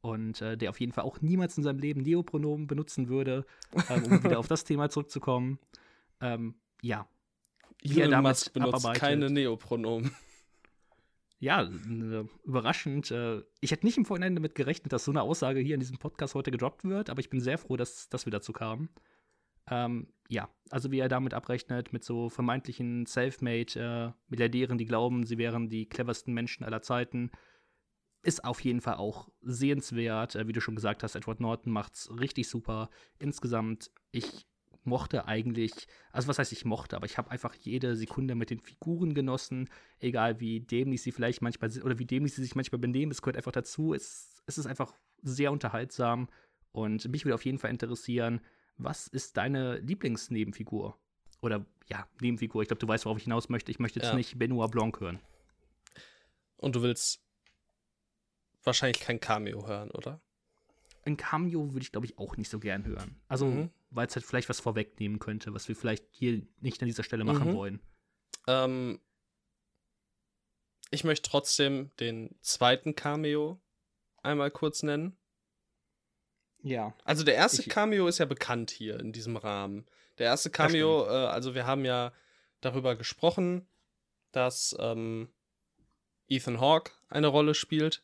und 0.00 0.42
äh, 0.42 0.56
der 0.56 0.70
auf 0.70 0.80
jeden 0.80 0.92
Fall 0.92 1.04
auch 1.04 1.20
niemals 1.20 1.56
in 1.56 1.62
seinem 1.62 1.78
Leben 1.78 2.02
Neopronomen 2.02 2.66
benutzen 2.66 3.08
würde, 3.08 3.46
ähm, 3.88 4.04
um 4.04 4.24
wieder 4.24 4.40
auf 4.40 4.48
das 4.48 4.64
Thema 4.64 4.90
zurückzukommen. 4.90 5.60
Ähm, 6.20 6.56
ja, 6.82 7.06
Elon 7.82 8.22
Musk 8.22 8.52
benutzt 8.52 8.74
abarbeitet. 8.74 9.00
keine 9.00 9.30
Neopronomen. 9.30 10.10
Ja, 11.38 11.62
äh, 11.62 12.24
überraschend. 12.44 13.10
Äh, 13.10 13.42
ich 13.60 13.70
hätte 13.70 13.86
nicht 13.86 13.96
im 13.96 14.04
Vorhinein 14.04 14.34
damit 14.34 14.54
gerechnet, 14.54 14.92
dass 14.92 15.04
so 15.04 15.12
eine 15.12 15.22
Aussage 15.22 15.60
hier 15.60 15.74
in 15.74 15.80
diesem 15.80 15.98
Podcast 15.98 16.34
heute 16.34 16.50
gedroppt 16.50 16.84
wird, 16.84 17.10
aber 17.10 17.20
ich 17.20 17.30
bin 17.30 17.40
sehr 17.40 17.58
froh, 17.58 17.76
dass, 17.76 18.08
dass 18.08 18.26
wir 18.26 18.30
dazu 18.32 18.52
kamen. 18.52 18.88
Ähm, 19.70 20.08
ja, 20.28 20.48
also 20.70 20.90
wie 20.90 20.98
er 20.98 21.08
damit 21.08 21.34
abrechnet, 21.34 21.92
mit 21.92 22.02
so 22.02 22.28
vermeintlichen 22.28 23.06
Selfmade-Milliardären, 23.06 24.76
äh, 24.76 24.78
die 24.78 24.86
glauben, 24.86 25.24
sie 25.24 25.38
wären 25.38 25.68
die 25.68 25.88
cleversten 25.88 26.34
Menschen 26.34 26.64
aller 26.64 26.82
Zeiten, 26.82 27.30
ist 28.22 28.44
auf 28.44 28.60
jeden 28.60 28.80
Fall 28.80 28.94
auch 28.94 29.28
sehenswert. 29.42 30.34
Wie 30.46 30.52
du 30.52 30.60
schon 30.60 30.74
gesagt 30.74 31.02
hast, 31.02 31.14
Edward 31.14 31.40
Norton 31.40 31.72
macht's 31.72 32.10
richtig 32.18 32.48
super. 32.48 32.90
Insgesamt, 33.18 33.92
ich 34.10 34.46
mochte 34.88 35.26
eigentlich, 35.26 35.86
also 36.12 36.28
was 36.28 36.38
heißt 36.38 36.52
ich 36.52 36.64
mochte, 36.64 36.96
aber 36.96 37.06
ich 37.06 37.18
habe 37.18 37.30
einfach 37.30 37.54
jede 37.54 37.94
Sekunde 37.96 38.34
mit 38.34 38.50
den 38.50 38.60
Figuren 38.60 39.14
genossen, 39.14 39.68
egal 40.00 40.40
wie 40.40 40.60
dämlich 40.60 41.02
sie 41.02 41.12
vielleicht 41.12 41.42
manchmal 41.42 41.70
sind 41.70 41.84
oder 41.84 41.98
wie 41.98 42.04
dämlich 42.04 42.34
sie 42.34 42.42
sich 42.42 42.54
manchmal 42.54 42.80
benehmen, 42.80 43.12
es 43.12 43.22
gehört 43.22 43.36
einfach 43.36 43.52
dazu. 43.52 43.94
Es, 43.94 44.42
es 44.46 44.58
ist 44.58 44.66
einfach 44.66 44.94
sehr 45.22 45.52
unterhaltsam 45.52 46.28
und 46.72 47.08
mich 47.08 47.24
würde 47.24 47.34
auf 47.34 47.44
jeden 47.44 47.58
Fall 47.58 47.70
interessieren, 47.70 48.40
was 48.76 49.08
ist 49.08 49.36
deine 49.36 49.78
Lieblingsnebenfigur? 49.78 50.96
Oder 51.40 51.66
ja, 51.88 52.06
Nebenfigur. 52.20 52.62
Ich 52.62 52.68
glaube, 52.68 52.80
du 52.80 52.88
weißt, 52.88 53.04
worauf 53.04 53.18
ich 53.18 53.24
hinaus 53.24 53.48
möchte. 53.48 53.70
Ich 53.70 53.78
möchte 53.78 53.98
jetzt 53.98 54.10
ja. 54.10 54.14
nicht 54.14 54.38
Benoit 54.38 54.70
Blanc 54.70 55.00
hören. 55.00 55.20
Und 56.56 56.74
du 56.76 56.82
willst 56.82 57.20
wahrscheinlich 58.64 59.00
kein 59.00 59.20
Cameo 59.20 59.66
hören, 59.66 59.90
oder? 59.90 60.20
Ein 61.04 61.16
Cameo 61.16 61.72
würde 61.72 61.82
ich, 61.82 61.92
glaube 61.92 62.06
ich, 62.06 62.18
auch 62.18 62.36
nicht 62.36 62.50
so 62.50 62.58
gern 62.58 62.84
hören. 62.84 63.16
Also, 63.28 63.46
mhm. 63.46 63.70
Weil 63.90 64.06
es 64.06 64.14
halt 64.14 64.24
vielleicht 64.24 64.48
was 64.48 64.60
vorwegnehmen 64.60 65.18
könnte, 65.18 65.54
was 65.54 65.68
wir 65.68 65.76
vielleicht 65.76 66.06
hier 66.10 66.42
nicht 66.60 66.82
an 66.82 66.88
dieser 66.88 67.02
Stelle 67.02 67.24
machen 67.24 67.50
mhm. 67.50 67.54
wollen. 67.54 67.80
Ähm, 68.46 69.00
ich 70.90 71.04
möchte 71.04 71.28
trotzdem 71.28 71.90
den 72.00 72.36
zweiten 72.40 72.94
Cameo 72.94 73.60
einmal 74.22 74.50
kurz 74.50 74.82
nennen. 74.82 75.16
Ja. 76.62 76.94
Also 77.04 77.24
der 77.24 77.34
erste 77.34 77.62
ich, 77.62 77.68
Cameo 77.68 78.08
ist 78.08 78.18
ja 78.18 78.24
bekannt 78.24 78.70
hier 78.70 78.98
in 78.98 79.12
diesem 79.12 79.36
Rahmen. 79.36 79.86
Der 80.18 80.26
erste 80.26 80.50
Cameo, 80.50 81.06
äh, 81.06 81.26
also 81.26 81.54
wir 81.54 81.66
haben 81.66 81.84
ja 81.84 82.12
darüber 82.60 82.96
gesprochen, 82.96 83.68
dass 84.32 84.76
ähm, 84.78 85.32
Ethan 86.26 86.60
Hawke 86.60 86.92
eine 87.08 87.28
Rolle 87.28 87.54
spielt. 87.54 88.02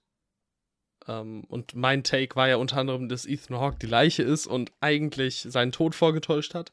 Ähm, 1.07 1.45
und 1.45 1.75
mein 1.75 2.05
Take 2.05 2.37
war 2.37 2.49
ja 2.49 2.57
unter 2.57 2.79
anderem, 2.79 3.09
dass 3.09 3.27
Ethan 3.27 3.59
Hawke 3.59 3.79
die 3.81 3.87
Leiche 3.87 4.23
ist 4.23 4.47
und 4.47 4.73
eigentlich 4.81 5.47
seinen 5.49 5.73
Tod 5.73 5.95
vorgetäuscht 5.95 6.55
hat. 6.55 6.73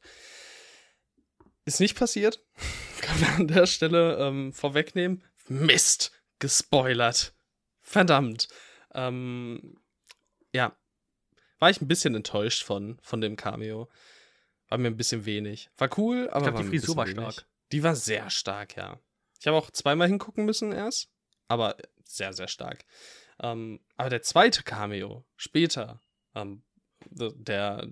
Ist 1.65 1.79
nicht 1.79 1.97
passiert. 1.97 2.43
Kann 3.01 3.19
man 3.19 3.29
an 3.35 3.47
der 3.47 3.65
Stelle 3.65 4.17
ähm, 4.17 4.53
vorwegnehmen. 4.53 5.23
Mist! 5.47 6.11
Gespoilert. 6.39 7.33
Verdammt. 7.81 8.47
Ähm, 8.93 9.77
ja, 10.53 10.75
war 11.59 11.69
ich 11.69 11.81
ein 11.81 11.87
bisschen 11.87 12.15
enttäuscht 12.15 12.63
von, 12.63 12.97
von 13.01 13.21
dem 13.21 13.35
Cameo. 13.35 13.89
War 14.69 14.77
mir 14.77 14.87
ein 14.87 14.97
bisschen 14.97 15.25
wenig. 15.25 15.69
War 15.77 15.89
cool, 15.97 16.29
aber. 16.31 16.47
Ich 16.47 16.51
glaube, 16.51 16.63
die 16.63 16.69
Frisur 16.69 16.95
war 16.95 17.07
stark. 17.07 17.17
Wenig. 17.17 17.45
Die 17.71 17.83
war 17.83 17.95
sehr 17.95 18.29
stark, 18.29 18.75
ja. 18.75 18.99
Ich 19.39 19.47
habe 19.47 19.57
auch 19.57 19.69
zweimal 19.71 20.07
hingucken 20.07 20.45
müssen 20.45 20.71
erst, 20.71 21.09
aber 21.47 21.77
sehr, 22.03 22.33
sehr 22.33 22.47
stark. 22.47 22.85
Ähm, 23.41 23.79
aber 23.97 24.09
der 24.09 24.21
zweite 24.21 24.63
Cameo, 24.63 25.25
später, 25.35 25.99
ähm, 26.35 26.63
der 27.09 27.87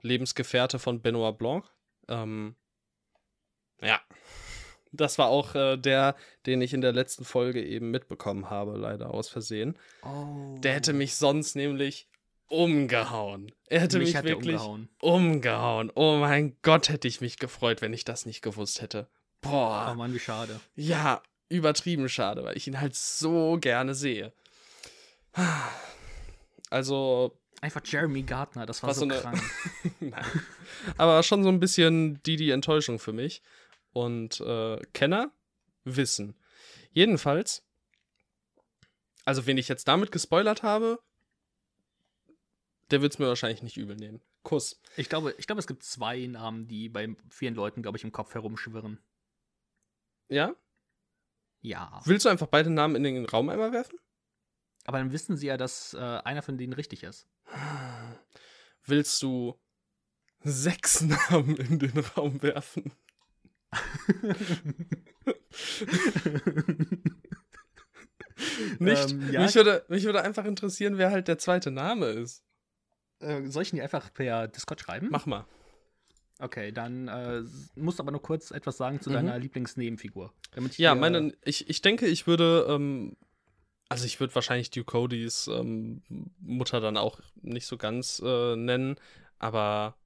Lebensgefährte 0.00 0.78
von 0.78 1.02
Benoit 1.02 1.36
Blanc, 1.36 1.64
ähm, 2.08 2.54
ja, 3.80 4.00
das 4.92 5.18
war 5.18 5.28
auch 5.28 5.54
äh, 5.54 5.76
der, 5.76 6.14
den 6.46 6.62
ich 6.62 6.72
in 6.72 6.80
der 6.80 6.92
letzten 6.92 7.24
Folge 7.24 7.64
eben 7.64 7.90
mitbekommen 7.90 8.48
habe, 8.50 8.76
leider 8.76 9.12
aus 9.12 9.28
Versehen. 9.28 9.76
Oh. 10.02 10.56
Der 10.58 10.74
hätte 10.74 10.92
mich 10.92 11.16
sonst 11.16 11.56
nämlich 11.56 12.08
umgehauen. 12.48 13.52
Er 13.66 13.80
hätte 13.80 13.98
mich, 13.98 14.14
mich 14.14 14.22
wirklich 14.22 14.60
umgehauen. 14.60 14.88
umgehauen. 15.00 15.92
Oh 15.94 16.16
mein 16.18 16.56
Gott, 16.62 16.88
hätte 16.88 17.08
ich 17.08 17.20
mich 17.20 17.38
gefreut, 17.38 17.82
wenn 17.82 17.92
ich 17.92 18.04
das 18.04 18.26
nicht 18.26 18.42
gewusst 18.42 18.80
hätte. 18.80 19.08
Boah. 19.40 19.90
Oh 19.90 19.94
Mann, 19.96 20.14
wie 20.14 20.20
schade. 20.20 20.60
Ja, 20.76 21.22
übertrieben 21.48 22.08
schade, 22.08 22.44
weil 22.44 22.56
ich 22.56 22.66
ihn 22.66 22.80
halt 22.80 22.94
so 22.94 23.58
gerne 23.60 23.94
sehe. 23.94 24.32
Also. 26.70 27.38
Einfach 27.60 27.82
Jeremy 27.84 28.22
Gardner, 28.22 28.66
das 28.66 28.82
war, 28.82 28.88
war 28.88 28.94
so, 28.94 29.08
so 29.08 29.20
krank. 29.20 29.40
Nein. 30.00 30.24
Aber 30.98 31.22
schon 31.22 31.42
so 31.42 31.48
ein 31.48 31.60
bisschen 31.60 32.22
die, 32.24 32.36
die 32.36 32.50
Enttäuschung 32.50 32.98
für 32.98 33.12
mich. 33.12 33.42
Und 33.92 34.40
äh, 34.40 34.78
Kenner 34.92 35.32
wissen. 35.84 36.36
Jedenfalls, 36.92 37.62
also 39.24 39.46
wen 39.46 39.56
ich 39.56 39.68
jetzt 39.68 39.88
damit 39.88 40.12
gespoilert 40.12 40.62
habe, 40.62 40.98
der 42.90 43.02
wird 43.02 43.14
es 43.14 43.18
mir 43.18 43.28
wahrscheinlich 43.28 43.62
nicht 43.62 43.76
übel 43.76 43.96
nehmen. 43.96 44.20
Kuss. 44.42 44.80
Ich 44.96 45.08
glaube, 45.08 45.34
ich 45.38 45.46
glaube, 45.46 45.60
es 45.60 45.66
gibt 45.66 45.82
zwei 45.82 46.26
Namen, 46.26 46.68
die 46.68 46.88
bei 46.88 47.16
vielen 47.30 47.54
Leuten, 47.54 47.82
glaube 47.82 47.96
ich, 47.96 48.04
im 48.04 48.12
Kopf 48.12 48.34
herumschwirren. 48.34 49.00
Ja? 50.28 50.54
Ja. 51.64 52.02
Willst 52.04 52.26
du 52.26 52.28
einfach 52.28 52.46
beide 52.46 52.68
Namen 52.68 52.94
in 52.94 53.02
den 53.04 53.24
Raum 53.24 53.48
einmal 53.48 53.72
werfen? 53.72 53.98
Aber 54.84 54.98
dann 54.98 55.12
wissen 55.12 55.38
sie 55.38 55.46
ja, 55.46 55.56
dass 55.56 55.94
äh, 55.94 55.98
einer 55.98 56.42
von 56.42 56.58
denen 56.58 56.74
richtig 56.74 57.02
ist. 57.02 57.26
Willst 58.84 59.22
du 59.22 59.58
sechs 60.40 61.00
Namen 61.30 61.56
in 61.56 61.78
den 61.78 61.98
Raum 61.98 62.42
werfen? 62.42 62.92
Nicht. 68.78 69.12
Ähm, 69.12 69.32
ja. 69.32 69.40
mich, 69.40 69.54
würde, 69.54 69.86
mich 69.88 70.04
würde 70.04 70.20
einfach 70.22 70.44
interessieren, 70.44 70.98
wer 70.98 71.10
halt 71.10 71.28
der 71.28 71.38
zweite 71.38 71.70
Name 71.70 72.08
ist. 72.08 72.44
Äh, 73.20 73.46
soll 73.46 73.62
ich 73.62 73.72
ihn 73.72 73.80
einfach 73.80 74.12
per 74.12 74.48
Discord 74.48 74.82
schreiben? 74.82 75.08
Mach 75.10 75.24
mal. 75.24 75.46
Okay, 76.40 76.72
dann 76.72 77.08
äh, 77.08 77.42
musst 77.76 77.98
du 77.98 78.02
aber 78.02 78.10
nur 78.10 78.22
kurz 78.22 78.50
etwas 78.50 78.76
sagen 78.76 79.00
zu 79.00 79.10
mhm. 79.10 79.14
deiner 79.14 79.38
Lieblingsnebenfigur. 79.38 80.32
ja, 80.76 80.94
meine, 80.94 81.32
ich, 81.44 81.68
ich 81.68 81.80
denke, 81.80 82.06
ich 82.06 82.26
würde, 82.26 82.66
ähm, 82.68 83.16
also 83.88 84.04
ich 84.04 84.18
würde 84.18 84.34
wahrscheinlich 84.34 84.70
Duke 84.70 84.90
Codys 84.90 85.46
ähm, 85.46 86.02
Mutter 86.40 86.80
dann 86.80 86.96
auch 86.96 87.20
nicht 87.42 87.66
so 87.66 87.76
ganz 87.76 88.20
äh, 88.24 88.56
nennen, 88.56 88.96
aber 89.38 89.96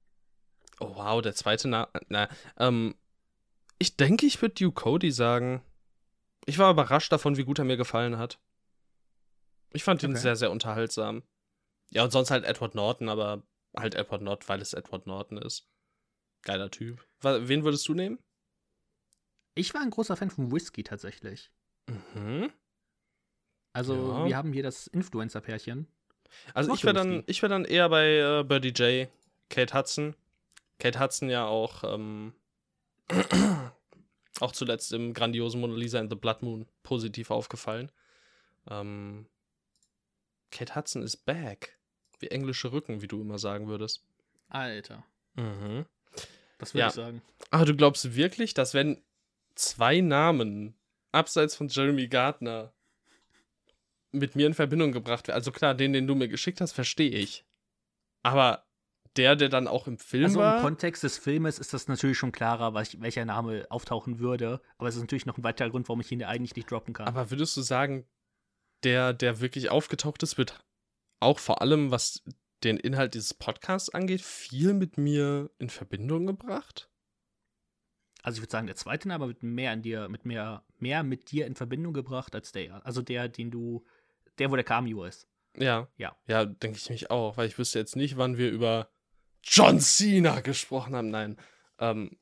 oh 0.79 0.95
wow, 0.95 1.21
der 1.21 1.33
zweite 1.33 1.67
Name, 1.67 1.87
na, 2.09 2.29
ähm, 2.57 2.95
ich 3.79 3.95
denke, 3.95 4.25
ich 4.25 4.41
würde 4.41 4.55
Duke 4.55 4.81
Cody 4.81 5.11
sagen. 5.11 5.63
Ich 6.45 6.57
war 6.57 6.71
überrascht 6.71 7.11
davon, 7.11 7.37
wie 7.37 7.43
gut 7.43 7.59
er 7.59 7.65
mir 7.65 7.77
gefallen 7.77 8.17
hat. 8.17 8.39
Ich 9.71 9.83
fand 9.83 10.03
ihn 10.03 10.11
okay. 10.11 10.19
sehr, 10.19 10.35
sehr 10.35 10.51
unterhaltsam. 10.51 11.23
Ja, 11.91 12.03
und 12.03 12.11
sonst 12.11 12.31
halt 12.31 12.43
Edward 12.43 12.75
Norton, 12.75 13.09
aber 13.09 13.43
halt 13.75 13.95
Edward 13.95 14.21
Norton, 14.21 14.47
weil 14.47 14.61
es 14.61 14.73
Edward 14.73 15.07
Norton 15.07 15.37
ist. 15.37 15.67
Geiler 16.43 16.71
Typ. 16.71 17.05
Wen 17.21 17.63
würdest 17.63 17.87
du 17.87 17.93
nehmen? 17.93 18.19
Ich 19.55 19.73
war 19.73 19.81
ein 19.81 19.89
großer 19.89 20.15
Fan 20.15 20.29
von 20.29 20.51
Whisky 20.51 20.83
tatsächlich. 20.83 21.51
Mhm. 21.87 22.51
Also, 23.73 23.93
ja. 23.93 24.25
wir 24.25 24.37
haben 24.37 24.53
hier 24.53 24.63
das 24.63 24.87
Influencer-Pärchen. 24.87 25.87
Also, 26.53 26.73
ich 26.73 26.83
wäre 26.83 26.93
dann, 26.93 27.23
wär 27.27 27.49
dann 27.49 27.65
eher 27.65 27.89
bei 27.89 28.17
äh, 28.17 28.43
Birdie 28.43 28.69
J, 28.69 29.09
Kate 29.49 29.77
Hudson. 29.77 30.15
Kate 30.79 30.99
Hudson 30.99 31.29
ja 31.29 31.45
auch, 31.45 31.83
ähm, 31.83 32.33
auch 34.39 34.51
zuletzt 34.53 34.93
im 34.93 35.13
grandiosen 35.13 35.59
Mona 35.59 35.75
Lisa 35.75 35.99
in 35.99 36.09
the 36.09 36.15
Blood 36.15 36.41
Moon 36.41 36.65
positiv 36.83 37.31
aufgefallen. 37.31 37.91
Ähm, 38.69 39.27
Kate 40.51 40.75
Hudson 40.75 41.03
ist 41.03 41.25
back. 41.25 41.77
Wie 42.19 42.27
englische 42.27 42.71
Rücken, 42.71 43.01
wie 43.01 43.07
du 43.07 43.21
immer 43.21 43.39
sagen 43.39 43.67
würdest. 43.67 44.03
Alter. 44.49 45.05
Mhm. 45.35 45.85
Das 46.59 46.73
würde 46.73 46.81
ja. 46.81 46.87
ich 46.87 46.93
sagen. 46.93 47.21
Aber 47.49 47.65
du 47.65 47.75
glaubst 47.75 48.15
wirklich, 48.15 48.53
dass 48.53 48.73
wenn 48.75 49.01
zwei 49.55 50.01
Namen 50.01 50.75
abseits 51.11 51.55
von 51.55 51.67
Jeremy 51.67 52.07
Gardner 52.07 52.71
mit 54.11 54.35
mir 54.35 54.45
in 54.45 54.53
Verbindung 54.53 54.91
gebracht 54.91 55.27
werden, 55.27 55.35
also 55.35 55.51
klar, 55.51 55.73
den, 55.73 55.93
den 55.93 56.05
du 56.05 56.15
mir 56.15 56.27
geschickt 56.27 56.61
hast, 56.61 56.73
verstehe 56.73 57.11
ich. 57.11 57.45
Aber 58.21 58.65
der, 59.15 59.35
der 59.35 59.49
dann 59.49 59.67
auch 59.67 59.87
im 59.87 59.97
Film 59.97 60.25
also 60.25 60.39
war. 60.39 60.57
im 60.57 60.63
Kontext 60.63 61.03
des 61.03 61.17
Filmes 61.17 61.59
ist 61.59 61.73
das 61.73 61.87
natürlich 61.87 62.17
schon 62.17 62.31
klarer, 62.31 62.73
welcher 62.73 63.25
Name 63.25 63.65
auftauchen 63.69 64.19
würde. 64.19 64.61
Aber 64.77 64.87
es 64.87 64.95
ist 64.95 65.01
natürlich 65.01 65.25
noch 65.25 65.37
ein 65.37 65.43
weiterer 65.43 65.69
Grund, 65.69 65.89
warum 65.89 66.01
ich 66.01 66.11
ihn 66.11 66.23
eigentlich 66.23 66.55
nicht 66.55 66.69
droppen 66.69 66.93
kann. 66.93 67.07
Aber 67.07 67.31
würdest 67.31 67.57
du 67.57 67.61
sagen, 67.61 68.05
der, 68.83 69.13
der 69.13 69.39
wirklich 69.39 69.69
aufgetaucht 69.69 70.23
ist, 70.23 70.37
wird 70.37 70.63
auch 71.19 71.39
vor 71.39 71.61
allem, 71.61 71.91
was 71.91 72.23
den 72.63 72.77
Inhalt 72.77 73.13
dieses 73.13 73.33
Podcasts 73.33 73.89
angeht, 73.89 74.21
viel 74.21 74.73
mit 74.73 74.97
mir 74.97 75.49
in 75.59 75.69
Verbindung 75.69 76.27
gebracht? 76.27 76.89
Also 78.21 78.37
ich 78.37 78.41
würde 78.41 78.51
sagen, 78.51 78.67
der 78.67 78.75
zweite 78.75 79.07
Name 79.07 79.27
wird 79.27 79.43
mehr 79.43 79.71
an 79.71 79.81
dir, 79.81 80.09
mit 80.09 80.25
mehr, 80.25 80.63
mehr 80.77 81.03
mit 81.03 81.31
dir 81.31 81.45
in 81.45 81.55
Verbindung 81.55 81.93
gebracht 81.93 82.35
als 82.35 82.51
der. 82.51 82.85
Also 82.85 83.01
der, 83.01 83.29
den 83.29 83.49
du, 83.49 83.85
der, 84.37 84.51
wo 84.51 84.55
der 84.55 84.65
Cameo 84.65 85.05
ist. 85.05 85.27
Ja. 85.57 85.87
Ja. 85.97 86.17
Ja, 86.27 86.45
denke 86.45 86.77
ich 86.77 86.89
mich 86.89 87.09
auch, 87.11 87.37
weil 87.37 87.47
ich 87.47 87.57
wüsste 87.57 87.79
jetzt 87.79 87.95
nicht, 87.95 88.17
wann 88.17 88.37
wir 88.37 88.51
über 88.51 88.89
John 89.43 89.79
Cena 89.79 90.41
gesprochen 90.41 90.95
haben. 90.95 91.09
Nein. 91.09 91.37
Ähm, 91.79 92.17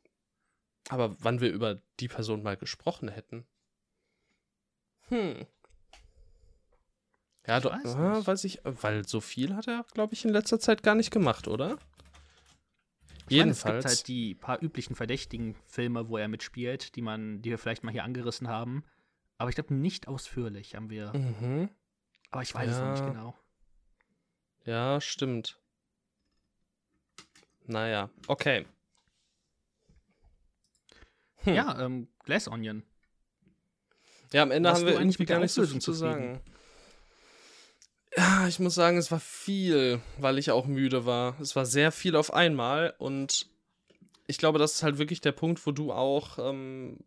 aber 0.89 1.15
wann 1.19 1.41
wir 1.41 1.51
über 1.51 1.81
die 1.99 2.07
Person 2.07 2.43
mal 2.43 2.57
gesprochen 2.57 3.09
hätten. 3.09 3.45
Hm. 5.09 5.45
Ja, 7.47 7.59
doch, 7.61 7.71
weiß 7.71 7.95
ah, 7.95 8.25
weiß 8.27 8.43
ich, 8.43 8.59
weil 8.63 9.07
so 9.07 9.21
viel 9.21 9.55
hat 9.55 9.67
er, 9.67 9.85
glaube 9.93 10.13
ich, 10.13 10.25
in 10.25 10.31
letzter 10.31 10.59
Zeit 10.59 10.83
gar 10.83 10.95
nicht 10.95 11.11
gemacht, 11.11 11.47
oder? 11.47 11.77
Ich 13.29 13.37
meine, 13.39 13.51
es 13.51 13.63
Jedenfalls. 13.63 13.83
gibt 13.83 13.85
halt 13.85 14.07
die 14.07 14.35
paar 14.35 14.61
üblichen 14.61 14.95
verdächtigen 14.95 15.55
Filme, 15.65 16.09
wo 16.09 16.17
er 16.17 16.27
mitspielt, 16.27 16.95
die 16.95 17.01
man, 17.01 17.41
die 17.41 17.49
wir 17.49 17.57
vielleicht 17.57 17.83
mal 17.83 17.91
hier 17.91 18.03
angerissen 18.03 18.47
haben. 18.47 18.83
Aber 19.37 19.49
ich 19.49 19.55
glaube 19.55 19.73
nicht 19.73 20.07
ausführlich 20.07 20.75
haben 20.75 20.89
wir. 20.89 21.13
mhm. 21.13 21.69
Aber 22.31 22.41
ich 22.41 22.53
weiß 22.53 22.69
es 22.69 22.77
noch 22.79 22.91
nicht 22.91 22.99
Ja. 22.99 23.09
genau. 23.09 23.35
Ja, 24.65 24.99
stimmt. 25.01 25.59
Naja, 27.65 28.09
okay. 28.27 28.65
Hm. 31.43 31.53
Ja, 31.53 31.79
ähm, 31.79 32.09
Glass 32.25 32.47
Onion. 32.49 32.83
Ja, 34.33 34.43
am 34.43 34.51
Ende 34.51 34.69
Warst 34.69 34.81
haben 34.81 34.89
wir 34.89 34.99
eigentlich 34.99 35.25
gar 35.27 35.39
nicht 35.39 35.53
so 35.53 35.65
zu 35.65 35.79
zufrieden? 35.79 36.41
Ja, 38.15 38.47
ich 38.47 38.59
muss 38.59 38.75
sagen, 38.75 38.97
es 38.97 39.11
war 39.11 39.19
viel, 39.19 40.01
weil 40.17 40.37
ich 40.37 40.51
auch 40.51 40.65
müde 40.65 41.05
war. 41.05 41.39
Es 41.39 41.55
war 41.55 41.65
sehr 41.65 41.91
viel 41.91 42.15
auf 42.15 42.33
einmal 42.33 42.93
und 42.97 43.47
ich 44.27 44.37
glaube, 44.37 44.59
das 44.59 44.75
ist 44.75 44.83
halt 44.83 44.97
wirklich 44.97 45.21
der 45.21 45.31
Punkt, 45.31 45.65
wo 45.65 45.71
du 45.71 45.91
auch 45.91 46.37
ähm, 46.39 46.97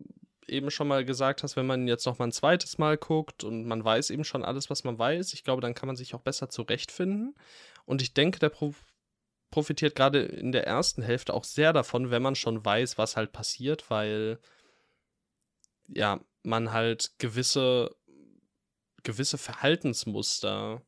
eben 0.47 0.71
schon 0.71 0.87
mal 0.87 1.05
gesagt 1.05 1.43
hast, 1.43 1.55
wenn 1.55 1.67
man 1.67 1.87
jetzt 1.87 2.05
noch 2.05 2.19
mal 2.19 2.25
ein 2.25 2.31
zweites 2.31 2.77
Mal 2.77 2.97
guckt 2.97 3.43
und 3.43 3.65
man 3.65 3.83
weiß 3.83 4.09
eben 4.09 4.23
schon 4.23 4.43
alles, 4.43 4.69
was 4.69 4.83
man 4.83 4.97
weiß, 4.97 5.33
ich 5.33 5.43
glaube, 5.43 5.61
dann 5.61 5.75
kann 5.75 5.87
man 5.87 5.95
sich 5.95 6.13
auch 6.15 6.21
besser 6.21 6.49
zurechtfinden. 6.49 7.35
Und 7.85 8.01
ich 8.01 8.13
denke, 8.13 8.39
der 8.39 8.49
Pro 8.49 8.73
profitiert 9.51 9.95
gerade 9.95 10.21
in 10.21 10.51
der 10.51 10.65
ersten 10.65 11.03
Hälfte 11.03 11.33
auch 11.33 11.43
sehr 11.43 11.73
davon, 11.73 12.09
wenn 12.09 12.21
man 12.21 12.35
schon 12.35 12.63
weiß, 12.63 12.97
was 12.97 13.17
halt 13.17 13.33
passiert, 13.33 13.89
weil 13.89 14.39
ja, 15.87 16.21
man 16.43 16.71
halt 16.71 17.11
gewisse, 17.17 17.93
gewisse 19.03 19.37
Verhaltensmuster 19.37 20.81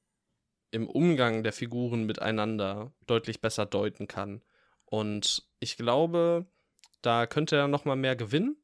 im 0.73 0.89
Umgang 0.89 1.43
der 1.43 1.53
Figuren 1.53 2.05
miteinander 2.05 2.91
deutlich 3.05 3.41
besser 3.41 3.65
deuten 3.67 4.07
kann. 4.07 4.41
Und 4.85 5.47
ich 5.59 5.77
glaube, 5.77 6.47
da 7.03 7.27
könnte 7.27 7.55
er 7.55 7.67
noch 7.67 7.85
mal 7.85 7.95
mehr 7.95 8.15
gewinnen. 8.15 8.57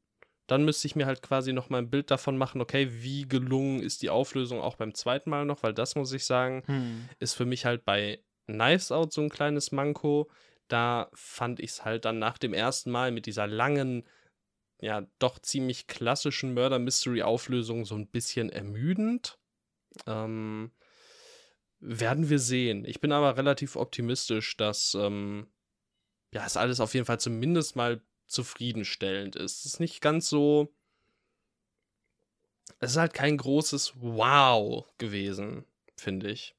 Dann 0.48 0.64
müsste 0.64 0.88
ich 0.88 0.96
mir 0.96 1.06
halt 1.06 1.22
quasi 1.22 1.52
noch 1.52 1.70
mal 1.70 1.78
ein 1.78 1.90
Bild 1.90 2.10
davon 2.10 2.36
machen, 2.36 2.60
okay, 2.60 2.88
wie 2.90 3.28
gelungen 3.28 3.80
ist 3.80 4.02
die 4.02 4.10
Auflösung 4.10 4.60
auch 4.60 4.74
beim 4.74 4.94
zweiten 4.94 5.30
Mal 5.30 5.44
noch, 5.44 5.62
weil 5.62 5.72
das 5.72 5.94
muss 5.94 6.12
ich 6.12 6.24
sagen, 6.24 6.64
Hm. 6.66 7.08
ist 7.20 7.34
für 7.34 7.46
mich 7.46 7.64
halt 7.64 7.84
bei 7.84 8.24
Knives 8.46 8.90
Out 8.90 9.12
so 9.12 9.20
ein 9.20 9.28
kleines 9.28 9.70
Manko. 9.70 10.28
Da 10.66 11.08
fand 11.14 11.60
ich 11.60 11.70
es 11.70 11.84
halt 11.84 12.04
dann 12.04 12.18
nach 12.18 12.38
dem 12.38 12.52
ersten 12.52 12.90
Mal 12.90 13.12
mit 13.12 13.26
dieser 13.26 13.46
langen, 13.46 14.04
ja, 14.80 15.06
doch 15.20 15.38
ziemlich 15.38 15.86
klassischen 15.86 16.54
Murder-Mystery-Auflösung 16.54 17.84
so 17.84 17.94
ein 17.94 18.08
bisschen 18.08 18.50
ermüdend. 18.50 19.38
Ähm, 20.06 20.72
werden 21.80 22.28
wir 22.28 22.38
sehen. 22.38 22.84
Ich 22.84 23.00
bin 23.00 23.12
aber 23.12 23.36
relativ 23.36 23.76
optimistisch, 23.76 24.56
dass 24.56 24.94
ähm, 24.94 25.48
ja, 26.32 26.44
es 26.46 26.56
alles 26.56 26.80
auf 26.80 26.94
jeden 26.94 27.06
Fall 27.06 27.20
zumindest 27.20 27.76
mal 27.76 28.02
zufriedenstellend 28.26 29.36
ist. 29.36 29.60
Es 29.60 29.64
ist 29.64 29.80
nicht 29.80 30.00
ganz 30.00 30.28
so. 30.28 30.72
Es 32.78 32.92
ist 32.92 32.96
halt 32.96 33.14
kein 33.14 33.36
großes 33.36 33.94
Wow 33.96 34.86
gewesen, 34.98 35.64
finde 35.96 36.30
ich. 36.30 36.54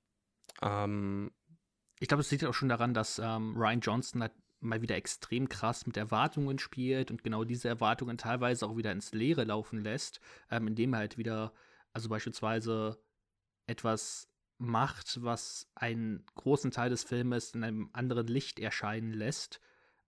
Ähm, 0.61 1.31
Ich 1.99 2.07
glaube, 2.07 2.21
es 2.21 2.31
liegt 2.31 2.43
auch 2.45 2.53
schon 2.53 2.69
daran, 2.69 2.93
dass 2.93 3.19
ähm, 3.19 3.55
Ryan 3.55 3.79
Johnson 3.79 4.21
halt 4.21 4.33
mal 4.59 4.81
wieder 4.81 4.95
extrem 4.95 5.49
krass 5.49 5.87
mit 5.87 5.97
Erwartungen 5.97 6.59
spielt 6.59 7.09
und 7.09 7.23
genau 7.23 7.43
diese 7.43 7.67
Erwartungen 7.67 8.17
teilweise 8.17 8.67
auch 8.67 8.77
wieder 8.77 8.91
ins 8.91 9.13
Leere 9.13 9.43
laufen 9.43 9.79
lässt, 9.79 10.19
ähm, 10.51 10.67
indem 10.67 10.93
er 10.93 10.99
halt 10.99 11.17
wieder, 11.17 11.53
also 11.93 12.09
beispielsweise 12.09 13.01
etwas 13.65 14.30
macht, 14.61 15.23
was 15.23 15.69
einen 15.75 16.23
großen 16.35 16.71
Teil 16.71 16.89
des 16.89 17.03
Filmes 17.03 17.53
in 17.53 17.63
einem 17.63 17.89
anderen 17.93 18.27
Licht 18.27 18.59
erscheinen 18.59 19.11
lässt. 19.13 19.59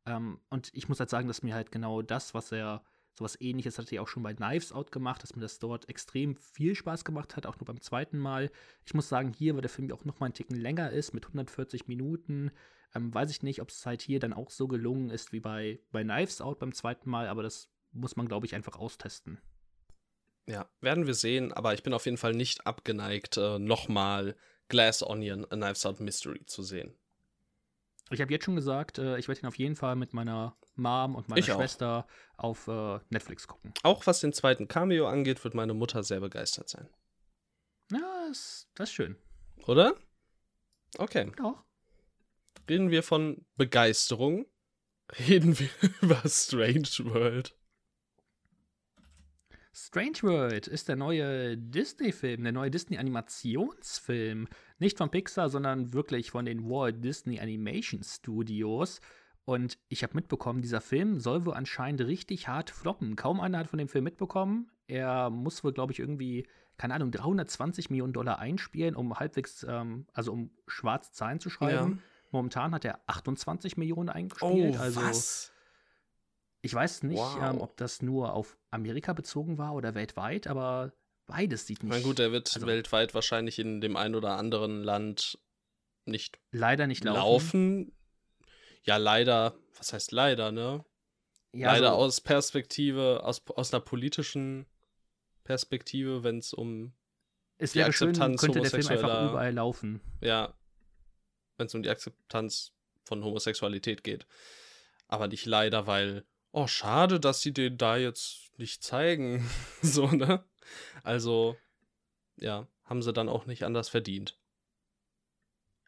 Ähm, 0.06 0.40
und 0.50 0.70
ich 0.74 0.88
muss 0.88 1.00
halt 1.00 1.10
sagen, 1.10 1.28
dass 1.28 1.44
mir 1.44 1.56
halt 1.56 1.72
genau 1.72 2.02
das, 2.02 2.34
was 2.34 2.52
er, 2.52 2.84
sowas 3.18 3.40
ähnliches 3.40 3.78
hatte 3.78 3.94
ich 3.94 4.00
auch 4.00 4.08
schon 4.08 4.24
bei 4.24 4.34
Knives 4.34 4.72
Out 4.72 4.92
gemacht, 4.92 5.24
dass 5.24 5.36
mir 5.36 5.42
das 5.42 5.60
dort 5.60 5.90
extrem 5.90 6.36
viel 6.36 6.76
Spaß 6.76 7.04
gemacht 7.04 7.36
hat, 7.36 7.46
auch 7.46 7.58
nur 7.60 7.66
beim 7.66 7.82
zweiten 7.82 8.18
Mal. 8.18 8.52
Ich 8.86 8.94
muss 8.94 9.10
sagen, 9.10 9.34
hier, 9.34 9.56
weil 9.56 9.62
der 9.62 9.70
Film 9.70 9.90
ja 9.90 9.96
auch 9.96 10.06
noch 10.06 10.20
mal 10.20 10.28
einen 10.28 10.34
Ticken 10.36 10.58
länger 10.58 10.92
ist, 10.92 11.14
mit 11.14 11.26
140 11.26 11.88
Minuten, 11.88 12.52
ähm, 12.96 13.14
weiß 13.14 13.32
ich 13.32 13.44
nicht, 13.44 13.62
ob 13.62 13.70
es 13.70 13.86
halt 13.86 14.02
hier 14.02 14.20
dann 14.20 14.34
auch 14.34 14.52
so 14.52 14.68
gelungen 14.68 15.10
ist 15.10 15.32
wie 15.32 15.40
bei, 15.40 15.80
bei 15.92 16.04
Knives 16.04 16.42
Out 16.42 16.60
beim 16.60 16.74
zweiten 16.74 17.10
Mal, 17.10 17.28
aber 17.28 17.44
das 17.44 17.70
muss 17.92 18.16
man, 18.16 18.28
glaube 18.28 18.46
ich, 18.46 18.56
einfach 18.56 18.76
austesten. 18.76 19.40
Ja, 20.48 20.70
werden 20.82 21.08
wir 21.08 21.14
sehen, 21.14 21.54
aber 21.54 21.74
ich 21.74 21.84
bin 21.84 21.94
auf 21.94 22.06
jeden 22.06 22.18
Fall 22.18 22.34
nicht 22.34 22.68
abgeneigt, 22.68 23.38
äh, 23.38 23.60
nochmal 23.60 24.36
Glass 24.68 25.02
Onion, 25.02 25.46
A 25.46 25.56
Knives 25.56 25.86
Out 25.86 26.00
Mystery 26.00 26.46
zu 26.46 26.64
sehen. 26.64 26.94
Ich 28.10 28.22
habe 28.22 28.32
jetzt 28.32 28.46
schon 28.46 28.56
gesagt, 28.56 28.98
äh, 28.98 29.18
ich 29.18 29.28
werde 29.28 29.42
ihn 29.42 29.48
auf 29.48 29.58
jeden 29.58 29.76
Fall 29.76 29.96
mit 29.96 30.14
meiner 30.14 30.58
Mom 30.76 31.16
und 31.16 31.30
meiner 31.30 31.40
Ich 31.40 31.52
auch. 31.52 31.58
Schwester 31.58 32.06
auf 32.36 32.68
äh, 32.68 33.00
Netflix 33.10 33.48
gucken. 33.48 33.74
Auch 33.84 34.06
was 34.06 34.20
den 34.20 34.34
zweiten 34.34 34.68
Cameo 34.68 35.08
angeht, 35.08 35.44
wird 35.44 35.54
meine 35.54 35.74
Mutter 35.74 36.04
sehr 36.04 36.20
begeistert 36.20 36.70
sein. 36.70 36.90
Ja, 37.92 38.26
das, 38.28 38.68
das 38.76 38.90
ist 38.90 38.96
schön. 38.96 39.16
Oder? 39.66 39.96
Okay. 40.98 41.32
Auch. 41.42 41.64
Reden 42.70 42.92
wir 42.92 43.04
von 43.04 43.46
Begeisterung. 43.56 44.46
Reden 45.28 45.58
wir 45.58 45.70
über 46.02 46.22
Strange 46.26 46.90
World. 47.00 47.56
Strange 49.76 50.22
World 50.22 50.68
ist 50.68 50.88
der 50.88 50.96
neue 50.96 51.58
Disney-Film, 51.58 52.44
der 52.44 52.52
neue 52.52 52.70
Disney-Animationsfilm. 52.70 54.48
Nicht 54.78 54.98
von 54.98 55.10
Pixar, 55.10 55.50
sondern 55.50 55.94
wirklich 55.94 56.32
von 56.32 56.46
den 56.46 56.70
Walt 56.70 57.04
Disney 57.04 57.40
Animation 57.40 58.04
Studios. 58.04 59.02
Und 59.46 59.78
ich 59.90 60.04
habe 60.04 60.14
mitbekommen, 60.16 60.62
dieser 60.62 60.80
Film 60.80 61.20
soll 61.20 61.46
wohl 61.46 61.56
anscheinend 61.56 62.02
richtig 62.02 62.48
hart 62.48 62.70
floppen. 62.70 63.16
Kaum 63.16 63.40
einer 63.42 63.58
hat 63.58 63.68
von 63.68 63.80
dem 63.80 63.90
Film 63.90 64.04
mitbekommen. 64.06 64.70
Er 64.88 65.30
muss 65.30 65.64
wohl, 65.64 65.74
glaube 65.74 65.92
ich, 65.92 66.00
irgendwie, 66.00 66.48
keine 66.78 66.94
Ahnung, 66.94 67.12
320 67.12 67.90
Millionen 67.90 68.14
Dollar 68.14 68.40
einspielen, 68.40 68.96
um 68.96 69.20
halbwegs, 69.20 69.66
ähm, 69.68 70.06
also 70.14 70.32
um 70.34 70.52
schwarze 70.68 71.12
Zahlen 71.14 71.40
zu 71.40 71.50
schreiben. 71.50 72.02
Momentan 72.32 72.74
hat 72.74 72.86
er 72.86 73.00
28 73.08 73.76
Millionen 73.78 74.10
eingespielt. 74.10 74.78
also 74.78 75.00
Oh, 75.00 75.04
was? 75.04 75.53
Ich 76.64 76.74
weiß 76.74 77.04
nicht, 77.04 77.20
Wow. 77.20 77.38
ähm, 77.42 77.62
ob 77.62 77.78
das 77.78 78.02
nur 78.02 78.34
auf 78.34 78.58
Amerika 78.72 79.14
bezogen 79.14 79.58
war 79.60 79.76
oder 79.76 79.94
weltweit, 79.94 80.48
aber 80.48 80.94
beides 81.28 81.68
sieht 81.68 81.84
nicht. 81.84 81.92
Na 81.94 82.00
gut, 82.02 82.20
er 82.20 82.32
wird 82.32 82.52
also- 82.56 82.66
weltweit 82.66 83.14
wahrscheinlich 83.14 83.60
in 83.60 83.82
dem 83.82 83.96
ein 83.96 84.16
oder 84.16 84.38
anderen 84.38 84.82
Land 84.84 85.38
nicht 86.06 86.40
leider 86.52 86.88
nicht 86.88 87.04
laufen. 87.04 87.86
laufen. 87.86 87.98
Ja, 88.84 88.98
leider. 88.98 89.56
Was 89.78 89.94
heißt 89.94 90.12
leider, 90.12 90.52
ne? 90.52 90.84
Ja, 91.54 91.74
leider 91.74 91.90
so, 91.92 91.96
aus 91.96 92.20
Perspektive, 92.22 93.22
aus, 93.24 93.42
aus 93.48 93.74
einer 93.74 93.82
politischen 93.82 94.66
Perspektive, 95.44 96.24
wenn 96.24 96.38
es 96.40 96.54
um, 96.54 96.94
es 97.58 97.74
die 97.74 97.80
wäre 97.80 97.94
schön, 97.94 98.10
Akzeptanz 98.10 98.42
könnte 98.42 98.62
der 98.62 98.70
Film 98.72 98.88
einfach 98.88 99.30
überall 99.30 99.54
laufen. 99.54 100.02
ja, 100.22 100.54
wenn 101.58 101.68
es 101.68 101.76
um 101.76 101.84
die 101.84 101.90
Akzeptanz 101.90 102.74
von 103.04 103.24
Homosexualität 103.24 104.04
geht. 104.04 104.26
Aber 105.08 105.28
nicht 105.28 105.46
leider, 105.46 105.86
weil, 105.88 106.26
oh, 106.54 106.68
schade, 106.68 107.20
dass 107.20 107.42
sie 107.42 107.52
den 107.52 107.78
da 107.78 107.98
jetzt 107.98 108.58
nicht 108.58 108.84
zeigen. 108.84 109.46
so, 109.82 110.08
ne? 110.08 110.44
Also, 111.04 111.58
ja, 112.38 112.68
haben 112.86 113.02
sie 113.02 113.12
dann 113.12 113.28
auch 113.28 113.46
nicht 113.46 113.64
anders 113.64 113.90
verdient. 113.90 114.40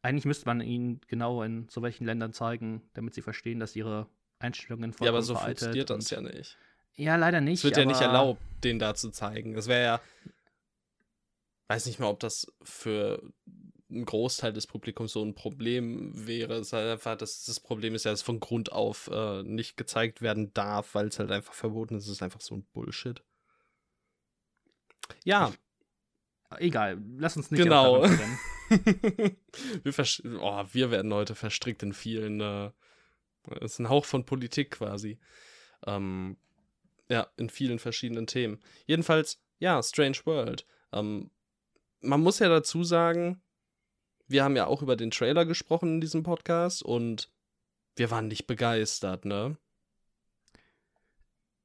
Eigentlich 0.02 0.26
müsste 0.26 0.46
man 0.46 0.62
ihn 0.62 1.00
genau 1.08 1.42
in 1.42 1.68
so 1.70 1.82
welchen 1.82 2.06
Ländern 2.06 2.34
zeigen, 2.34 2.82
damit 2.94 3.14
sie 3.14 3.22
verstehen, 3.22 3.60
dass 3.60 3.76
ihre 3.76 4.08
Einstellungen 4.40 4.92
ja, 5.00 5.10
aber 5.10 5.24
vollkommen 5.24 5.24
so 5.24 5.36
funktioniert 5.36 5.90
das 5.90 6.10
ja 6.10 6.22
nicht. 6.22 6.58
Ja, 6.96 7.16
leider 7.16 7.42
nicht. 7.42 7.60
Es 7.60 7.64
wird 7.64 7.78
ja 7.78 7.86
nicht 7.86 8.02
erlaubt, 8.02 8.42
den 8.64 8.80
da 8.80 8.94
zu 8.96 9.10
zeigen. 9.10 9.54
Das 9.54 9.68
wäre 9.68 9.84
ja. 9.84 10.02
Weiß 11.68 11.88
nicht 11.88 12.00
mal, 12.00 12.08
ob 12.08 12.20
das 12.20 12.48
für 12.62 13.22
einen 13.90 14.06
Großteil 14.06 14.52
des 14.52 14.68
Publikums 14.68 15.14
so 15.14 15.24
ein 15.24 15.36
Problem 15.36 16.28
wäre. 16.28 16.56
Es 16.56 16.68
ist 16.68 16.74
halt 16.74 16.90
einfach, 16.92 17.16
das, 17.18 17.46
das 17.46 17.60
Problem 17.60 17.94
ist 17.94 18.06
ja, 18.06 18.12
dass 18.12 18.22
es 18.22 18.26
von 18.26 18.40
Grund 18.40 18.72
auf 18.72 19.10
äh, 19.14 19.44
nicht 19.44 19.78
gezeigt 19.78 20.22
werden 20.22 20.54
darf, 20.54 20.96
weil 20.96 21.08
es 21.08 21.20
halt 21.20 21.32
einfach 21.32 21.54
verboten 21.54 21.96
ist. 21.96 22.06
Es 22.06 22.14
ist 22.14 22.24
einfach 22.24 22.42
so 22.42 22.56
ein 22.56 22.66
Bullshit. 22.74 23.24
Ja, 25.24 25.54
Egal, 26.60 27.02
lass 27.18 27.38
uns 27.38 27.52
nicht 27.52 27.64
Genau. 27.64 28.04
wir, 28.70 29.94
oh, 30.40 30.64
wir 30.72 30.92
werden 30.92 31.14
heute 31.14 31.36
verstrickt 31.36 31.84
in 31.84 31.94
vielen. 31.94 32.42
Äh, 32.42 32.72
es 33.62 33.74
ist 33.74 33.80
ein 33.80 33.90
Hauch 33.90 34.06
von 34.06 34.26
Politik 34.26 34.72
quasi. 34.72 35.20
Ähm, 35.86 36.38
ja, 37.10 37.28
in 37.38 37.50
vielen 37.50 37.80
verschiedenen 37.80 38.28
Themen. 38.28 38.60
Jedenfalls, 38.86 39.42
ja, 39.60 39.82
Strange 39.82 40.18
World. 40.26 40.66
Ähm, 40.92 41.30
man 42.02 42.22
muss 42.22 42.40
ja 42.40 42.50
dazu 42.50 42.84
sagen, 42.84 43.42
wir 44.28 44.44
haben 44.44 44.56
ja 44.56 44.68
auch 44.68 44.82
über 44.82 44.96
den 44.96 45.12
Trailer 45.12 45.46
gesprochen 45.46 45.96
in 45.96 46.02
diesem 46.02 46.24
Podcast 46.24 46.84
und 46.84 47.30
wir 47.96 48.12
waren 48.12 48.28
nicht 48.28 48.48
begeistert, 48.48 49.26
ne? 49.26 49.58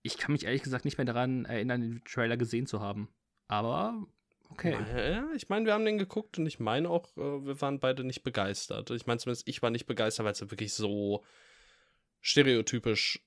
Ich 0.02 0.16
kann 0.16 0.32
mich 0.32 0.44
ehrlich 0.44 0.62
gesagt 0.62 0.84
nicht 0.84 0.98
mehr 0.98 1.04
daran 1.04 1.44
erinnern, 1.44 1.80
den 1.80 2.04
Trailer 2.04 2.36
gesehen 2.36 2.66
zu 2.66 2.80
haben. 2.80 3.08
Aber 3.48 4.06
Okay. 4.52 4.76
Ja, 4.94 5.28
ich 5.34 5.48
meine, 5.48 5.64
wir 5.66 5.72
haben 5.72 5.84
den 5.84 5.98
geguckt 5.98 6.38
und 6.38 6.46
ich 6.46 6.58
meine 6.58 6.90
auch, 6.90 7.06
äh, 7.16 7.46
wir 7.46 7.60
waren 7.60 7.78
beide 7.78 8.04
nicht 8.04 8.22
begeistert. 8.22 8.90
Ich 8.90 9.06
meine 9.06 9.18
zumindest, 9.18 9.46
ich 9.48 9.62
war 9.62 9.70
nicht 9.70 9.86
begeistert, 9.86 10.24
weil 10.24 10.32
es 10.32 10.40
ja 10.40 10.50
wirklich 10.50 10.74
so 10.74 11.24
stereotypisch 12.20 13.24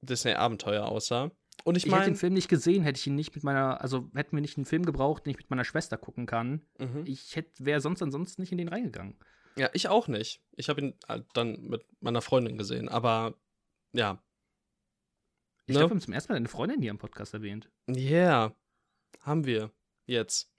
Disney-Abenteuer 0.00 0.86
aussah. 0.86 1.30
Und 1.64 1.76
ich 1.76 1.86
Ich 1.86 1.92
hätte 1.92 2.04
den 2.04 2.16
Film 2.16 2.34
nicht 2.34 2.48
gesehen, 2.48 2.82
hätte 2.82 2.98
ich 3.00 3.06
ihn 3.06 3.14
nicht 3.14 3.34
mit 3.34 3.42
meiner, 3.42 3.80
also 3.80 4.10
hätten 4.14 4.36
wir 4.36 4.40
nicht 4.42 4.56
einen 4.58 4.66
Film 4.66 4.84
gebraucht, 4.84 5.24
den 5.26 5.30
ich 5.30 5.38
mit 5.38 5.50
meiner 5.50 5.64
Schwester 5.64 5.96
gucken 5.96 6.26
kann. 6.26 6.64
mhm. 6.78 7.04
Ich 7.06 7.34
hätte, 7.36 7.64
wäre 7.64 7.80
sonst 7.80 8.02
ansonsten 8.02 8.42
nicht 8.42 8.52
in 8.52 8.58
den 8.58 8.68
reingegangen. 8.68 9.16
ja, 9.56 9.70
ich 9.72 9.88
auch 9.88 10.06
nicht. 10.08 10.42
Ich 10.52 10.68
habe 10.68 10.80
ihn 10.82 10.94
halt 11.08 11.26
dann 11.32 11.60
mit 11.62 11.84
meiner 12.00 12.20
Freundin 12.22 12.58
gesehen, 12.58 12.88
aber 12.88 13.34
ja. 13.92 14.22
Ich 15.66 15.72
Ne? 15.72 15.78
glaube, 15.78 15.90
wir 15.92 15.94
haben 15.94 16.00
zum 16.02 16.12
ersten 16.12 16.32
Mal 16.32 16.36
eine 16.36 16.48
Freundin 16.48 16.82
hier 16.82 16.90
im 16.90 16.98
Podcast 16.98 17.32
erwähnt. 17.32 17.70
Yeah, 17.88 18.54
haben 19.22 19.46
wir 19.46 19.70
jetzt. 20.04 20.50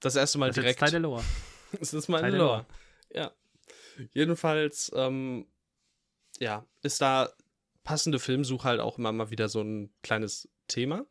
Das 0.00 0.16
erste 0.16 0.38
Mal 0.38 0.48
Das 0.48 0.56
ist 0.56 0.62
direkt. 0.64 0.80
Teil 0.80 0.90
der 0.90 1.00
Lore. 1.00 1.22
Es 1.80 1.94
ist 1.94 2.08
meine 2.08 2.22
Teil 2.22 2.30
der 2.32 2.40
Lore. 2.40 2.66
Ja. 3.14 3.30
Jedenfalls, 4.12 4.90
ähm, 4.96 5.46
ja, 6.40 6.66
ist 6.82 7.00
da 7.00 7.30
passende 7.84 8.18
Filmsuche 8.18 8.64
halt 8.64 8.80
auch 8.80 8.98
immer 8.98 9.12
mal 9.12 9.30
wieder 9.30 9.48
so 9.48 9.62
ein 9.62 9.92
kleines 10.02 10.48
Thema, 10.68 11.06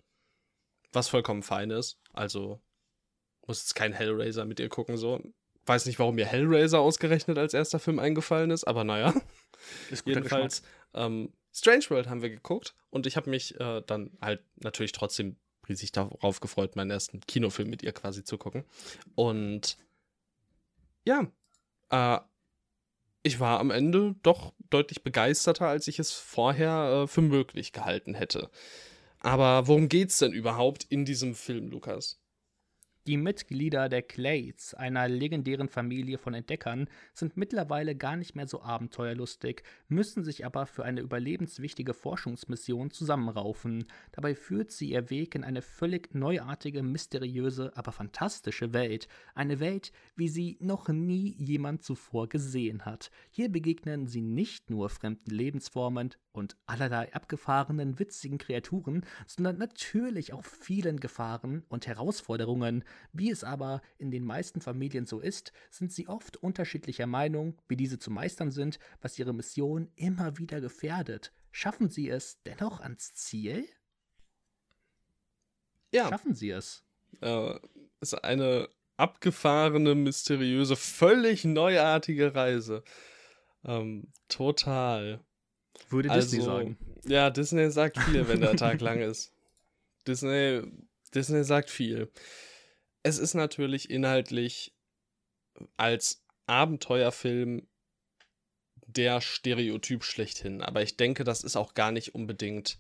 was 0.91 1.09
vollkommen 1.09 1.43
fein 1.43 1.72
ist. 1.72 1.99
Also 2.13 2.61
muss 3.47 3.61
jetzt 3.63 3.76
kein 3.76 3.93
Hellraiser 3.93 4.45
mit 4.45 4.59
ihr 4.59 4.70
gucken, 4.70 4.97
so. 4.97 5.22
Weiß 5.65 5.86
nicht, 5.86 5.99
warum 5.99 6.15
mir 6.15 6.26
Hellraiser 6.26 6.80
ausgerechnet 6.80 7.38
als 7.38 7.53
erster 7.53 7.80
Film 7.80 7.99
eingefallen 7.99 8.51
ist, 8.51 8.63
aber 8.63 8.84
naja. 8.84 9.13
Ist 9.91 10.07
Jedenfalls, 10.07 10.63
ähm, 10.93 11.34
Strange 11.51 11.89
World 11.89 12.07
haben 12.07 12.22
wir 12.22 12.30
geguckt 12.30 12.76
und 12.89 13.05
ich 13.05 13.17
habe 13.17 13.30
mich 13.30 13.59
äh, 13.59 13.82
dann 13.86 14.17
halt 14.22 14.43
natürlich 14.55 14.93
trotzdem 14.93 15.36
riesig 15.67 15.91
darauf 15.91 16.39
gefreut, 16.39 16.76
meinen 16.76 16.91
ersten 16.91 17.22
Kinofilm 17.22 17.70
mit 17.70 17.84
ihr 17.84 17.91
quasi 17.91 18.24
zu 18.24 18.38
gucken. 18.38 18.63
Und 19.15 19.78
ja, 21.05 21.28
äh, 21.89 22.20
ich 23.24 23.39
war 23.39 23.59
am 23.59 23.72
Ende 23.72 24.15
doch 24.24 24.53
deutlich 24.70 25.03
begeisterter, 25.03 25.67
als 25.67 25.88
ich 25.88 25.99
es 25.99 26.11
vorher 26.11 27.03
äh, 27.03 27.07
für 27.07 27.22
möglich 27.22 27.74
gehalten 27.74 28.13
hätte. 28.13 28.49
Aber 29.20 29.67
worum 29.67 29.89
geht's 29.89 30.20
denn 30.20 30.32
überhaupt 30.32 30.86
in 30.86 31.05
diesem 31.05 31.36
Film, 31.36 31.70
Lukas? 31.70 32.20
Die 33.10 33.18
Mitglieder 33.18 33.89
der 33.89 34.03
Clades, 34.03 34.76
einer 34.76 35.07
legendären 35.07 35.68
Familie 35.68 36.20
von 36.20 36.36
Entdeckern, 36.36 36.88
sind 37.16 37.38
mittlerweile 37.38 37.95
gar 37.95 38.16
nicht 38.16 38.36
mehr 38.36 38.45
so 38.45 38.62
abenteuerlustig, 38.62 39.64
müssen 39.88 40.24
sich 40.24 40.45
aber 40.45 40.68
für 40.68 40.86
eine 40.86 41.01
überlebenswichtige 41.01 41.95
Forschungsmission 41.95 42.91
zusammenraufen. 42.91 43.86
Dabei 44.12 44.36
führt 44.36 44.70
sie 44.70 44.91
ihr 44.91 45.10
Weg 45.10 45.34
in 45.34 45.43
eine 45.43 45.64
völlig 45.64 46.14
neuartige, 46.14 46.84
mysteriöse, 46.84 47.72
aber 47.76 47.93
fantastische 47.93 48.74
Welt. 48.74 49.07
Eine 49.34 49.60
Welt, 49.60 49.91
wie 50.16 50.28
sie 50.28 50.57
noch 50.60 50.88
nie 50.88 51.34
jemand 51.39 51.82
zuvor 51.82 52.30
gesehen 52.30 52.86
hat. 52.86 53.10
Hier 53.32 53.49
begegnen 53.49 54.05
sie 54.05 54.22
nicht 54.22 54.70
nur 54.70 54.88
fremden 54.88 55.32
Lebensformen 55.32 56.12
und 56.40 56.58
allerlei 56.66 57.14
abgefahrenen, 57.14 58.00
witzigen 58.00 58.40
Kreaturen, 58.40 59.06
sondern 59.28 59.58
natürlich 59.58 60.34
auch 60.34 60.44
vielen 60.44 61.00
Gefahren 61.00 61.64
und 61.70 61.86
Herausforderungen. 61.86 62.84
Wie 63.14 63.30
es 63.30 63.44
aber 63.44 63.82
in 63.98 64.10
den 64.10 64.26
meisten 64.26 64.62
Familien 64.62 65.06
so 65.06 65.20
ist, 65.20 65.52
sind 65.70 65.92
sie 65.92 66.08
oft 66.08 66.38
unterschiedlicher 66.38 67.06
Meinung, 67.08 67.58
wie 67.68 67.76
diese 67.76 68.00
zu 68.00 68.10
meistern 68.10 68.52
sind, 68.52 68.80
was 69.02 69.20
ihre 69.20 69.34
Mission 69.34 69.92
immer 69.96 70.38
wieder 70.38 70.62
gefährdet. 70.62 71.32
Schaffen 71.52 71.90
sie 71.90 72.10
es 72.10 72.42
dennoch 72.44 72.80
ans 72.80 73.14
Ziel? 73.14 73.68
Ja, 75.92 76.08
Schaffen 76.10 76.34
sie 76.34 76.52
es? 76.52 76.84
äh, 77.22 77.60
ist 78.02 78.14
eine 78.24 78.70
abgefahrene, 78.98 79.96
mysteriöse, 79.96 80.76
völlig 80.76 81.46
neuartige 81.46 82.36
Reise. 82.36 82.84
Ähm, 83.64 84.12
total. 84.28 85.24
Würde 85.89 86.09
Also, 86.11 86.30
Disney 86.30 86.43
sagen. 86.43 86.77
Ja, 87.05 87.30
Disney 87.30 87.71
sagt 87.71 87.97
viel, 87.97 88.27
wenn 88.27 88.41
der 88.41 88.55
Tag 88.55 88.82
lang 88.82 88.99
ist. 88.99 89.32
Disney, 90.07 90.61
Disney 91.13 91.43
sagt 91.43 91.69
viel. 91.69 92.11
Es 93.03 93.17
ist 93.17 93.34
natürlich 93.34 93.89
inhaltlich 93.89 94.73
als 95.77 96.23
Abenteuerfilm 96.47 97.67
der 98.86 99.21
Stereotyp 99.21 100.03
schlechthin. 100.03 100.61
Aber 100.61 100.82
ich 100.82 100.97
denke, 100.97 101.23
das 101.23 101.43
ist 101.43 101.55
auch 101.55 101.73
gar 101.73 101.91
nicht 101.91 102.15
unbedingt 102.15 102.80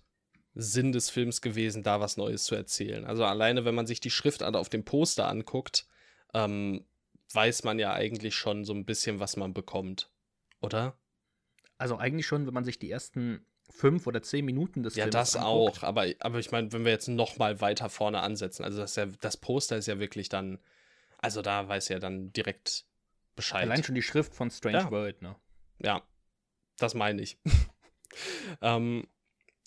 Sinn 0.55 0.91
des 0.91 1.09
Films 1.09 1.41
gewesen, 1.41 1.83
da 1.83 1.99
was 1.99 2.17
Neues 2.17 2.43
zu 2.43 2.55
erzählen. 2.55 3.05
Also 3.05 3.23
alleine, 3.23 3.65
wenn 3.65 3.75
man 3.75 3.87
sich 3.87 3.99
die 3.99 4.09
Schriftart 4.09 4.55
auf 4.55 4.69
dem 4.69 4.83
Poster 4.83 5.27
anguckt, 5.27 5.85
ähm, 6.33 6.85
weiß 7.33 7.63
man 7.63 7.79
ja 7.79 7.93
eigentlich 7.93 8.35
schon 8.35 8.65
so 8.65 8.73
ein 8.73 8.85
bisschen, 8.85 9.19
was 9.19 9.37
man 9.37 9.53
bekommt. 9.53 10.09
Oder? 10.61 10.97
Also 11.79 11.97
eigentlich 11.97 12.27
schon, 12.27 12.45
wenn 12.45 12.53
man 12.53 12.65
sich 12.65 12.77
die 12.77 12.91
ersten 12.91 13.43
fünf 13.71 14.05
oder 14.05 14.21
zehn 14.21 14.45
Minuten 14.45 14.83
des 14.83 14.95
Ja, 14.95 15.05
Films 15.05 15.13
das 15.13 15.35
anguckt. 15.35 15.77
auch. 15.79 15.83
Aber, 15.83 16.05
aber 16.19 16.39
ich 16.39 16.51
meine, 16.51 16.71
wenn 16.73 16.85
wir 16.85 16.91
jetzt 16.91 17.07
noch 17.07 17.37
mal 17.37 17.61
weiter 17.61 17.89
vorne 17.89 18.19
ansetzen, 18.19 18.63
also 18.63 18.77
das, 18.79 18.91
ist 18.91 18.95
ja, 18.97 19.05
das 19.21 19.37
Poster 19.37 19.77
ist 19.77 19.87
ja 19.87 19.99
wirklich 19.99 20.29
dann, 20.29 20.59
also 21.19 21.41
da 21.41 21.67
weiß 21.67 21.89
er 21.89 21.99
dann 21.99 22.31
direkt 22.33 22.85
Bescheid. 23.35 23.63
Allein 23.63 23.83
schon 23.83 23.95
die 23.95 24.01
Schrift 24.01 24.35
von 24.35 24.51
Strange 24.51 24.77
Ja. 24.79 24.91
World, 24.91 25.21
ne? 25.21 25.35
Ja, 25.79 26.03
das 26.77 26.93
meine 26.93 27.21
ich. 27.21 27.37
ähm, 28.61 29.07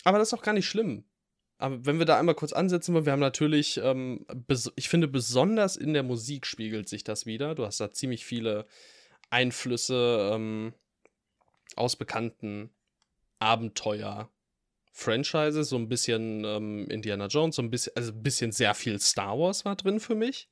aber 0.05 0.19
das 0.19 0.29
ist 0.29 0.35
auch 0.39 0.43
gar 0.43 0.53
nicht 0.55 0.69
schlimm. 0.69 1.05
Aber 1.59 1.87
wenn 1.87 1.99
wir 1.99 2.07
da 2.07 2.19
einmal 2.19 2.35
kurz 2.35 2.53
ansetzen 2.53 2.93
wollen, 2.93 3.07
wir 3.07 3.13
haben 3.13 3.21
natürlich, 3.21 3.79
ähm, 3.79 4.27
ich 4.75 4.89
finde, 4.89 5.07
besonders 5.09 5.77
in 5.77 5.93
der 5.95 6.03
Musik 6.03 6.45
spiegelt 6.45 6.89
sich 6.89 7.05
das 7.05 7.25
wieder. 7.25 7.55
Du 7.55 7.65
hast 7.65 7.81
da 7.81 7.93
ziemlich 7.93 8.25
viele 8.25 8.67
Einflüsse 9.31 10.33
ähm, 10.35 10.75
aus 11.77 11.97
bekannten 11.97 12.71
Abenteuer-Franchises, 13.39 15.69
so 15.69 15.77
ein 15.77 15.89
bisschen 15.89 16.45
ähm, 16.45 16.87
Indiana 16.89 17.27
Jones, 17.27 17.57
so 17.57 17.63
ein 17.63 17.71
bisschen, 17.71 17.93
also 17.97 18.13
ein 18.13 18.23
bisschen 18.23 18.53
sehr 18.53 18.75
viel 18.75 19.01
Star 19.01 19.39
Wars 19.39 19.65
war 19.65 19.77
drin 19.77 20.01
für 20.01 20.15
mich. 20.15 20.49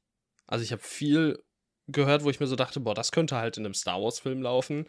Also 0.46 0.64
ich 0.64 0.72
habe 0.72 0.82
viel 0.82 1.42
gehört, 1.86 2.24
wo 2.24 2.30
ich 2.30 2.40
mir 2.40 2.46
so 2.46 2.56
dachte, 2.56 2.80
boah, 2.80 2.94
das 2.94 3.12
könnte 3.12 3.36
halt 3.36 3.56
in 3.56 3.64
einem 3.64 3.74
Star 3.74 4.02
Wars-Film 4.02 4.42
laufen. 4.42 4.86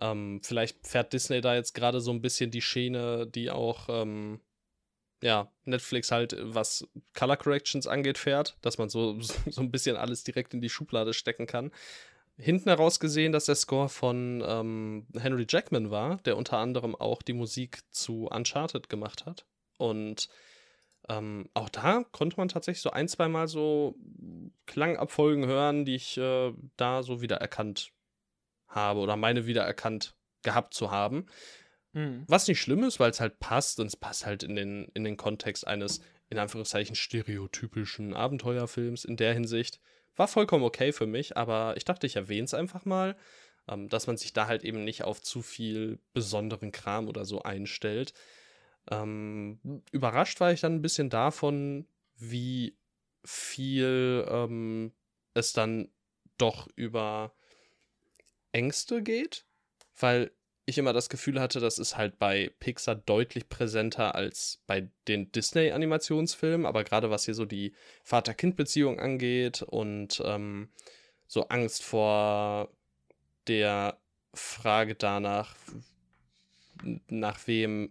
Ähm, 0.00 0.40
vielleicht 0.42 0.86
fährt 0.86 1.12
Disney 1.12 1.40
da 1.40 1.54
jetzt 1.54 1.74
gerade 1.74 2.00
so 2.00 2.12
ein 2.12 2.22
bisschen 2.22 2.50
die 2.50 2.62
Schiene, 2.62 3.26
die 3.26 3.50
auch 3.50 3.88
ähm, 3.88 4.40
ja, 5.22 5.50
Netflix 5.64 6.10
halt, 6.10 6.36
was 6.38 6.86
Color 7.14 7.36
Corrections 7.36 7.86
angeht, 7.86 8.18
fährt, 8.18 8.56
dass 8.62 8.78
man 8.78 8.88
so, 8.88 9.20
so 9.20 9.60
ein 9.60 9.70
bisschen 9.70 9.96
alles 9.96 10.24
direkt 10.24 10.54
in 10.54 10.60
die 10.60 10.70
Schublade 10.70 11.12
stecken 11.12 11.46
kann. 11.46 11.72
Hinten 12.40 12.68
heraus 12.68 13.00
gesehen, 13.00 13.32
dass 13.32 13.46
der 13.46 13.56
Score 13.56 13.88
von 13.88 14.42
ähm, 14.46 15.06
Henry 15.18 15.44
Jackman 15.48 15.90
war, 15.90 16.18
der 16.18 16.36
unter 16.36 16.58
anderem 16.58 16.94
auch 16.94 17.20
die 17.22 17.32
Musik 17.32 17.80
zu 17.90 18.26
Uncharted 18.26 18.88
gemacht 18.88 19.26
hat. 19.26 19.44
Und 19.76 20.28
ähm, 21.08 21.48
auch 21.54 21.68
da 21.68 22.04
konnte 22.12 22.36
man 22.36 22.48
tatsächlich 22.48 22.82
so 22.82 22.90
ein, 22.90 23.08
zwei 23.08 23.28
Mal 23.28 23.48
so 23.48 23.96
Klangabfolgen 24.66 25.46
hören, 25.46 25.84
die 25.84 25.96
ich 25.96 26.16
äh, 26.16 26.52
da 26.76 27.02
so 27.02 27.20
wiedererkannt 27.20 27.92
habe 28.68 29.00
oder 29.00 29.16
meine 29.16 29.46
wiedererkannt 29.46 30.14
gehabt 30.42 30.74
zu 30.74 30.90
haben. 30.90 31.26
Mhm. 31.92 32.24
Was 32.28 32.46
nicht 32.46 32.60
schlimm 32.60 32.84
ist, 32.84 33.00
weil 33.00 33.10
es 33.10 33.20
halt 33.20 33.40
passt 33.40 33.80
und 33.80 33.86
es 33.86 33.96
passt 33.96 34.26
halt 34.26 34.42
in 34.42 34.54
den, 34.54 34.88
in 34.94 35.04
den 35.04 35.16
Kontext 35.16 35.66
eines, 35.66 36.00
in 36.28 36.38
Anführungszeichen, 36.38 36.94
stereotypischen 36.94 38.14
Abenteuerfilms 38.14 39.04
in 39.04 39.16
der 39.16 39.32
Hinsicht. 39.34 39.80
War 40.18 40.26
vollkommen 40.26 40.64
okay 40.64 40.92
für 40.92 41.06
mich, 41.06 41.36
aber 41.36 41.76
ich 41.76 41.84
dachte, 41.84 42.06
ich 42.06 42.16
erwähne 42.16 42.44
es 42.44 42.52
einfach 42.52 42.84
mal, 42.84 43.16
ähm, 43.68 43.88
dass 43.88 44.08
man 44.08 44.16
sich 44.16 44.32
da 44.32 44.48
halt 44.48 44.64
eben 44.64 44.82
nicht 44.82 45.04
auf 45.04 45.22
zu 45.22 45.42
viel 45.42 46.00
besonderen 46.12 46.72
Kram 46.72 47.08
oder 47.08 47.24
so 47.24 47.42
einstellt. 47.42 48.14
Ähm, 48.90 49.60
überrascht 49.92 50.40
war 50.40 50.52
ich 50.52 50.60
dann 50.60 50.74
ein 50.74 50.82
bisschen 50.82 51.08
davon, 51.08 51.86
wie 52.16 52.76
viel 53.24 54.26
ähm, 54.28 54.92
es 55.34 55.52
dann 55.52 55.88
doch 56.36 56.68
über 56.74 57.32
Ängste 58.50 59.02
geht, 59.04 59.44
weil 60.00 60.32
ich 60.68 60.78
immer 60.78 60.92
das 60.92 61.08
Gefühl 61.08 61.40
hatte, 61.40 61.60
das 61.60 61.78
ist 61.78 61.96
halt 61.96 62.18
bei 62.18 62.50
Pixar 62.60 62.94
deutlich 62.94 63.48
präsenter 63.48 64.14
als 64.14 64.62
bei 64.66 64.88
den 65.06 65.32
Disney-Animationsfilmen, 65.32 66.66
aber 66.66 66.84
gerade 66.84 67.10
was 67.10 67.24
hier 67.24 67.34
so 67.34 67.44
die 67.44 67.74
Vater-Kind-Beziehung 68.02 69.00
angeht 69.00 69.62
und 69.62 70.22
ähm, 70.24 70.68
so 71.26 71.48
Angst 71.48 71.82
vor 71.82 72.70
der 73.46 73.98
Frage 74.34 74.94
danach, 74.94 75.54
nach 77.08 77.46
wem 77.46 77.90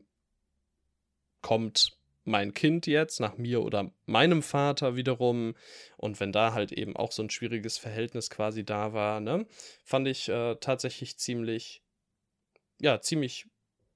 kommt 1.41 1.97
mein 2.27 2.53
Kind 2.53 2.87
jetzt, 2.87 3.19
nach 3.19 3.37
mir 3.37 3.63
oder 3.63 3.91
meinem 4.05 4.43
Vater 4.43 4.95
wiederum. 4.95 5.55
Und 5.95 6.19
wenn 6.19 6.31
da 6.31 6.53
halt 6.53 6.71
eben 6.71 6.95
auch 6.95 7.11
so 7.11 7.23
ein 7.23 7.29
schwieriges 7.29 7.77
Verhältnis 7.77 8.29
quasi 8.29 8.65
da 8.65 8.93
war, 8.93 9.19
ne, 9.19 9.47
fand 9.83 10.07
ich 10.07 10.29
äh, 10.29 10.55
tatsächlich 10.55 11.17
ziemlich, 11.17 11.81
ja, 12.79 13.01
ziemlich 13.01 13.47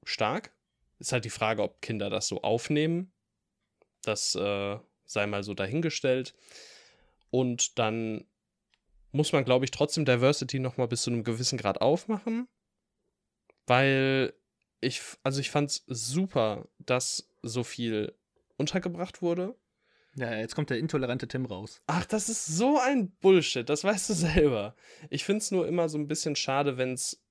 stark. 0.04 0.54
Ist 1.00 1.14
halt 1.14 1.26
die 1.26 1.30
Frage, 1.30 1.64
ob 1.64 1.82
Kinder 1.82 2.10
das 2.10 2.28
so 2.28 2.42
aufnehmen. 2.42 3.12
Das 4.04 4.36
äh, 4.36 4.78
sei 5.06 5.28
mal 5.28 5.44
so 5.44 5.54
dahingestellt. 5.54 6.34
Und 7.30 7.80
dann 7.80 8.26
muss 9.12 9.32
man, 9.34 9.46
glaube 9.46 9.66
ich, 9.66 9.72
trotzdem 9.72 10.06
Diversity 10.06 10.60
noch 10.60 10.78
mal 10.78 10.88
bis 10.88 11.04
zu 11.04 11.12
einem 11.12 11.24
gewissen 11.24 11.58
Grad 11.58 11.82
aufmachen. 11.82 12.48
Weil 13.68 14.34
ich, 14.80 15.02
also 15.24 15.40
ich 15.40 15.52
fand 15.52 15.70
es 15.70 15.84
super, 15.88 16.68
dass 16.80 17.30
so 17.42 17.64
viel 17.64 18.16
untergebracht 18.58 19.22
wurde. 19.22 19.56
Ja, 20.16 20.36
jetzt 20.36 20.56
kommt 20.56 20.70
der 20.70 20.78
intolerante 20.78 21.28
Tim 21.28 21.46
raus. 21.46 21.82
Ach, 21.88 22.06
das 22.06 22.28
ist 22.28 22.46
so 22.46 22.78
ein 22.80 23.12
Bullshit, 23.22 23.68
das 23.68 23.84
weißt 23.84 24.10
du 24.10 24.14
selber. 24.14 24.76
Ich 25.10 25.24
finde 25.24 25.40
es 25.40 25.52
nur 25.52 25.68
immer 25.68 25.88
so 25.88 25.98
ein 25.98 26.08
bisschen 26.08 26.36
schade, 26.36 26.78
wenn 26.78 26.94
es 26.94 27.24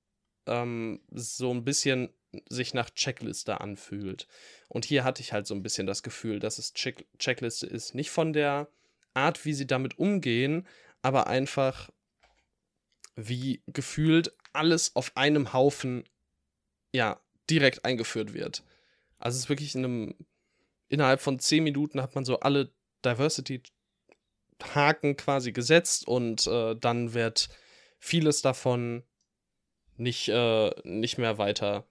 ähm, 0.45 1.01
so 1.11 1.53
ein 1.53 1.63
bisschen 1.63 2.09
sich 2.49 2.73
nach 2.73 2.89
Checkliste 2.89 3.61
anfühlt. 3.61 4.27
Und 4.69 4.85
hier 4.85 5.03
hatte 5.03 5.21
ich 5.21 5.33
halt 5.33 5.47
so 5.47 5.53
ein 5.53 5.63
bisschen 5.63 5.87
das 5.87 6.03
Gefühl, 6.03 6.39
dass 6.39 6.57
es 6.57 6.73
Check 6.73 7.05
Checkliste 7.19 7.67
ist. 7.67 7.93
Nicht 7.93 8.09
von 8.09 8.33
der 8.33 8.69
Art, 9.13 9.45
wie 9.45 9.53
sie 9.53 9.67
damit 9.67 9.99
umgehen, 9.99 10.67
aber 11.01 11.27
einfach 11.27 11.89
wie 13.15 13.61
gefühlt 13.67 14.33
alles 14.53 14.95
auf 14.95 15.15
einem 15.15 15.53
Haufen, 15.53 16.03
ja, 16.93 17.21
direkt 17.49 17.85
eingeführt 17.85 18.33
wird. 18.33 18.63
Also 19.19 19.35
es 19.35 19.43
ist 19.43 19.49
wirklich 19.49 19.75
in 19.75 19.85
einem, 19.85 20.15
innerhalb 20.87 21.21
von 21.21 21.39
zehn 21.39 21.63
Minuten 21.63 22.01
hat 22.01 22.15
man 22.15 22.25
so 22.25 22.39
alle 22.39 22.71
Diversity-Haken 23.05 25.17
quasi 25.17 25.51
gesetzt 25.51 26.07
und 26.07 26.47
äh, 26.47 26.75
dann 26.75 27.13
wird 27.13 27.49
vieles 27.99 28.41
davon 28.41 29.03
nicht, 30.01 30.29
äh, 30.29 30.71
nicht 30.83 31.17
mehr 31.17 31.37
weiter 31.37 31.85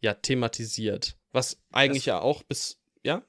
ja, 0.00 0.14
thematisiert. 0.14 1.16
Was 1.32 1.60
eigentlich 1.70 2.04
das, 2.04 2.06
ja 2.06 2.20
auch 2.20 2.42
bis, 2.42 2.80
ja? 3.02 3.22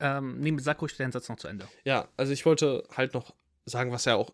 Ähm, 0.00 0.40
nee, 0.40 0.56
sag 0.58 0.80
ruhig 0.80 0.96
deinen 0.96 1.12
Satz 1.12 1.28
noch 1.28 1.36
zu 1.36 1.48
Ende. 1.48 1.68
Ja, 1.84 2.08
also 2.16 2.32
ich 2.32 2.46
wollte 2.46 2.84
halt 2.96 3.14
noch 3.14 3.34
sagen, 3.66 3.92
was 3.92 4.06
ja 4.06 4.16
auch, 4.16 4.32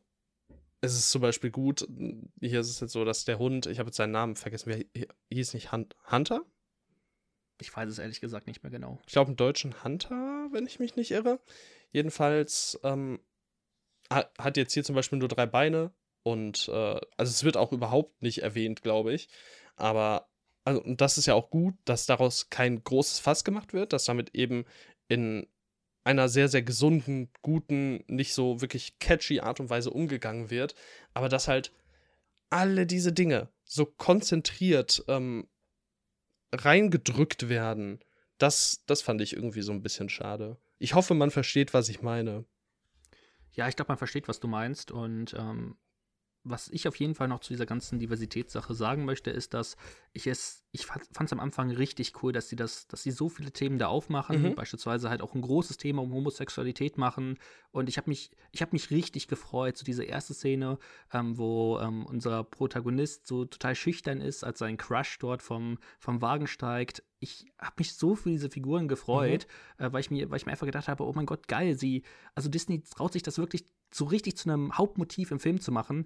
es 0.80 0.94
ist 0.94 1.10
zum 1.10 1.20
Beispiel 1.22 1.50
gut, 1.50 1.86
hier 2.40 2.60
ist 2.60 2.70
es 2.70 2.80
jetzt 2.80 2.92
so, 2.92 3.04
dass 3.04 3.24
der 3.24 3.38
Hund, 3.38 3.66
ich 3.66 3.80
habe 3.80 3.88
jetzt 3.88 3.96
seinen 3.96 4.12
Namen 4.12 4.36
vergessen, 4.36 4.86
wie 4.92 5.08
hieß 5.30 5.54
nicht 5.54 5.72
Hunter? 5.72 6.42
Ich 7.60 7.76
weiß 7.76 7.88
es 7.90 7.98
ehrlich 7.98 8.20
gesagt 8.20 8.46
nicht 8.46 8.62
mehr 8.62 8.70
genau. 8.70 9.00
Ich 9.06 9.12
glaube, 9.12 9.32
im 9.32 9.36
Deutschen 9.36 9.82
Hunter, 9.82 10.48
wenn 10.52 10.66
ich 10.66 10.78
mich 10.78 10.94
nicht 10.94 11.10
irre. 11.10 11.40
Jedenfalls 11.90 12.78
ähm, 12.84 13.18
hat 14.08 14.56
jetzt 14.56 14.74
hier 14.74 14.84
zum 14.84 14.94
Beispiel 14.94 15.18
nur 15.18 15.28
drei 15.28 15.46
Beine 15.46 15.92
und 16.30 16.68
äh, 16.68 17.00
also 17.16 17.30
es 17.30 17.44
wird 17.44 17.56
auch 17.56 17.72
überhaupt 17.72 18.22
nicht 18.22 18.42
erwähnt, 18.42 18.82
glaube 18.82 19.12
ich. 19.12 19.28
Aber 19.76 20.28
also, 20.64 20.82
und 20.82 21.00
das 21.00 21.18
ist 21.18 21.26
ja 21.26 21.34
auch 21.34 21.50
gut, 21.50 21.74
dass 21.84 22.06
daraus 22.06 22.50
kein 22.50 22.82
großes 22.82 23.20
Fass 23.20 23.44
gemacht 23.44 23.72
wird, 23.72 23.92
dass 23.92 24.04
damit 24.04 24.34
eben 24.34 24.64
in 25.08 25.46
einer 26.04 26.28
sehr, 26.28 26.48
sehr 26.48 26.62
gesunden, 26.62 27.30
guten, 27.42 28.04
nicht 28.06 28.34
so 28.34 28.60
wirklich 28.60 28.98
catchy 28.98 29.40
Art 29.40 29.60
und 29.60 29.70
Weise 29.70 29.90
umgegangen 29.90 30.50
wird, 30.50 30.74
aber 31.14 31.28
dass 31.28 31.48
halt 31.48 31.72
alle 32.50 32.86
diese 32.86 33.12
Dinge 33.12 33.48
so 33.64 33.84
konzentriert 33.84 35.04
ähm, 35.08 35.48
reingedrückt 36.52 37.48
werden, 37.48 38.00
das, 38.38 38.84
das 38.86 39.02
fand 39.02 39.20
ich 39.20 39.34
irgendwie 39.34 39.62
so 39.62 39.72
ein 39.72 39.82
bisschen 39.82 40.08
schade. 40.08 40.56
Ich 40.78 40.94
hoffe, 40.94 41.14
man 41.14 41.30
versteht, 41.30 41.74
was 41.74 41.88
ich 41.88 42.02
meine. 42.02 42.44
Ja, 43.52 43.68
ich 43.68 43.76
glaube, 43.76 43.90
man 43.90 43.98
versteht, 43.98 44.28
was 44.28 44.40
du 44.40 44.48
meinst. 44.48 44.90
Und 44.90 45.34
ähm, 45.34 45.76
was 46.50 46.68
ich 46.68 46.88
auf 46.88 46.96
jeden 46.96 47.14
Fall 47.14 47.28
noch 47.28 47.40
zu 47.40 47.52
dieser 47.52 47.66
ganzen 47.66 47.98
Diversitätssache 47.98 48.74
sagen 48.74 49.04
möchte, 49.04 49.30
ist, 49.30 49.54
dass 49.54 49.76
ich 50.12 50.26
es, 50.26 50.64
ich 50.72 50.86
fand 50.86 51.06
es 51.22 51.32
am 51.32 51.40
Anfang 51.40 51.70
richtig 51.70 52.22
cool, 52.22 52.32
dass 52.32 52.48
sie 52.48 52.56
das, 52.56 52.88
dass 52.88 53.02
sie 53.02 53.10
so 53.10 53.28
viele 53.28 53.52
Themen 53.52 53.78
da 53.78 53.88
aufmachen, 53.88 54.42
mhm. 54.42 54.54
beispielsweise 54.54 55.10
halt 55.10 55.22
auch 55.22 55.34
ein 55.34 55.42
großes 55.42 55.76
Thema 55.76 56.02
um 56.02 56.12
Homosexualität 56.12 56.98
machen. 56.98 57.38
Und 57.70 57.88
ich 57.88 57.96
habe 57.96 58.10
mich, 58.10 58.30
ich 58.52 58.62
habe 58.62 58.72
mich 58.72 58.90
richtig 58.90 59.28
gefreut, 59.28 59.76
so 59.76 59.84
diese 59.84 60.04
erste 60.04 60.34
Szene, 60.34 60.78
ähm, 61.12 61.38
wo 61.38 61.78
ähm, 61.80 62.06
unser 62.06 62.44
Protagonist 62.44 63.26
so 63.26 63.44
total 63.44 63.74
schüchtern 63.74 64.20
ist, 64.20 64.44
als 64.44 64.58
sein 64.58 64.76
Crush 64.76 65.18
dort 65.18 65.42
vom, 65.42 65.78
vom 65.98 66.22
Wagen 66.22 66.46
steigt. 66.46 67.02
Ich 67.20 67.46
habe 67.58 67.74
mich 67.78 67.94
so 67.94 68.14
für 68.14 68.30
diese 68.30 68.50
Figuren 68.50 68.88
gefreut, 68.88 69.46
mhm. 69.78 69.84
äh, 69.84 69.92
weil 69.92 70.00
ich 70.00 70.10
mir, 70.10 70.30
weil 70.30 70.38
ich 70.38 70.46
mir 70.46 70.52
einfach 70.52 70.66
gedacht 70.66 70.88
habe, 70.88 71.04
oh 71.04 71.12
mein 71.14 71.26
Gott, 71.26 71.48
geil, 71.48 71.76
sie, 71.76 72.02
also 72.34 72.48
Disney 72.48 72.82
traut 72.82 73.12
sich 73.12 73.22
das 73.22 73.38
wirklich 73.38 73.66
so 73.92 74.04
richtig 74.04 74.36
zu 74.36 74.50
einem 74.50 74.76
Hauptmotiv 74.76 75.30
im 75.30 75.40
Film 75.40 75.60
zu 75.60 75.72
machen. 75.72 76.04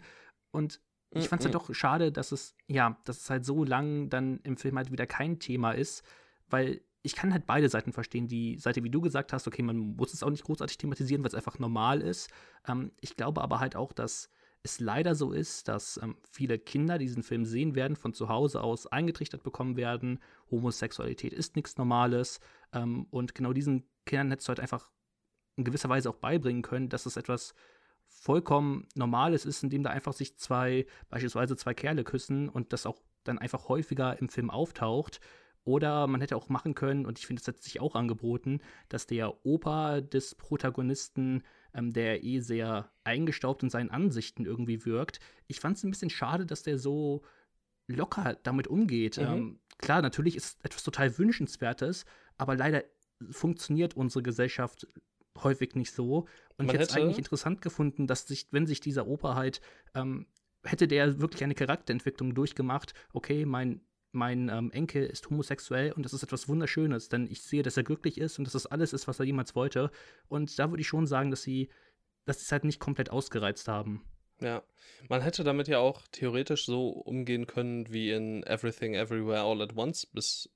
Und 0.53 0.81
ich 1.11 1.29
fand 1.29 1.41
es 1.41 1.47
halt 1.47 1.55
doch 1.55 1.75
schade, 1.75 2.11
dass 2.11 2.33
es, 2.33 2.57
ja, 2.69 2.97
dass 3.05 3.19
es 3.19 3.31
halt 3.31 3.45
so 3.45 3.65
lang 3.65 4.09
dann 4.09 4.41
im 4.45 4.57
Film 4.57 4.77
halt 4.77 4.91
wieder 4.91 5.07
kein 5.07 5.39
Thema 5.39 5.73
ist, 5.73 6.05
weil 6.49 6.81
ich 7.03 7.17
kann 7.17 7.33
halt 7.33 7.47
beide 7.47 7.69
Seiten 7.69 7.93
verstehen. 7.93 8.29
Die 8.29 8.59
Seite, 8.59 8.85
wie 8.85 8.91
du 8.91 9.01
gesagt 9.01 9.33
hast, 9.33 9.47
okay, 9.47 9.63
man 9.63 9.77
muss 9.77 10.15
es 10.15 10.23
auch 10.23 10.31
nicht 10.31 10.45
großartig 10.45 10.79
thematisieren, 10.79 11.23
weil 11.23 11.29
es 11.29 11.35
einfach 11.35 11.59
normal 11.59 12.01
ist. 12.01 12.31
Ähm, 12.67 12.93
ich 13.01 13.17
glaube 13.17 13.43
aber 13.43 13.61
halt 13.61 13.77
auch, 13.77 13.93
dass 13.93 14.31
es 14.63 14.79
leider 14.79 15.15
so 15.15 15.33
ist, 15.33 15.67
dass 15.69 15.99
ähm, 16.03 16.17
viele 16.31 16.59
Kinder 16.59 16.99
diesen 16.99 17.25
Film 17.25 17.45
sehen 17.45 17.75
werden, 17.75 17.97
von 17.97 18.15
zu 18.15 18.29
Hause 18.29 18.63
aus 18.63 18.87
eingetrichtert 18.87 19.43
bekommen 19.43 19.77
werden. 19.77 20.21
Homosexualität 20.51 21.33
ist 21.33 21.57
nichts 21.57 21.77
Normales. 21.77 22.41
Ähm, 22.73 23.07
und 23.11 23.35
genau 23.35 23.53
diesen 23.53 23.85
Kindern 24.07 24.31
hättest 24.31 24.49
du 24.49 24.51
halt 24.51 24.61
einfach 24.61 24.89
in 25.57 25.65
gewisser 25.65 25.89
Weise 25.89 26.09
auch 26.09 26.17
beibringen 26.17 26.63
können, 26.63 26.89
dass 26.89 27.07
es 27.07 27.17
etwas 27.17 27.55
vollkommen 28.13 28.87
Normales 28.95 29.45
ist, 29.45 29.63
indem 29.63 29.83
da 29.83 29.91
einfach 29.91 30.13
sich 30.13 30.37
zwei, 30.39 30.87
beispielsweise 31.09 31.57
zwei 31.57 31.75
Kerle 31.75 32.05
küssen 32.05 32.49
und 32.49 32.73
das 32.73 32.87
auch 32.87 33.03
dann 33.25 33.39
einfach 33.39 33.69
häufiger 33.69 34.19
im 34.21 34.29
Film 34.29 34.51
auftaucht. 34.51 35.21
Oder 35.65 36.09
man 36.09 36.21
hätte 36.21 36.37
auch 36.37 36.49
machen 36.49 36.75
können, 36.75 37.07
und 37.07 37.21
ich 37.21 37.27
finde, 37.27 37.41
es 37.41 37.47
hat 37.47 37.63
sich 37.63 37.81
auch 37.81 37.95
angeboten, 37.95 38.61
dass 38.89 39.07
der 39.07 39.47
Opa 39.47 40.01
des 40.01 40.35
Protagonisten, 40.35 41.45
ähm, 41.73 41.93
der 41.93 42.25
eh 42.25 42.41
sehr 42.41 42.91
eingestaubt 43.05 43.63
in 43.63 43.71
seinen 43.71 43.91
Ansichten 43.91 44.45
irgendwie 44.45 44.85
wirkt, 44.85 45.21
ich 45.47 45.61
fand 45.61 45.77
es 45.77 45.85
ein 45.85 45.91
bisschen 45.91 46.11
schade, 46.11 46.47
dass 46.47 46.65
der 46.65 46.79
so 46.79 47.23
locker 47.87 48.37
damit 48.43 48.67
umgeht. 48.67 49.19
Mhm. 49.19 49.25
Ähm, 49.25 49.61
klar, 49.79 50.03
natürlich 50.03 50.35
ist 50.35 50.45
es 50.45 50.65
etwas 50.65 50.83
total 50.83 51.17
Wünschenswertes, 51.17 52.07
aber 52.39 52.57
leider 52.57 52.83
funktioniert 53.31 53.95
unsere 53.95 54.23
Gesellschaft 54.25 54.89
häufig 55.43 55.75
nicht 55.75 55.93
so. 55.93 56.27
Und 56.57 56.67
Man 56.67 56.69
ich 56.69 56.73
hätte 56.75 56.85
es 56.85 56.97
eigentlich 56.97 57.19
interessant 57.19 57.63
gefunden, 57.63 58.07
dass 58.07 58.27
sich, 58.27 58.47
wenn 58.51 58.67
sich 58.67 58.81
dieser 58.81 59.07
Opa 59.07 59.35
halt, 59.35 59.61
ähm, 59.95 60.27
hätte 60.65 60.87
der 60.87 61.21
wirklich 61.21 61.43
eine 61.43 61.55
Charakterentwicklung 61.55 62.35
durchgemacht, 62.35 62.95
okay, 63.13 63.45
mein, 63.45 63.81
mein 64.13 64.49
ähm, 64.49 64.71
Enkel 64.71 65.07
ist 65.07 65.29
homosexuell 65.29 65.93
und 65.93 66.05
das 66.05 66.13
ist 66.13 66.23
etwas 66.23 66.49
Wunderschönes, 66.49 67.09
denn 67.09 67.27
ich 67.31 67.43
sehe, 67.43 67.63
dass 67.63 67.77
er 67.77 67.83
glücklich 67.83 68.19
ist 68.19 68.39
und 68.39 68.45
dass 68.45 68.53
das 68.53 68.67
alles 68.67 68.93
ist, 68.93 69.09
was 69.09 69.19
er 69.19 69.27
jemals 69.27 69.55
wollte. 69.55 69.91
Und 70.29 70.59
da 70.59 70.71
würde 70.71 70.83
ich 70.83 70.89
schon 70.89 71.07
sagen, 71.07 71.31
dass 71.31 71.43
sie, 71.43 71.71
dass 72.27 72.39
sie 72.39 72.45
es 72.45 72.53
halt 72.53 72.65
nicht 72.65 72.79
komplett 72.79 73.11
ausgereizt 73.11 73.69
haben. 73.69 74.05
Ja, 74.41 74.63
man 75.09 75.21
hätte 75.21 75.45
damit 75.45 75.69
ja 75.69 75.79
auch 75.79 76.03
theoretisch 76.11 76.67
so 76.67 76.89
umgehen 76.89 77.47
können 77.47 77.93
wie 77.93 78.11
in 78.11 78.43
Everything 78.45 78.95
Everywhere 78.95 79.43
All 79.43 79.63
at 79.63 79.77
Once, 79.77 80.07
bis 80.07 80.51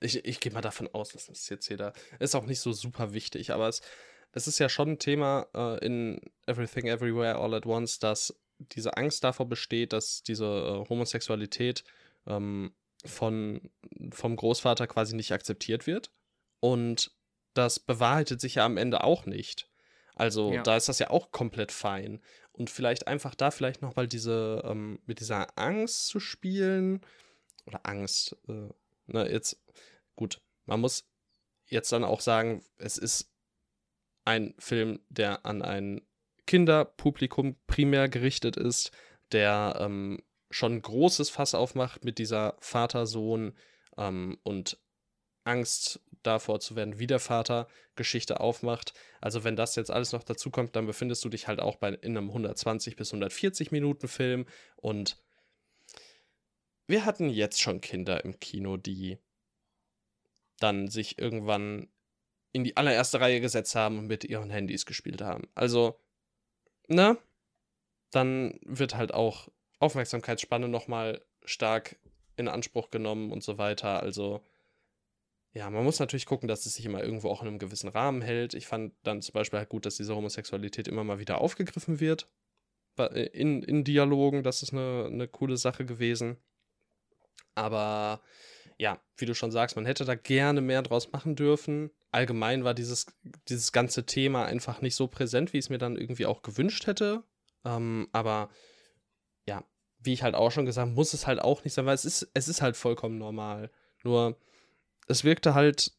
ich, 0.00 0.24
ich 0.24 0.40
gehe 0.40 0.52
mal 0.52 0.60
davon 0.60 0.88
aus, 0.92 1.10
dass 1.10 1.26
das 1.26 1.48
jetzt 1.48 1.68
jeder 1.68 1.92
ist 2.18 2.34
auch 2.34 2.46
nicht 2.46 2.60
so 2.60 2.72
super 2.72 3.12
wichtig, 3.12 3.52
aber 3.52 3.68
es 3.68 3.82
es 4.32 4.46
ist 4.46 4.58
ja 4.58 4.68
schon 4.68 4.90
ein 4.90 4.98
Thema 4.98 5.46
äh, 5.54 5.84
in 5.84 6.20
Everything 6.46 6.86
Everywhere 6.86 7.36
All 7.36 7.54
at 7.54 7.66
Once, 7.66 7.98
dass 7.98 8.34
diese 8.58 8.96
Angst 8.96 9.24
davor 9.24 9.48
besteht, 9.48 9.92
dass 9.92 10.22
diese 10.22 10.44
äh, 10.44 10.88
Homosexualität 10.88 11.84
ähm, 12.26 12.72
von, 13.04 13.70
vom 14.12 14.36
Großvater 14.36 14.86
quasi 14.86 15.16
nicht 15.16 15.32
akzeptiert 15.32 15.86
wird. 15.86 16.12
Und 16.60 17.12
das 17.54 17.80
bewahrheitet 17.80 18.40
sich 18.40 18.56
ja 18.56 18.66
am 18.66 18.76
Ende 18.76 19.02
auch 19.02 19.26
nicht. 19.26 19.68
Also 20.14 20.52
ja. 20.52 20.62
da 20.62 20.76
ist 20.76 20.88
das 20.88 20.98
ja 20.98 21.10
auch 21.10 21.32
komplett 21.32 21.72
fein. 21.72 22.20
Und 22.52 22.68
vielleicht 22.68 23.08
einfach 23.08 23.34
da 23.34 23.50
vielleicht 23.50 23.80
nochmal 23.80 24.06
diese, 24.06 24.62
ähm, 24.64 25.00
mit 25.06 25.20
dieser 25.20 25.58
Angst 25.58 26.08
zu 26.08 26.20
spielen. 26.20 27.00
Oder 27.66 27.80
Angst, 27.84 28.36
äh, 28.48 28.68
ne, 29.06 29.30
jetzt, 29.30 29.58
gut, 30.16 30.42
man 30.66 30.80
muss 30.80 31.08
jetzt 31.66 31.90
dann 31.92 32.04
auch 32.04 32.20
sagen, 32.20 32.62
es 32.76 32.98
ist 32.98 33.30
ein 34.30 34.54
Film, 34.58 35.00
der 35.08 35.44
an 35.44 35.60
ein 35.60 36.02
Kinderpublikum 36.46 37.56
primär 37.66 38.08
gerichtet 38.08 38.56
ist, 38.56 38.92
der 39.32 39.76
ähm, 39.80 40.22
schon 40.50 40.74
ein 40.74 40.82
großes 40.82 41.30
Fass 41.30 41.54
aufmacht 41.54 42.04
mit 42.04 42.18
dieser 42.18 42.56
Vater-Sohn 42.60 43.56
ähm, 43.96 44.38
und 44.44 44.78
Angst 45.42 46.00
davor 46.22 46.60
zu 46.60 46.76
werden, 46.76 47.00
wie 47.00 47.08
der 47.08 47.18
Vater 47.18 47.66
Geschichte 47.96 48.38
aufmacht. 48.40 48.94
Also 49.20 49.42
wenn 49.42 49.56
das 49.56 49.74
jetzt 49.74 49.90
alles 49.90 50.12
noch 50.12 50.22
dazu 50.22 50.50
kommt, 50.50 50.76
dann 50.76 50.86
befindest 50.86 51.24
du 51.24 51.28
dich 51.28 51.48
halt 51.48 51.58
auch 51.58 51.76
bei 51.76 51.88
in 51.90 52.16
einem 52.16 52.28
120 52.28 52.94
bis 52.94 53.08
140 53.10 53.72
Minuten 53.72 54.06
Film 54.06 54.46
und 54.76 55.16
wir 56.86 57.04
hatten 57.04 57.30
jetzt 57.30 57.60
schon 57.60 57.80
Kinder 57.80 58.24
im 58.24 58.38
Kino, 58.38 58.76
die 58.76 59.18
dann 60.58 60.88
sich 60.88 61.18
irgendwann 61.18 61.88
in 62.52 62.64
die 62.64 62.76
allererste 62.76 63.20
Reihe 63.20 63.40
gesetzt 63.40 63.74
haben 63.74 63.98
und 63.98 64.06
mit 64.06 64.24
ihren 64.24 64.50
Handys 64.50 64.86
gespielt 64.86 65.22
haben. 65.22 65.48
Also, 65.54 65.98
ne? 66.88 67.16
Dann 68.10 68.58
wird 68.64 68.96
halt 68.96 69.14
auch 69.14 69.48
Aufmerksamkeitsspanne 69.78 70.68
nochmal 70.68 71.20
stark 71.44 71.96
in 72.36 72.48
Anspruch 72.48 72.90
genommen 72.90 73.30
und 73.30 73.44
so 73.44 73.56
weiter. 73.56 74.00
Also, 74.02 74.42
ja, 75.52 75.68
man 75.70 75.84
muss 75.84 75.98
natürlich 75.98 76.26
gucken, 76.26 76.48
dass 76.48 76.66
es 76.66 76.74
sich 76.74 76.86
immer 76.86 77.02
irgendwo 77.02 77.28
auch 77.28 77.42
in 77.42 77.48
einem 77.48 77.58
gewissen 77.58 77.88
Rahmen 77.88 78.22
hält. 78.22 78.54
Ich 78.54 78.66
fand 78.66 78.94
dann 79.02 79.22
zum 79.22 79.32
Beispiel 79.32 79.58
halt 79.58 79.68
gut, 79.68 79.86
dass 79.86 79.96
diese 79.96 80.14
Homosexualität 80.14 80.88
immer 80.88 81.04
mal 81.04 81.18
wieder 81.18 81.40
aufgegriffen 81.40 82.00
wird. 82.00 82.28
Äh, 82.98 83.26
in, 83.28 83.62
in 83.62 83.84
Dialogen, 83.84 84.42
das 84.42 84.62
ist 84.62 84.72
eine, 84.72 85.06
eine 85.06 85.28
coole 85.28 85.56
Sache 85.56 85.84
gewesen. 85.84 86.36
Aber 87.54 88.20
ja, 88.78 89.00
wie 89.16 89.26
du 89.26 89.34
schon 89.34 89.50
sagst, 89.50 89.76
man 89.76 89.86
hätte 89.86 90.04
da 90.04 90.14
gerne 90.14 90.60
mehr 90.60 90.82
draus 90.82 91.12
machen 91.12 91.36
dürfen. 91.36 91.90
Allgemein 92.12 92.64
war 92.64 92.74
dieses, 92.74 93.06
dieses 93.48 93.72
ganze 93.72 94.04
Thema 94.04 94.44
einfach 94.44 94.80
nicht 94.80 94.96
so 94.96 95.06
präsent, 95.06 95.52
wie 95.52 95.58
ich 95.58 95.66
es 95.66 95.70
mir 95.70 95.78
dann 95.78 95.96
irgendwie 95.96 96.26
auch 96.26 96.42
gewünscht 96.42 96.86
hätte. 96.86 97.22
Ähm, 97.64 98.08
aber 98.12 98.50
ja, 99.46 99.64
wie 99.98 100.12
ich 100.12 100.22
halt 100.22 100.34
auch 100.34 100.50
schon 100.50 100.66
gesagt 100.66 100.86
habe, 100.86 100.94
muss 100.94 101.14
es 101.14 101.26
halt 101.26 101.40
auch 101.40 101.62
nicht 101.62 101.74
sein, 101.74 101.86
weil 101.86 101.94
es 101.94 102.04
ist, 102.04 102.28
es 102.34 102.48
ist 102.48 102.62
halt 102.62 102.76
vollkommen 102.76 103.18
normal. 103.18 103.70
Nur, 104.02 104.38
es 105.06 105.24
wirkte 105.24 105.54
halt, 105.54 105.92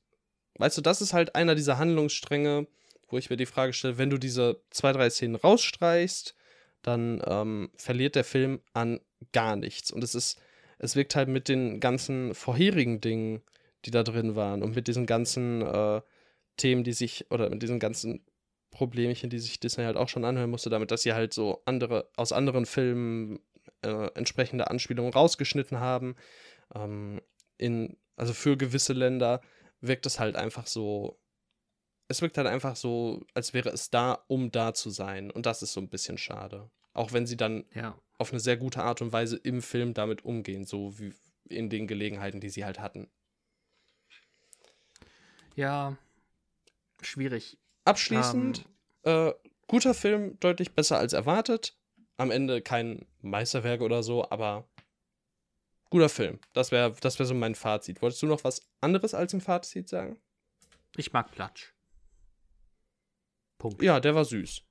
weißt 0.56 0.78
du, 0.78 0.82
das 0.82 1.02
ist 1.02 1.14
halt 1.14 1.36
einer 1.36 1.56
dieser 1.56 1.78
Handlungsstränge, 1.78 2.68
wo 3.08 3.18
ich 3.18 3.30
mir 3.30 3.38
die 3.38 3.46
Frage 3.46 3.74
stelle, 3.74 3.98
wenn 3.98 4.10
du 4.10 4.18
diese 4.18 4.62
zwei, 4.70 4.92
drei 4.94 5.10
Szenen 5.10 5.36
rausstreichst, 5.36 6.36
dann 6.82 7.22
ähm, 7.26 7.72
verliert 7.76 8.16
der 8.16 8.24
Film 8.24 8.62
an 8.74 9.00
gar 9.34 9.56
nichts. 9.56 9.92
Und 9.92 10.04
es 10.04 10.16
ist, 10.16 10.40
es 10.80 10.96
wirkt 10.96 11.16
halt 11.16 11.30
mit 11.30 11.48
den 11.48 11.80
ganzen 11.80 12.34
vorherigen 12.34 13.02
Dingen, 13.02 13.42
die 13.86 13.92
da 13.92 14.04
drin 14.04 14.36
waren 14.36 14.64
und 14.64 14.76
mit 14.76 14.88
diesen 14.88 15.06
ganzen 15.06 15.62
äh, 15.62 16.02
Themen, 16.58 16.84
die 16.84 16.94
sich, 16.94 17.30
oder 17.32 17.50
mit 17.50 17.62
diesen 17.64 17.80
ganzen 17.80 18.26
Problemchen, 18.70 19.30
die 19.30 19.40
sich 19.40 19.60
Disney 19.60 19.84
halt 19.84 19.98
auch 19.98 20.10
schon 20.10 20.26
anhören 20.26 20.50
musste, 20.50 20.70
damit, 20.70 20.92
dass 20.92 21.02
sie 21.02 21.14
halt 21.14 21.34
so 21.34 21.62
andere, 21.66 22.10
aus 22.16 22.32
anderen 22.32 22.66
Filmen 22.66 23.40
äh, 23.82 24.08
entsprechende 24.16 24.70
Anspielungen 24.70 25.14
rausgeschnitten 25.14 25.80
haben. 25.80 26.16
Ähm, 26.74 27.22
in, 27.58 27.98
also 28.16 28.34
für 28.34 28.58
gewisse 28.58 28.94
Länder 28.94 29.42
wirkt 29.82 30.06
es 30.06 30.20
halt 30.20 30.36
einfach 30.36 30.68
so, 30.68 31.20
es 32.08 32.22
wirkt 32.22 32.38
halt 32.38 32.48
einfach 32.48 32.76
so, 32.76 33.26
als 33.34 33.54
wäre 33.54 33.70
es 33.70 33.90
da, 33.90 34.24
um 34.28 34.52
da 34.52 34.74
zu 34.74 34.90
sein. 34.90 35.32
Und 35.32 35.46
das 35.46 35.62
ist 35.62 35.74
so 35.74 35.82
ein 35.82 35.90
bisschen 35.90 36.18
schade. 36.18 36.70
Auch 36.94 37.14
wenn 37.14 37.26
sie 37.26 37.38
dann 37.38 37.66
ja. 37.74 37.98
auf 38.18 38.32
eine 38.32 38.40
sehr 38.40 38.58
gute 38.58 38.84
Art 38.84 39.02
und 39.02 39.14
Weise 39.14 39.38
im 39.38 39.62
Film 39.62 39.94
damit 39.94 40.26
umgehen, 40.26 40.66
so 40.66 40.98
wie 41.00 41.14
in 41.48 41.70
den 41.70 41.88
Gelegenheiten, 41.88 42.40
die 42.40 42.50
sie 42.50 42.66
halt 42.66 42.80
hatten. 42.80 43.10
Ja, 45.56 45.98
schwierig. 47.02 47.58
Abschließend, 47.86 48.66
ähm, 49.04 49.30
äh, 49.30 49.34
guter 49.68 49.94
Film, 49.94 50.40
deutlich 50.40 50.74
besser 50.74 50.98
als 50.98 51.14
erwartet. 51.14 51.78
Am 52.18 52.32
Ende 52.32 52.62
kein 52.62 53.06
Meisterwerk 53.22 53.82
oder 53.82 54.04
so, 54.04 54.30
aber 54.30 54.70
guter 55.90 56.10
Film. 56.10 56.40
Das 56.54 56.72
wäre 56.72 56.96
das 57.02 57.20
wär 57.20 57.26
so 57.26 57.34
mein 57.34 57.56
Fazit. 57.56 58.02
Wolltest 58.02 58.22
du 58.22 58.28
noch 58.28 58.44
was 58.44 58.62
anderes 58.80 59.14
als 59.14 59.34
im 59.34 59.42
Fazit 59.42 59.90
sagen? 59.90 60.20
Ich 60.98 61.14
mag 61.14 61.32
Platsch. 61.32 61.74
Punkt. 63.58 63.82
Ja, 63.82 64.00
der 64.00 64.16
war 64.16 64.26
süß. 64.26 64.64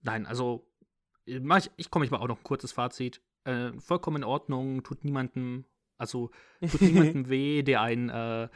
Nein, 0.00 0.26
also 0.26 0.66
ich, 1.24 1.40
ich 1.76 1.90
komme 1.90 2.04
ich 2.04 2.10
mal 2.10 2.18
auch 2.18 2.28
noch 2.28 2.38
ein 2.38 2.44
kurzes 2.44 2.72
Fazit. 2.72 3.22
Äh, 3.44 3.72
vollkommen 3.80 4.18
in 4.18 4.24
Ordnung, 4.24 4.82
tut 4.82 5.04
niemandem, 5.04 5.64
also 6.02 6.30
tut 6.70 6.82
niemandem 6.82 7.28
weh, 7.30 7.62
der 7.62 7.80
ein, 7.80 8.10
äh, 8.10 8.48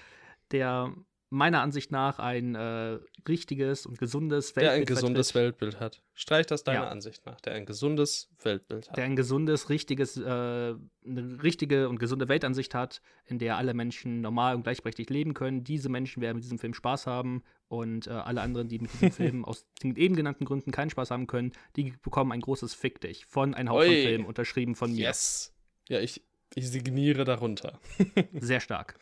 der 0.51 0.93
meiner 1.29 1.61
Ansicht 1.61 1.91
nach 1.91 2.19
ein 2.19 2.55
äh, 2.55 2.99
richtiges 3.29 3.85
und 3.85 3.99
gesundes 3.99 4.55
Weltbild 4.55 4.65
Der 4.65 4.73
ein 4.73 4.85
gesundes 4.85 5.33
vertritt. 5.33 5.61
Weltbild 5.61 5.81
hat. 5.81 6.03
Streich 6.15 6.47
das 6.47 6.63
deiner 6.63 6.85
ja. 6.85 6.89
Ansicht 6.89 7.27
nach. 7.27 7.41
Der 7.41 7.55
ein 7.55 7.67
gesundes 7.67 8.31
Weltbild 8.43 8.89
hat. 8.89 8.97
Der 8.97 9.05
ein 9.05 9.17
gesundes, 9.17 9.69
richtiges, 9.69 10.17
äh, 10.17 10.23
eine 10.25 11.43
richtige 11.43 11.89
und 11.89 11.99
gesunde 11.99 12.29
Weltansicht 12.29 12.75
hat, 12.75 13.03
in 13.25 13.39
der 13.39 13.57
alle 13.57 13.75
Menschen 13.75 14.21
normal 14.21 14.55
und 14.55 14.63
gleichberechtigt 14.63 15.11
leben 15.11 15.35
können. 15.35 15.65
Diese 15.65 15.89
Menschen 15.89 16.23
werden 16.23 16.37
mit 16.37 16.45
diesem 16.45 16.59
Film 16.59 16.75
Spaß 16.75 17.07
haben 17.07 17.43
und 17.69 18.07
äh, 18.07 18.11
alle 18.11 18.41
anderen, 18.41 18.69
die 18.69 18.79
mit 18.79 18.93
diesem 18.93 19.11
Film 19.13 19.45
aus 19.45 19.67
den 19.83 19.97
eben 19.97 20.15
genannten 20.15 20.45
Gründen 20.45 20.71
keinen 20.71 20.91
Spaß 20.91 21.11
haben 21.11 21.27
können, 21.27 21.53
die 21.75 21.93
bekommen 22.03 22.31
ein 22.31 22.41
großes 22.41 22.75
Fick 22.75 23.01
dich 23.01 23.27
von 23.27 23.55
ein 23.55 23.69
Haufen 23.69 23.91
Film 23.91 24.27
unterschrieben 24.27 24.77
von 24.77 24.93
mir. 24.93 25.09
Yes. 25.09 25.53
Ja, 25.89 26.01
ich, 26.01 26.23
ich 26.55 26.69
signiere 26.69 27.25
darunter. 27.25 27.81
Sehr 28.33 28.61
stark 28.61 28.99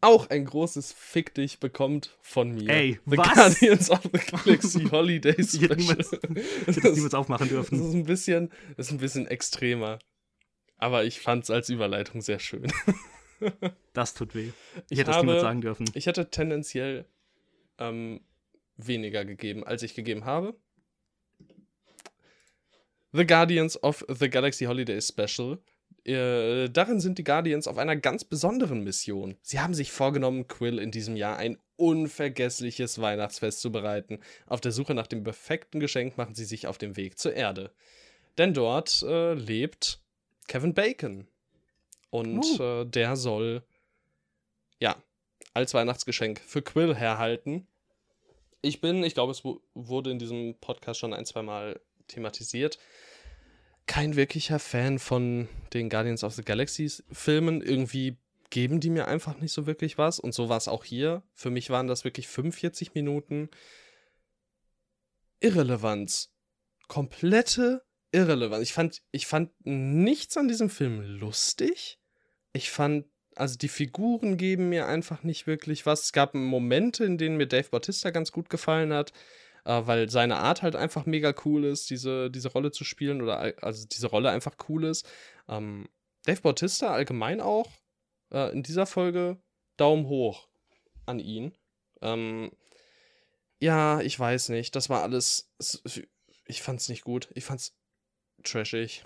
auch 0.00 0.30
ein 0.30 0.44
großes 0.44 0.92
Fick 0.92 1.34
dich 1.34 1.58
bekommt 1.58 2.16
von 2.20 2.54
mir. 2.54 2.68
Ey, 2.68 3.00
the 3.06 3.18
was? 3.18 3.34
Guardians 3.34 3.90
of 3.90 4.02
the 4.02 4.18
Galaxy 4.44 4.84
Holiday 4.84 5.42
Special. 5.42 5.78
Ich 5.78 6.76
hätte 6.76 6.92
niemals, 6.92 7.14
aufmachen 7.14 7.48
dürfen. 7.48 7.78
Das 7.78 7.88
ist 7.88 7.94
ein 7.94 8.04
bisschen, 8.04 8.50
das 8.76 8.86
ist 8.86 8.92
ein 8.92 8.98
bisschen 8.98 9.26
extremer. 9.26 9.98
Aber 10.76 11.04
ich 11.04 11.20
fand 11.20 11.44
es 11.44 11.50
als 11.50 11.70
Überleitung 11.70 12.20
sehr 12.20 12.38
schön. 12.38 12.70
das 13.94 14.14
tut 14.14 14.34
weh. 14.34 14.52
Ich, 14.90 14.98
hätte 14.98 15.10
es 15.10 15.16
niemals 15.18 15.40
sagen 15.40 15.62
dürfen. 15.62 15.90
Ich 15.94 16.06
hätte 16.06 16.30
tendenziell 16.30 17.06
ähm, 17.78 18.20
weniger 18.76 19.24
gegeben, 19.24 19.64
als 19.64 19.82
ich 19.82 19.94
gegeben 19.94 20.24
habe. 20.24 20.54
The 23.12 23.26
Guardians 23.26 23.82
of 23.82 24.04
the 24.08 24.28
Galaxy 24.28 24.66
Holiday 24.66 25.00
Special 25.00 25.58
äh, 26.06 26.68
darin 26.68 27.00
sind 27.00 27.18
die 27.18 27.24
Guardians 27.24 27.66
auf 27.66 27.78
einer 27.78 27.96
ganz 27.96 28.24
besonderen 28.24 28.84
Mission. 28.84 29.36
Sie 29.42 29.58
haben 29.58 29.74
sich 29.74 29.90
vorgenommen, 29.90 30.46
Quill 30.46 30.78
in 30.78 30.92
diesem 30.92 31.16
Jahr 31.16 31.36
ein 31.36 31.58
unvergessliches 31.76 33.00
Weihnachtsfest 33.00 33.60
zu 33.60 33.72
bereiten. 33.72 34.20
Auf 34.46 34.60
der 34.60 34.72
Suche 34.72 34.94
nach 34.94 35.08
dem 35.08 35.24
perfekten 35.24 35.80
Geschenk 35.80 36.16
machen 36.16 36.34
sie 36.34 36.44
sich 36.44 36.66
auf 36.68 36.78
den 36.78 36.96
Weg 36.96 37.18
zur 37.18 37.34
Erde. 37.34 37.72
Denn 38.38 38.54
dort 38.54 39.02
äh, 39.02 39.34
lebt 39.34 40.00
Kevin 40.46 40.74
Bacon. 40.74 41.26
Und 42.10 42.44
uh. 42.60 42.62
äh, 42.62 42.84
der 42.86 43.16
soll, 43.16 43.64
ja, 44.78 44.96
als 45.54 45.74
Weihnachtsgeschenk 45.74 46.40
für 46.40 46.62
Quill 46.62 46.94
herhalten. 46.94 47.66
Ich 48.62 48.80
bin, 48.80 49.02
ich 49.02 49.14
glaube, 49.14 49.32
es 49.32 49.42
wurde 49.74 50.10
in 50.10 50.18
diesem 50.18 50.54
Podcast 50.60 51.00
schon 51.00 51.12
ein, 51.12 51.26
zwei 51.26 51.42
Mal 51.42 51.80
thematisiert 52.06 52.78
kein 53.86 54.16
wirklicher 54.16 54.58
Fan 54.58 54.98
von 54.98 55.48
den 55.72 55.88
Guardians 55.88 56.24
of 56.24 56.34
the 56.34 56.42
Galaxy 56.42 56.90
Filmen. 57.10 57.62
Irgendwie 57.62 58.16
geben 58.50 58.80
die 58.80 58.90
mir 58.90 59.08
einfach 59.08 59.38
nicht 59.38 59.52
so 59.52 59.66
wirklich 59.66 59.98
was. 59.98 60.18
Und 60.18 60.32
so 60.32 60.48
war 60.48 60.56
es 60.56 60.68
auch 60.68 60.84
hier. 60.84 61.22
Für 61.34 61.50
mich 61.50 61.70
waren 61.70 61.86
das 61.86 62.04
wirklich 62.04 62.28
45 62.28 62.94
Minuten 62.94 63.48
Irrelevanz. 65.40 66.32
Komplette 66.88 67.82
Irrelevanz. 68.12 68.62
Ich 68.62 68.72
fand, 68.72 69.02
ich 69.10 69.26
fand 69.26 69.52
nichts 69.64 70.36
an 70.36 70.48
diesem 70.48 70.70
Film 70.70 71.00
lustig. 71.02 71.98
Ich 72.52 72.70
fand, 72.70 73.06
also 73.34 73.56
die 73.56 73.68
Figuren 73.68 74.36
geben 74.36 74.68
mir 74.68 74.86
einfach 74.86 75.22
nicht 75.22 75.46
wirklich 75.46 75.86
was. 75.86 76.04
Es 76.04 76.12
gab 76.12 76.34
Momente, 76.34 77.04
in 77.04 77.18
denen 77.18 77.36
mir 77.36 77.46
Dave 77.46 77.68
Bautista 77.68 78.10
ganz 78.10 78.32
gut 78.32 78.50
gefallen 78.50 78.92
hat 78.92 79.12
äh, 79.66 79.86
weil 79.86 80.08
seine 80.08 80.36
Art 80.36 80.62
halt 80.62 80.76
einfach 80.76 81.06
mega 81.06 81.34
cool 81.44 81.64
ist, 81.64 81.90
diese, 81.90 82.30
diese 82.30 82.50
Rolle 82.52 82.70
zu 82.70 82.84
spielen 82.84 83.20
oder 83.20 83.52
also 83.62 83.86
diese 83.86 84.06
Rolle 84.06 84.30
einfach 84.30 84.54
cool 84.68 84.84
ist. 84.84 85.06
Ähm, 85.48 85.88
Dave 86.24 86.40
Bautista 86.40 86.92
allgemein 86.92 87.40
auch 87.40 87.70
äh, 88.32 88.52
in 88.52 88.62
dieser 88.62 88.86
Folge 88.86 89.38
Daumen 89.76 90.06
hoch 90.06 90.48
an 91.04 91.18
ihn. 91.18 91.52
Ähm, 92.00 92.52
ja, 93.58 94.00
ich 94.00 94.18
weiß 94.18 94.50
nicht. 94.50 94.76
Das 94.76 94.88
war 94.88 95.02
alles. 95.02 95.50
Ich 96.46 96.62
fand's 96.62 96.88
nicht 96.88 97.02
gut. 97.02 97.28
Ich 97.34 97.44
fand's 97.44 97.76
trashig. 98.44 99.04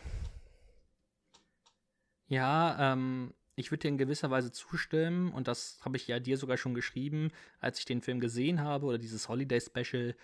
Ja, 2.28 2.92
ähm, 2.92 3.32
ich 3.56 3.70
würde 3.70 3.82
dir 3.82 3.88
in 3.88 3.98
gewisser 3.98 4.30
Weise 4.30 4.52
zustimmen 4.52 5.32
und 5.32 5.48
das 5.48 5.78
habe 5.82 5.96
ich 5.96 6.06
ja 6.06 6.20
dir 6.20 6.36
sogar 6.36 6.56
schon 6.56 6.74
geschrieben, 6.74 7.32
als 7.60 7.78
ich 7.78 7.86
den 7.86 8.02
Film 8.02 8.20
gesehen 8.20 8.60
habe 8.60 8.86
oder 8.86 8.98
dieses 8.98 9.28
Holiday 9.28 9.60
Special 9.60 10.14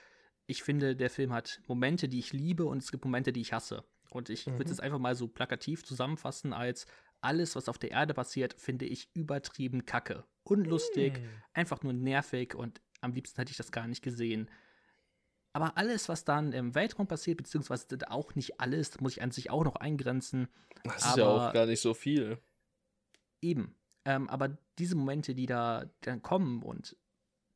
ich 0.47 0.63
finde, 0.63 0.97
der 0.97 1.11
Film 1.11 1.33
hat 1.33 1.61
Momente, 1.67 2.09
die 2.09 2.19
ich 2.19 2.33
liebe 2.33 2.65
und 2.65 2.83
es 2.83 2.91
gibt 2.91 3.05
Momente, 3.05 3.33
die 3.33 3.41
ich 3.41 3.53
hasse. 3.53 3.85
Und 4.11 4.31
ich 4.31 4.47
mhm. 4.47 4.59
würde 4.59 4.71
es 4.71 4.81
einfach 4.81 4.99
mal 4.99 5.15
so 5.15 5.29
plakativ 5.29 5.85
zusammenfassen 5.85 6.53
als 6.53 6.87
alles, 7.21 7.57
was 7.57 7.69
auf 7.69 7.79
der 7.79 7.91
Erde 7.91 8.15
passiert, 8.15 8.55
finde 8.59 8.85
ich 8.85 9.11
übertrieben 9.15 9.85
kacke. 9.85 10.25
Unlustig, 10.45 11.19
mhm. 11.19 11.29
einfach 11.55 11.83
nur 11.83 11.93
nervig 11.93 12.55
und 12.55 12.81
am 13.01 13.13
liebsten 13.13 13.41
hätte 13.41 13.51
ich 13.51 13.57
das 13.57 13.73
gar 13.73 13.89
nicht 13.89 14.03
gesehen. 14.03 14.49
Aber 15.53 15.77
alles, 15.77 16.09
was 16.09 16.25
dann 16.25 16.53
im 16.53 16.75
Weltraum 16.75 17.09
passiert, 17.09 17.39
beziehungsweise 17.39 17.87
auch 18.11 18.35
nicht 18.35 18.61
alles, 18.61 19.01
muss 19.01 19.13
ich 19.13 19.23
an 19.23 19.31
sich 19.31 19.51
auch 19.51 19.65
noch 19.65 19.77
eingrenzen. 19.77 20.49
Das 20.85 21.05
ist 21.05 21.17
ja 21.17 21.27
auch 21.27 21.53
gar 21.53 21.67
nicht 21.67 21.81
so 21.81 21.95
viel. 21.95 22.39
Eben. 23.41 23.75
Ähm, 24.05 24.29
aber 24.29 24.57
diese 24.79 24.97
Momente, 24.97 25.35
die 25.35 25.47
da 25.47 25.91
dann 26.03 26.23
kommen 26.23 26.63
und 26.63 26.97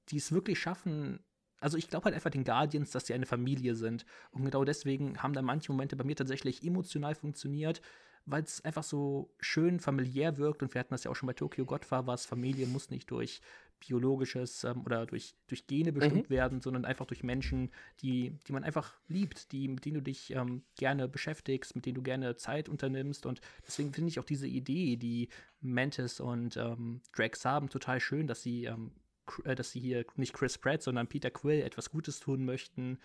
die 0.09 0.17
es 0.17 0.33
wirklich 0.33 0.59
schaffen, 0.59 1.23
also 1.61 1.77
ich 1.77 1.89
glaube 1.89 2.07
halt 2.07 2.15
einfach 2.15 2.31
den 2.31 2.45
Guardians, 2.45 2.91
dass 2.91 3.07
sie 3.07 3.15
eine 3.15 3.27
Familie 3.27 3.75
sind. 3.75 4.07
Und 4.33 4.45
genau 4.45 4.65
deswegen 4.65 5.23
haben 5.23 5.35
da 5.35 5.43
manche 5.43 5.73
Momente 5.73 5.97
bei 5.97 6.05
mir 6.05 6.17
tatsächlich 6.17 6.63
emotional 6.63 7.15
funktioniert. 7.15 7.81
weil 8.27 8.43
es 8.43 8.65
einfach 8.65 8.85
so 8.85 9.35
schön 9.41 9.81
familiär 9.81 10.37
wirkt 10.37 10.63
und 10.63 10.75
wir 10.75 10.79
hatten 10.81 10.95
das 10.95 11.05
ja 11.05 11.11
auch 11.11 11.17
schon 11.17 11.27
bei 11.27 11.33
Tokyo 11.33 11.65
Godfathers, 11.65 12.27
Familie 12.27 12.67
muss 12.67 12.91
nicht 12.91 13.11
durch 13.11 13.41
biologisches 13.81 14.65
ähm, 14.65 14.83
oder 14.85 15.07
durch, 15.07 15.35
durch 15.47 15.67
Gene 15.67 15.93
bestimmt 15.93 16.29
mhm. 16.29 16.35
werden, 16.35 16.61
sondern 16.61 16.85
einfach 16.85 17.07
durch 17.07 17.23
Menschen, 17.23 17.71
die, 18.03 18.39
die 18.47 18.53
man 18.53 18.63
einfach 18.63 18.95
liebt, 19.09 19.53
die, 19.53 19.69
mit 19.69 19.85
denen 19.85 19.95
du 19.95 20.03
dich 20.03 20.33
ähm, 20.33 20.63
gerne 20.77 21.09
beschäftigst, 21.09 21.75
mit 21.75 21.87
denen 21.87 21.95
du 21.95 22.03
gerne 22.03 22.37
Zeit 22.37 22.69
unternimmst. 22.69 23.27
Und 23.27 23.41
deswegen 23.67 23.93
finde 23.93 24.11
ich 24.11 24.21
auch 24.21 24.25
diese 24.25 24.47
Idee, 24.47 24.97
die 24.97 25.29
Mantis 25.61 26.21
und 26.21 26.57
ähm, 26.57 27.01
Drax 27.17 27.45
haben, 27.45 27.71
total 27.71 28.01
schön, 28.01 28.27
dass 28.27 28.43
sie, 28.43 28.67
ähm, 28.67 28.93
äh, 28.93 29.10
dass 29.45 29.71
sie 29.71 29.81
hier 29.81 30.05
nicht 30.17 30.33
Chris 30.33 30.59
Pratt, 30.59 30.83
sondern 30.83 31.09
Peter 31.09 31.31
Quill 31.31 31.63
etwas 31.63 31.91
Gutes 31.91 32.21
tun 32.21 32.45
möchten. 32.45 32.99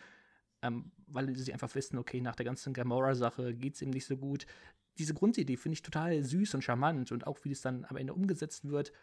Ähm, 0.62 0.92
weil 1.08 1.36
sie 1.36 1.54
einfach 1.54 1.74
wissen, 1.76 1.98
okay, 1.98 2.22
nach 2.22 2.36
der 2.36 2.46
ganzen 2.46 2.74
Gamora-Sache 2.74 3.54
geht 3.54 3.76
es 3.76 3.82
ihm 3.82 3.92
nicht 3.92 4.06
so 4.06 4.18
gut. 4.18 4.46
Diese 4.98 5.14
Grundidee 5.14 5.58
finde 5.58 5.74
ich 5.74 5.82
total 5.82 6.24
süß 6.24 6.56
und 6.56 6.64
charmant 6.64 7.12
und 7.12 7.28
auch 7.28 7.40
wie 7.44 7.52
es 7.52 7.62
dann 7.62 7.86
am 7.86 7.98
Ende 7.98 8.14
umgesetzt 8.14 8.68
wird, 8.68 8.94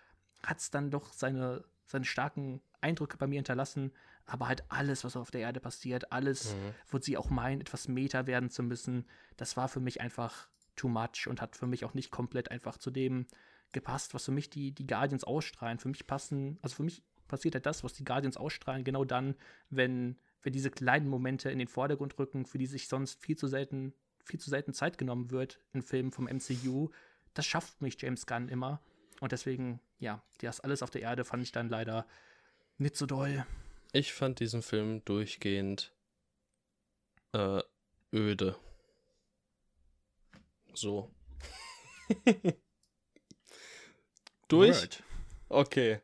hat 0.43 0.59
es 0.59 0.71
dann 0.71 0.91
doch 0.91 1.13
seine, 1.13 1.65
seine 1.87 2.05
starken 2.05 2.61
Eindrücke 2.81 3.17
bei 3.17 3.27
mir 3.27 3.37
hinterlassen. 3.37 3.93
Aber 4.25 4.49
halt 4.49 4.65
alles, 4.69 5.05
was 5.05 5.17
auf 5.17 5.31
der 5.31 5.43
Erde 5.43 5.61
passiert, 5.61 6.13
alles, 6.13 6.55
mhm. 6.55 6.75
wo 6.89 6.99
sie 6.99 7.17
auch 7.17 7.31
meinen, 7.31 7.61
etwas 7.61 7.89
Meta 7.89 8.27
werden 8.27 8.51
zu 8.51 8.63
müssen, 8.63 9.07
das 9.37 9.57
war 9.57 9.69
für 9.69 9.81
mich 9.81 10.01
einfach 10.01 10.49
too 10.77 10.89
much 10.89 11.27
und 11.27 11.41
hat 11.41 11.57
für 11.57 11.67
mich 11.67 11.85
auch 11.85 11.95
nicht 11.95 12.11
komplett 12.11 12.51
einfach 12.51 12.79
zu 12.79 12.91
dem 12.91 13.27
gepasst, 13.73 14.15
was 14.15 14.25
für 14.25 14.33
mich 14.33 14.51
die, 14.51 14.73
die 14.73 14.87
Guardians 14.87 15.25
ausstrahlen. 15.25 15.79
Für 15.79 15.89
mich 15.89 16.07
passen, 16.07 16.59
also 16.63 16.77
für 16.77 16.83
mich 16.83 17.03
passiert 17.33 17.55
halt 17.55 17.65
das, 17.65 17.83
was 17.83 17.95
die 17.95 18.05
Guardians 18.05 18.37
ausstrahlen, 18.37 18.85
genau 18.85 19.07
dann, 19.07 19.35
wenn, 19.71 20.19
wenn 20.43 20.53
diese 20.53 20.71
kleinen 20.71 21.09
Momente 21.09 21.51
in 21.51 21.59
den 21.59 21.67
Vordergrund 21.67 22.19
rücken, 22.19 22.45
für 22.45 22.59
die 22.59 22.67
sich 22.67 22.89
sonst 22.89 23.19
viel 23.23 23.39
zu 23.39 23.49
selten, 23.49 23.95
viel 24.23 24.39
zu 24.39 24.51
selten 24.51 24.75
Zeit 24.75 24.99
genommen 24.99 25.31
wird 25.31 25.59
in 25.73 25.81
Filmen 25.81 26.13
vom 26.13 26.27
MCU. 26.27 26.91
Das 27.33 27.47
schafft 27.47 27.81
mich 27.81 27.97
James 27.99 28.27
Gunn 28.27 28.51
immer. 28.51 28.83
Und 29.21 29.33
deswegen, 29.33 29.81
ja, 29.99 30.23
das 30.43 30.61
alles 30.61 30.83
auf 30.83 30.91
der 30.91 31.01
Erde 31.01 31.25
fand 31.25 31.43
ich 31.43 31.53
dann 31.53 31.71
leider 31.71 32.07
nicht 32.77 32.97
so 32.97 33.07
doll. 33.07 33.47
Ich 33.93 34.13
fand 34.13 34.39
diesen 34.39 34.61
Film 34.61 35.03
durchgehend 35.07 35.91
äh, 37.33 37.63
öde. 38.13 38.57
So. 40.75 41.11
Durch? 44.49 44.83
Word. 44.83 45.03
Okay. 45.49 46.01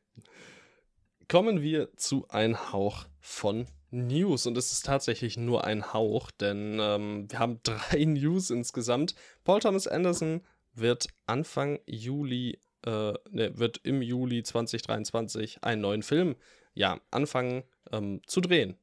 Kommen 1.28 1.62
wir 1.62 1.94
zu 1.96 2.26
ein 2.28 2.72
Hauch 2.72 3.06
von 3.20 3.66
News. 3.90 4.46
Und 4.46 4.56
es 4.56 4.72
ist 4.72 4.86
tatsächlich 4.86 5.36
nur 5.36 5.64
ein 5.64 5.92
Hauch, 5.92 6.30
denn 6.30 6.78
ähm, 6.80 7.30
wir 7.30 7.38
haben 7.38 7.60
drei 7.62 8.04
News 8.04 8.50
insgesamt. 8.50 9.14
Paul 9.44 9.60
Thomas 9.60 9.86
Anderson 9.86 10.42
wird 10.74 11.08
Anfang 11.26 11.80
Juli 11.86 12.58
äh, 12.86 13.12
ne, 13.30 13.58
wird 13.58 13.80
im 13.82 14.02
Juli 14.02 14.42
2023 14.42 15.62
einen 15.62 15.82
neuen 15.82 16.02
Film 16.02 16.36
ja, 16.74 17.00
anfangen 17.10 17.64
ähm, 17.92 18.22
zu 18.26 18.40
drehen. 18.40 18.76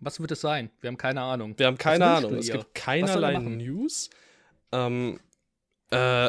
Was 0.00 0.20
wird 0.20 0.30
es 0.30 0.42
sein? 0.42 0.70
Wir 0.80 0.88
haben 0.88 0.98
keine 0.98 1.22
Ahnung. 1.22 1.58
Wir 1.58 1.66
haben 1.66 1.78
keine 1.78 2.06
Ahnung. 2.06 2.34
Es 2.34 2.50
gibt 2.50 2.74
keinerlei 2.74 3.38
News. 3.38 4.10
Ähm, 4.72 5.18
äh, 5.90 6.28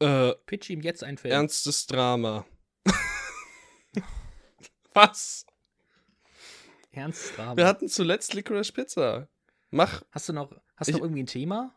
äh, 0.00 0.32
Pitch 0.46 0.70
ihm 0.70 0.80
jetzt 0.80 1.04
ein 1.04 1.18
Film. 1.18 1.32
Ernstes 1.32 1.86
Drama. 1.86 2.46
Was? 4.94 5.46
Ernstes 6.92 7.34
Drama. 7.34 7.56
Wir 7.56 7.66
hatten 7.66 7.88
zuletzt 7.88 8.34
Licorice 8.34 8.72
Pizza. 8.72 9.28
Mach. 9.70 10.02
Hast 10.10 10.28
du 10.28 10.32
noch, 10.32 10.52
hast 10.76 10.88
du 10.88 10.92
noch 10.92 11.00
irgendwie 11.00 11.22
ein 11.22 11.26
Thema? 11.26 11.74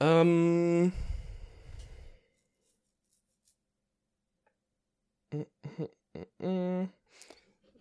Ähm. 0.00 0.92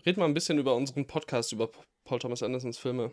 Red 0.05 0.18
mal 0.18 0.26
ein 0.26 0.34
bisschen 0.34 0.60
über 0.60 0.76
unseren 0.76 1.07
Podcast 1.07 1.51
über 1.51 1.70
Paul 2.03 2.20
Thomas 2.20 2.43
Andersons 2.43 2.78
Filme. 2.78 3.12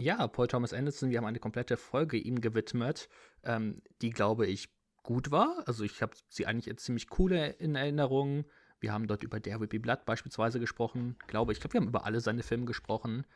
Ja, 0.00 0.26
Paul 0.26 0.48
Thomas 0.48 0.72
Anderson, 0.72 1.10
wir 1.10 1.18
haben 1.18 1.26
eine 1.26 1.38
komplette 1.38 1.76
Folge 1.76 2.16
ihm 2.16 2.40
gewidmet, 2.40 3.08
ähm, 3.44 3.82
die, 4.00 4.10
glaube 4.10 4.46
ich, 4.46 4.68
gut 5.02 5.30
war. 5.30 5.62
Also 5.66 5.84
ich 5.84 6.02
habe 6.02 6.14
sie 6.28 6.46
eigentlich 6.46 6.66
jetzt 6.66 6.84
ziemlich 6.84 7.08
coole 7.08 7.50
in 7.50 7.74
Erinnerung. 7.74 8.44
Wir 8.80 8.92
haben 8.92 9.06
dort 9.06 9.22
über 9.22 9.40
Der 9.40 9.60
Whippy 9.60 9.78
Blood 9.78 10.04
beispielsweise 10.04 10.60
gesprochen. 10.60 11.16
Glaube 11.26 11.52
ich, 11.52 11.60
glaube, 11.60 11.74
wir 11.74 11.80
haben 11.80 11.88
über 11.88 12.04
alle 12.04 12.20
seine 12.20 12.42
Filme 12.42 12.64
gesprochen. 12.64 13.26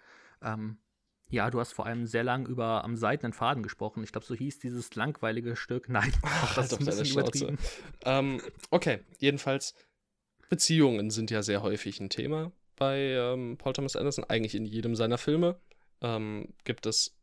Ähm, 0.43 0.79
ja, 1.29 1.51
du 1.51 1.59
hast 1.59 1.73
vor 1.73 1.87
allem 1.87 2.07
sehr 2.07 2.23
lang 2.23 2.47
über 2.47 2.85
am 2.85 2.97
seidenen 2.97 3.33
Faden 3.33 3.63
gesprochen. 3.63 4.05
Ich 4.05 4.13
glaube, 4.13 4.27
so 4.27 4.35
hieß 4.35 4.61
dieses 4.61 4.95
langweilige 4.95 5.57
Stück. 5.57 5.89
Nein, 5.89 6.13
Ach, 6.23 6.55
das 6.55 6.73
ist 6.73 6.81
ein 6.81 6.87
bisschen 6.87 7.07
übertrieben. 7.07 7.59
Ähm, 8.05 8.41
okay, 8.71 9.01
jedenfalls, 9.19 9.75
Beziehungen 10.49 11.11
sind 11.11 11.31
ja 11.31 11.43
sehr 11.43 11.63
häufig 11.63 12.01
ein 12.01 12.11
Thema 12.11 12.53
bei 12.77 12.99
ähm, 12.99 13.57
Paul 13.59 13.73
Thomas 13.73 13.97
Anderson. 13.97 14.25
Eigentlich 14.25 14.55
in 14.55 14.67
jedem 14.67 14.95
seiner 14.95 15.19
Filme 15.19 15.59
ähm, 16.07 16.55
gibt 16.63 16.87
es 16.87 17.17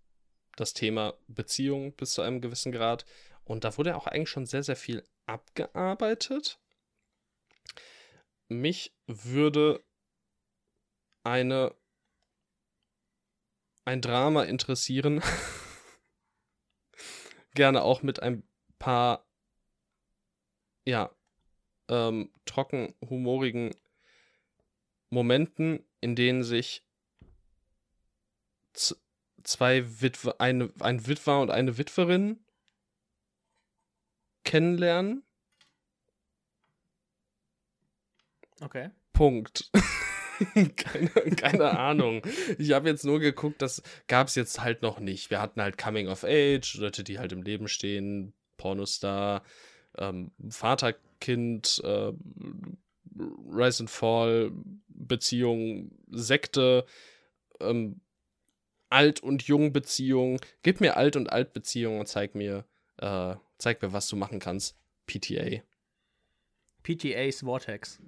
das 0.58 0.74
Thema 0.74 1.14
Beziehung 1.28 1.94
bis 1.94 2.14
zu 2.14 2.22
einem 2.22 2.42
gewissen 2.42 2.72
Grad. 2.72 3.06
Und 3.46 3.64
da 3.64 3.78
wurde 3.78 3.96
auch 3.96 4.08
eigentlich 4.08 4.30
schon 4.30 4.46
sehr, 4.46 4.64
sehr 4.64 4.76
viel 4.76 5.04
abgearbeitet. 5.26 6.60
Mich 8.50 8.94
würde 9.08 9.84
eine 11.24 11.74
ein 13.86 14.02
Drama 14.02 14.44
interessieren. 14.44 15.22
Gerne 17.54 17.84
auch 17.84 18.02
mit 18.02 18.22
ein 18.22 18.48
paar, 18.80 19.28
ja, 20.86 21.14
ähm, 21.90 22.32
trocken 22.46 22.96
humorigen 23.02 23.76
Momenten, 25.10 25.86
in 26.00 26.16
denen 26.16 26.44
sich 26.44 26.86
zwei 29.44 30.02
Witwe, 30.02 30.40
eine, 30.40 30.72
ein 30.80 31.08
Witwer 31.08 31.42
und 31.42 31.52
eine 31.52 31.78
Witwerin 31.78 32.40
kennenlernen. 34.44 35.24
Okay. 38.62 38.92
Punkt. 39.14 39.72
keine, 40.76 41.10
keine 41.10 41.78
Ahnung. 41.78 42.22
Ich 42.58 42.72
habe 42.72 42.90
jetzt 42.90 43.06
nur 43.06 43.20
geguckt, 43.20 43.62
das 43.62 43.82
gab 44.08 44.28
es 44.28 44.36
jetzt 44.36 44.62
halt 44.62 44.82
noch 44.82 45.00
nicht. 45.00 45.30
Wir 45.30 45.42
hatten 45.42 45.62
halt 45.62 45.78
Coming 45.78 46.08
of 46.08 46.24
Age, 46.24 46.76
Leute, 46.76 47.04
die 47.04 47.20
halt 47.20 47.32
im 47.32 47.44
Leben 47.44 47.68
stehen, 47.68 48.34
Pornostar, 48.58 49.44
ähm, 49.98 50.32
Vater-Kind, 50.50 51.82
äh, 51.84 52.14
Rise 53.16 53.84
and 53.84 53.90
Fall, 53.90 54.52
Beziehung, 54.88 55.92
Sekte, 56.10 56.86
ähm, 57.60 58.02
Alt- 58.94 59.22
und 59.22 59.44
Jung-Beziehung. 59.44 60.40
Gib 60.62 60.80
mir 60.80 60.98
Alt- 60.98 61.16
und 61.16 61.32
Alt-Beziehung 61.32 62.00
und 62.00 62.06
zeig 62.06 62.36
mir, 62.36 62.64
äh, 62.98 63.36
zeig 63.58 63.82
mir, 63.82 63.92
was 63.92 64.08
du 64.08 64.16
machen 64.16 64.40
kannst. 64.40 64.78
PTA. 65.08 65.64
PTA's 66.84 67.40
Vortex. 67.42 68.00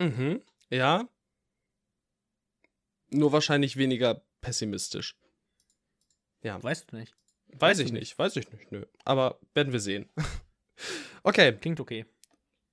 Mhm. 0.00 0.42
Ja. 0.70 1.06
Nur 3.10 3.32
wahrscheinlich 3.32 3.76
weniger 3.76 4.24
pessimistisch. 4.40 5.16
Ja. 6.42 6.60
Weißt 6.62 6.90
du 6.90 6.96
nicht. 6.96 7.14
Weiß 7.48 7.60
weißt 7.60 7.80
ich 7.80 7.92
nicht. 7.92 8.00
nicht, 8.00 8.18
weiß 8.18 8.36
ich 8.36 8.50
nicht, 8.50 8.72
nö. 8.72 8.86
Aber 9.04 9.38
werden 9.52 9.72
wir 9.72 9.80
sehen. 9.80 10.08
okay. 11.22 11.52
Klingt 11.52 11.78
okay. 11.78 12.06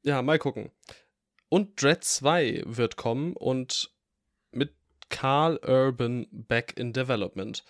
Ja, 0.04 0.22
mal 0.22 0.40
gucken. 0.40 0.72
Und 1.50 1.82
Dread 1.82 2.06
2 2.06 2.64
wird 2.66 2.96
kommen 2.96 3.36
und 3.36 3.94
mit 4.52 4.79
Carl 5.10 5.60
Urban 5.64 6.28
back 6.32 6.78
in 6.78 6.94
development. 6.94 7.64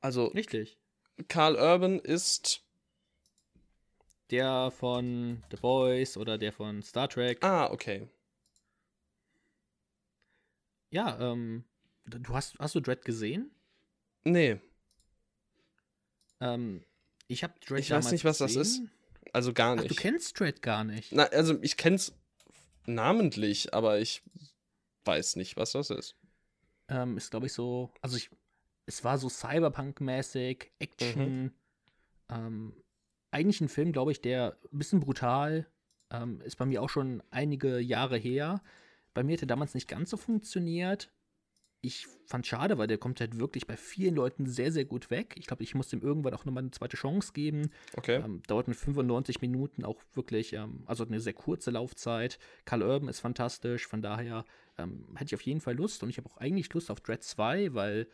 Also. 0.00 0.26
Richtig. 0.26 0.78
Carl 1.28 1.56
Urban 1.56 1.98
ist. 1.98 2.64
Der 4.30 4.70
von 4.70 5.42
The 5.50 5.58
Boys 5.58 6.16
oder 6.16 6.38
der 6.38 6.52
von 6.52 6.82
Star 6.82 7.08
Trek. 7.08 7.44
Ah, 7.44 7.70
okay. 7.70 8.08
Ja, 10.90 11.18
ähm, 11.20 11.64
du 12.04 12.34
hast, 12.34 12.58
hast 12.58 12.74
du 12.74 12.80
Dread 12.80 13.04
gesehen? 13.04 13.50
Nee. 14.24 14.58
Ähm, 16.40 16.84
ich 17.28 17.42
habe 17.42 17.54
Dread 17.66 17.80
Ich 17.80 17.90
weiß 17.90 18.12
nicht, 18.12 18.24
was 18.24 18.38
gesehen. 18.38 18.58
das 18.58 18.68
ist. 18.68 18.82
Also 19.32 19.52
gar 19.54 19.74
nicht. 19.76 19.84
Ach, 19.84 19.88
du 19.88 19.94
kennst 19.94 20.38
Dread 20.38 20.60
gar 20.60 20.84
nicht. 20.84 21.12
Na, 21.12 21.24
also 21.24 21.58
ich 21.62 21.76
kenn's 21.76 22.12
namentlich, 22.84 23.72
aber 23.72 24.00
ich 24.00 24.22
weiß 25.04 25.36
nicht, 25.36 25.56
was 25.56 25.72
das 25.72 25.90
ist. 25.90 26.16
Ähm, 26.88 27.16
ist, 27.16 27.30
glaube 27.30 27.46
ich, 27.46 27.52
so, 27.52 27.90
also 28.00 28.16
ich, 28.16 28.30
es 28.86 29.04
war 29.04 29.18
so 29.18 29.28
Cyberpunk-mäßig, 29.28 30.70
Action. 30.78 31.42
Mhm. 31.42 31.52
Ähm, 32.28 32.74
eigentlich 33.30 33.60
ein 33.60 33.68
Film, 33.68 33.92
glaube 33.92 34.12
ich, 34.12 34.20
der 34.20 34.58
ein 34.72 34.78
bisschen 34.78 35.00
brutal, 35.00 35.66
ähm, 36.10 36.40
ist 36.42 36.56
bei 36.56 36.66
mir 36.66 36.82
auch 36.82 36.90
schon 36.90 37.22
einige 37.30 37.78
Jahre 37.78 38.16
her. 38.18 38.62
Bei 39.14 39.22
mir 39.22 39.32
hätte 39.32 39.46
damals 39.46 39.74
nicht 39.74 39.88
ganz 39.88 40.10
so 40.10 40.16
funktioniert. 40.16 41.10
ich 41.84 42.06
fand 42.26 42.46
schade, 42.46 42.78
weil 42.78 42.86
der 42.86 42.96
kommt 42.96 43.20
halt 43.20 43.38
wirklich 43.38 43.66
bei 43.66 43.76
vielen 43.76 44.14
Leuten 44.14 44.46
sehr, 44.46 44.70
sehr 44.70 44.84
gut 44.84 45.10
weg. 45.10 45.34
Ich 45.36 45.46
glaube, 45.46 45.64
ich 45.64 45.74
muss 45.74 45.88
dem 45.88 46.00
irgendwann 46.00 46.32
auch 46.32 46.44
nochmal 46.44 46.62
eine 46.62 46.70
zweite 46.70 46.96
Chance 46.96 47.32
geben. 47.32 47.70
Okay. 47.96 48.22
Ähm, 48.24 48.40
dauert 48.46 48.68
mit 48.68 48.76
95 48.76 49.40
Minuten 49.40 49.84
auch 49.84 50.00
wirklich, 50.14 50.52
ähm, 50.52 50.84
also 50.86 51.04
eine 51.04 51.20
sehr 51.20 51.32
kurze 51.32 51.72
Laufzeit. 51.72 52.38
Karl 52.64 52.82
Urban 52.82 53.08
ist 53.08 53.18
fantastisch, 53.20 53.88
von 53.88 54.00
daher 54.00 54.44
ähm, 54.78 55.06
hätte 55.14 55.26
ich 55.26 55.34
auf 55.34 55.42
jeden 55.42 55.60
Fall 55.60 55.74
Lust 55.74 56.02
und 56.02 56.10
ich 56.10 56.18
habe 56.18 56.28
auch 56.28 56.36
eigentlich 56.38 56.72
Lust 56.72 56.90
auf 56.90 57.00
Dread 57.00 57.22
2, 57.22 57.74
weil 57.74 58.08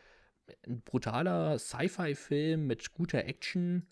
ein 0.65 0.81
brutaler 0.81 1.59
Sci-Fi-Film 1.59 2.65
mit 2.65 2.93
guter 2.93 3.23
Action, 3.25 3.87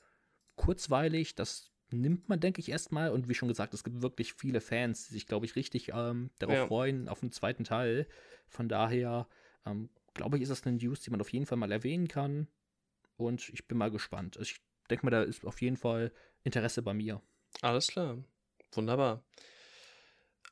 kurzweilig, 0.56 1.36
das 1.36 1.72
nimmt 1.92 2.28
man, 2.30 2.40
denke 2.40 2.60
ich, 2.60 2.70
erstmal. 2.70 3.12
Und 3.12 3.30
wie 3.30 3.36
schon 3.36 3.48
gesagt, 3.48 3.74
es 3.74 3.84
gibt 3.84 4.02
wirklich 4.02 4.34
viele 4.34 4.60
Fans, 4.60 5.08
die 5.08 5.14
sich, 5.14 5.28
glaube 5.28 5.46
ich, 5.46 5.56
richtig 5.56 5.92
ähm, 5.94 6.32
darauf 6.40 6.56
Ja. 6.56 6.68
freuen, 6.68 7.08
auf 7.08 7.20
den 7.22 7.32
zweiten 7.32 7.64
Teil. 7.64 8.08
Von 8.48 8.68
daher, 8.68 9.28
ähm, 9.66 9.90
glaube 10.14 10.38
ich, 10.38 10.44
ist 10.44 10.50
das 10.50 10.66
eine 10.66 10.78
News, 10.78 11.02
die 11.02 11.12
man 11.12 11.22
auf 11.22 11.32
jeden 11.32 11.46
Fall 11.46 11.58
mal 11.58 11.72
erwähnen 11.72 12.08
kann. 12.08 12.48
Und 13.16 13.50
ich 13.50 13.68
bin 13.68 13.78
mal 13.78 13.92
gespannt. 13.92 14.38
Also 14.38 14.52
ich 14.52 14.62
denke 14.90 15.06
mal, 15.06 15.12
da 15.12 15.24
ist 15.24 15.46
auf 15.46 15.62
jeden 15.62 15.78
Fall 15.78 16.12
Interesse 16.44 16.82
bei 16.82 16.94
mir. 16.94 17.22
Alles 17.62 17.88
klar. 17.88 18.18
Wunderbar. 18.74 19.24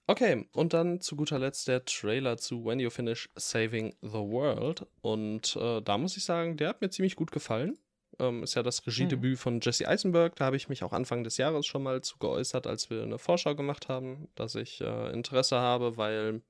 Okay, 0.07 0.48
und 0.53 0.73
dann 0.73 1.02
zu 1.02 1.15
guter 1.15 1.40
Letzt 1.40 1.68
der 1.68 1.84
Trailer 1.84 2.38
zu 2.38 2.64
When 2.64 2.80
You 2.80 2.91
Finish 2.91 3.30
Saving 3.36 3.95
the 4.02 4.19
World. 4.19 4.86
Und 5.02 5.56
äh, 5.56 5.82
da 5.82 5.98
muss 5.98 6.15
ich 6.15 6.23
sagen, 6.23 6.57
der 6.57 6.69
hat 6.69 6.82
mir 6.82 6.90
ziemlich 6.90 7.15
gut 7.15 7.32
gefallen. 7.32 7.80
Ähm, 8.19 8.44
ist 8.44 8.53
ja 8.53 8.61
das 8.61 8.86
Regiedebüt 8.86 9.40
von 9.40 9.60
Jesse 9.61 9.88
Eisenberg. 9.88 10.36
Da 10.36 10.45
habe 10.45 10.57
ich 10.57 10.69
mich 10.69 10.84
auch 10.84 10.94
Anfang 10.94 11.23
des 11.23 11.38
Jahres 11.38 11.65
schon 11.65 11.82
mal 11.82 12.02
zu 12.02 12.19
geäußert, 12.19 12.68
als 12.68 12.91
wir 12.91 13.02
eine 13.02 13.18
Vorschau 13.18 13.56
gemacht 13.56 13.90
haben, 13.90 14.27
dass 14.36 14.53
ich 14.53 14.80
äh, 14.80 15.11
Interesse 15.11 15.57
habe, 15.57 15.98
weil 15.98 16.44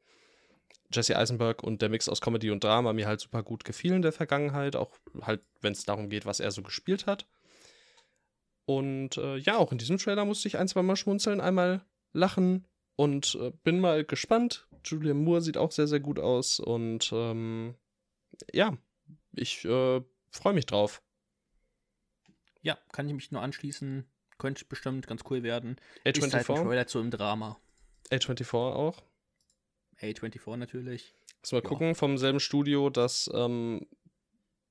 Jesse 0.94 1.18
Eisenberg 1.18 1.64
und 1.64 1.82
der 1.82 1.90
Mix 1.90 2.10
aus 2.10 2.20
Comedy 2.20 2.52
und 2.52 2.62
Drama 2.64 2.92
mir 2.92 3.08
halt 3.08 3.22
super 3.22 3.42
gut 3.42 3.64
gefielen 3.64 3.98
in 3.98 4.02
der 4.02 4.12
Vergangenheit. 4.12 4.76
Auch 4.76 4.92
halt, 5.22 5.42
wenn 5.62 5.72
es 5.72 5.86
darum 5.86 6.10
geht, 6.10 6.26
was 6.26 6.42
er 6.42 6.52
so 6.52 6.62
gespielt 6.62 7.08
hat. 7.08 7.26
Und 8.66 9.16
äh, 9.18 9.38
ja, 9.38 9.58
auch 9.58 9.72
in 9.72 9.78
diesem 9.78 9.98
Trailer 9.98 10.26
musste 10.26 10.50
ich 10.50 10.58
ein, 10.58 10.68
zwei 10.68 10.82
Mal 10.82 10.98
schmunzeln, 10.98 11.40
einmal 11.40 11.86
lachen 12.12 12.66
und 12.96 13.36
äh, 13.42 13.52
bin 13.64 13.80
mal 13.80 14.04
gespannt. 14.06 14.68
Julian 14.84 15.24
Moore 15.24 15.42
sieht 15.42 15.58
auch 15.58 15.72
sehr, 15.72 15.88
sehr 15.88 16.00
gut 16.00 16.20
aus 16.20 16.60
und 16.60 17.10
ähm, 17.14 17.76
ja, 18.54 18.78
ich 19.34 19.66
äh, 19.66 20.02
freue 20.32 20.54
mich 20.54 20.66
drauf. 20.66 21.02
Ja, 22.62 22.78
kann 22.92 23.08
ich 23.08 23.14
mich 23.16 23.32
nur 23.32 23.42
anschließen. 23.42 24.06
Könnte 24.38 24.66
bestimmt 24.66 25.08
ganz 25.08 25.22
cool 25.30 25.44
werden. 25.44 25.78
Ist 26.04 26.22
halt 26.22 26.34
ein 26.34 26.42
A24, 26.58 26.64
Trailer 26.64 26.88
zu 26.88 27.00
einem 27.00 27.12
Drama. 27.12 27.60
A24 28.12 28.54
auch. 28.54 29.02
A24 30.02 30.58
natürlich. 30.58 31.14
Muss 31.42 31.52
mal 31.54 31.62
Ja. 31.64 31.70
gucken, 31.70 31.96
vom 31.96 32.18
selben 32.18 32.40
Studio, 32.40 32.90
das 32.90 33.30
ähm, 33.34 33.88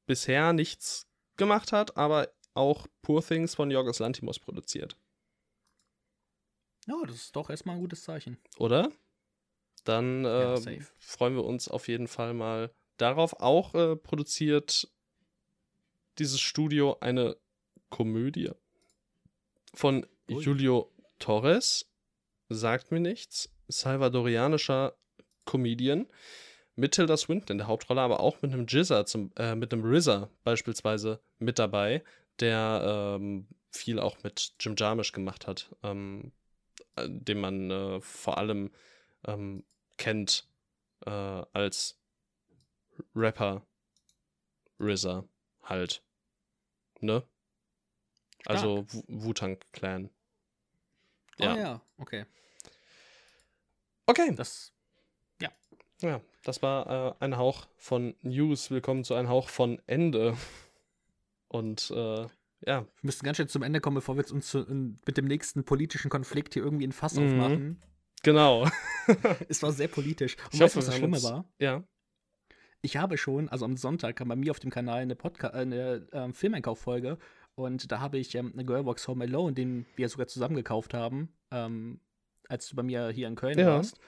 bisher 0.07 0.53
nichts 0.53 1.07
gemacht 1.37 1.73
hat, 1.73 1.97
aber 1.97 2.29
auch 2.53 2.87
Poor 3.03 3.25
Things 3.25 3.55
von 3.55 3.71
Yorgos 3.71 4.01
Lantimos 4.01 4.39
produziert. 4.39 4.97
Ja, 6.87 6.97
das 7.07 7.17
ist 7.17 7.37
doch 7.37 7.51
erstmal 7.51 7.77
ein 7.77 7.81
gutes 7.81 8.03
Zeichen. 8.03 8.39
oder? 8.59 8.91
Dann 9.85 10.25
Ja, 10.25 10.55
äh, 10.55 10.57
safe. 10.57 10.87
freuen 10.99 11.35
wir 11.35 11.45
uns 11.45 11.69
auf 11.69 11.89
jeden 11.89 12.09
Fall 12.09 12.33
mal 12.35 12.71
darauf. 12.97 13.41
Auch 13.41 13.75
äh, 13.75 13.97
produziert 13.97 14.89
dieses 16.19 16.41
Studio 16.41 16.97
eine 17.01 17.37
Komödie 17.91 18.51
von 19.75 20.07
Ui. 20.31 20.43
Julio 20.43 20.91
Torres, 21.19 21.91
sagt 22.49 22.93
mir 22.93 23.01
nichts, 23.01 23.51
salvadorianischer 23.69 24.95
Comedian, 25.45 26.07
mit 26.77 26.93
Tilda 26.93 27.17
Swinton 27.17 27.53
in 27.55 27.59
der 27.59 27.67
Hauptrolle, 27.67 28.01
aber 28.01 28.21
auch 28.21 28.43
mit 28.43 28.53
einem 28.53 28.67
Jizzer, 28.67 29.07
zum, 29.07 29.33
äh, 29.37 29.55
mit 29.55 29.73
einem 29.73 29.85
RZA 29.85 30.29
beispielsweise 30.45 31.21
mit 31.39 31.59
dabei, 31.59 32.03
der 32.41 33.17
ähm, 33.21 33.47
viel 33.71 33.99
auch 34.01 34.23
mit 34.23 34.55
Jim 34.61 34.75
Jarmusch 34.77 35.13
gemacht 35.13 35.47
hat, 35.47 35.75
ähm, 35.83 36.33
äh, 36.33 36.44
den 36.97 37.41
man 37.41 37.71
äh, 37.71 38.01
vor 38.01 38.39
allem 38.39 38.73
ähm, 39.27 39.65
kennt 39.97 40.49
äh, 41.07 41.11
als 41.11 41.99
Rapper 43.15 43.67
RZA 44.81 45.25
halt. 45.63 46.03
Ne? 47.01 47.23
Also 48.47 48.85
Wu- 48.93 49.05
Wu-Tang 49.09 49.59
Clan. 49.73 50.11
Ja. 51.39 51.47
Ja. 51.47 51.53
Ah, 51.53 51.59
ja, 51.59 51.81
okay. 51.99 52.25
Okay. 54.07 54.35
Das, 54.35 54.73
Ja, 56.03 56.21
das 56.43 56.61
war 56.61 57.17
äh, 57.21 57.25
ein 57.25 57.37
Hauch 57.37 57.67
von 57.77 58.15
News. 58.21 58.71
Willkommen 58.71 59.05
zu 59.05 59.15
einem 59.15 59.29
Hauch 59.29 59.49
von 59.49 59.81
Ende. 59.87 60.37
Und 61.49 61.91
äh, 61.93 62.27
ja, 62.67 62.83
wir 62.83 62.89
müssen 63.03 63.25
ganz 63.25 63.37
schnell 63.37 63.49
zum 63.49 63.63
Ende 63.63 63.81
kommen, 63.81 63.97
bevor 63.97 64.17
wir 64.17 64.21
jetzt 64.23 64.33
uns 64.33 64.49
zu, 64.49 64.61
in, 64.61 64.97
mit 65.07 65.17
dem 65.17 65.27
nächsten 65.27 65.65
politischen 65.65 66.11
Konflikt 66.11 66.55
hier 66.55 66.63
irgendwie 66.63 66.87
ein 66.87 66.93
Fass 66.93 67.15
Mhm. 67.15 67.27
aufmachen. 67.27 67.83
genau. 68.23 68.67
Es 69.49 69.63
war 69.63 69.73
sehr 69.73 69.89
politisch. 69.89 70.37
Und 70.47 70.55
Ich 70.55 70.61
weißt 70.61 70.75
du, 70.75 70.79
was 70.79 70.87
das 70.87 70.97
Schlimme 70.97 71.17
uns- 71.17 71.25
war? 71.25 71.45
Ja. 71.59 71.85
Ich 72.83 72.97
habe 72.99 73.17
schon, 73.17 73.49
also 73.49 73.65
am 73.65 73.77
Sonntag 73.79 74.17
kam 74.17 74.29
bei 74.29 74.37
mir 74.37 74.51
auf 74.51 74.61
dem 74.61 74.71
Kanal 74.71 75.01
eine, 75.01 75.17
Podca 75.17 75.49
äh, 75.49 75.53
eine 75.63 76.07
ähm, 76.13 76.35
Filmeinkauffolge 76.35 77.19
und 77.55 77.91
da 77.91 78.01
habe 78.01 78.19
ich 78.19 78.35
ähm, 78.35 78.53
eine 78.53 78.65
Girlbox 78.65 79.09
Home 79.09 79.25
Alone, 79.25 79.55
den 79.55 79.87
wir 79.97 80.09
sogar 80.09 80.27
zusammen 80.27 80.55
gekauft 80.55 80.93
haben, 80.93 81.31
ähm, 81.51 82.01
als 82.49 82.69
du 82.69 82.77
bei 82.77 82.83
mir 82.83 83.09
hier 83.09 83.29
in 83.29 83.37
Köln 83.37 83.59
Ja. 83.59 83.67
warst. 83.69 83.99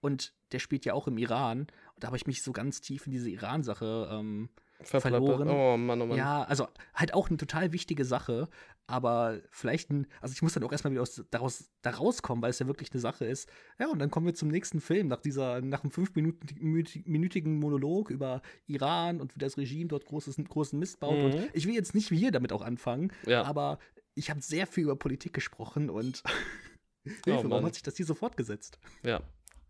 Und 0.00 0.32
der 0.52 0.60
spielt 0.60 0.84
ja 0.84 0.94
auch 0.94 1.06
im 1.08 1.18
Iran. 1.18 1.60
Und 1.62 1.70
da 2.04 2.06
habe 2.06 2.16
ich 2.16 2.26
mich 2.26 2.42
so 2.42 2.52
ganz 2.52 2.80
tief 2.80 3.06
in 3.06 3.12
diese 3.12 3.28
Iran-Sache 3.30 4.08
ähm, 4.12 4.48
Verplappert. 4.82 5.26
Verloren. 5.26 5.48
Oh 5.48 5.76
Mann, 5.76 6.00
oh 6.02 6.06
Mann. 6.06 6.16
Ja, 6.18 6.42
also 6.44 6.66
halt 6.94 7.14
auch 7.14 7.28
eine 7.28 7.36
total 7.36 7.72
wichtige 7.72 8.04
Sache, 8.04 8.48
aber 8.86 9.40
vielleicht 9.50 9.90
ein, 9.90 10.06
also 10.20 10.32
ich 10.32 10.42
muss 10.42 10.54
dann 10.54 10.64
auch 10.64 10.72
erstmal 10.72 10.90
wieder 10.92 11.02
aus, 11.02 11.22
daraus, 11.30 11.70
da 11.82 11.90
rauskommen, 11.90 12.42
weil 12.42 12.50
es 12.50 12.58
ja 12.58 12.66
wirklich 12.66 12.90
eine 12.92 13.00
Sache 13.00 13.24
ist. 13.24 13.48
Ja, 13.78 13.88
und 13.88 13.98
dann 13.98 14.10
kommen 14.10 14.26
wir 14.26 14.34
zum 14.34 14.48
nächsten 14.48 14.80
Film, 14.80 15.06
nach 15.08 15.20
dieser, 15.20 15.60
nach 15.60 15.82
einem 15.84 15.90
fünfminütigen 15.92 17.58
Monolog 17.58 18.10
über 18.10 18.42
Iran 18.66 19.20
und 19.20 19.34
wie 19.34 19.38
das 19.38 19.56
Regime 19.58 19.88
dort 19.88 20.06
großes, 20.06 20.36
großen 20.48 20.78
Mist 20.78 21.00
baut. 21.00 21.16
Mhm. 21.18 21.24
Und 21.24 21.50
ich 21.52 21.66
will 21.66 21.74
jetzt 21.74 21.94
nicht 21.94 22.08
hier 22.08 22.30
damit 22.32 22.52
auch 22.52 22.62
anfangen, 22.62 23.12
Ja. 23.26 23.42
aber 23.44 23.78
ich 24.14 24.30
habe 24.30 24.40
sehr 24.40 24.66
viel 24.66 24.84
über 24.84 24.96
Politik 24.96 25.32
gesprochen 25.32 25.88
und 25.90 26.22
Hilfe, 27.24 27.46
Oh 27.46 27.50
warum 27.50 27.64
hat 27.64 27.74
sich 27.74 27.82
das 27.82 27.96
hier 27.96 28.06
so 28.06 28.14
fortgesetzt? 28.14 28.78
ja. 29.04 29.20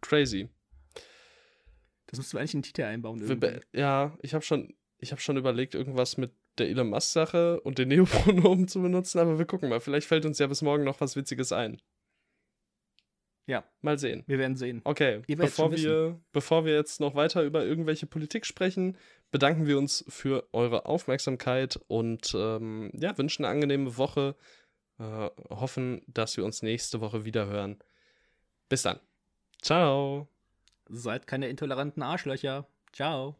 Crazy. 0.02 0.48
Das 2.06 2.18
müssten 2.18 2.32
wir 2.32 2.40
eigentlich 2.40 2.54
in 2.54 2.60
den 2.60 2.64
Titel 2.64 2.82
einbauen. 2.84 3.20
Irgendwie. 3.20 3.60
Ja, 3.72 4.16
ich 4.22 4.32
habe 4.32 4.42
schon, 4.42 4.74
ich 5.00 5.12
habe 5.12 5.20
schon 5.20 5.36
überlegt, 5.36 5.74
irgendwas 5.74 6.16
mit 6.16 6.32
der 6.58 6.68
Elon 6.68 6.90
Musk-Sache 6.90 7.60
und 7.60 7.78
den 7.78 7.88
Neopronomen 7.88 8.68
zu 8.68 8.82
benutzen, 8.82 9.18
aber 9.18 9.38
wir 9.38 9.46
gucken 9.46 9.68
mal. 9.68 9.80
Vielleicht 9.80 10.06
fällt 10.06 10.26
uns 10.26 10.38
ja 10.38 10.46
bis 10.46 10.62
morgen 10.62 10.84
noch 10.84 11.00
was 11.00 11.16
Witziges 11.16 11.52
ein. 11.52 11.80
Ja, 13.46 13.64
Mal 13.80 13.98
sehen. 13.98 14.22
wir 14.28 14.38
werden 14.38 14.56
sehen. 14.56 14.80
Okay, 14.84 15.22
bevor 15.26 15.72
wir, 15.72 16.20
bevor 16.30 16.64
wir 16.64 16.74
jetzt 16.74 17.00
noch 17.00 17.16
weiter 17.16 17.42
über 17.42 17.64
irgendwelche 17.64 18.06
Politik 18.06 18.46
sprechen, 18.46 18.96
bedanken 19.32 19.66
wir 19.66 19.76
uns 19.76 20.04
für 20.08 20.48
eure 20.52 20.86
Aufmerksamkeit 20.86 21.80
und 21.88 22.32
ähm, 22.36 22.92
ja, 22.94 23.16
wünschen 23.18 23.44
eine 23.44 23.52
angenehme 23.52 23.96
Woche. 23.96 24.36
Äh, 25.00 25.30
hoffen, 25.48 26.02
dass 26.06 26.36
wir 26.36 26.44
uns 26.44 26.62
nächste 26.62 27.00
Woche 27.00 27.24
wieder 27.24 27.46
hören. 27.46 27.78
Bis 28.68 28.82
dann. 28.82 29.00
Ciao. 29.62 30.28
Seid 30.88 31.26
keine 31.26 31.48
intoleranten 31.48 32.02
Arschlöcher. 32.02 32.68
Ciao. 32.92 33.36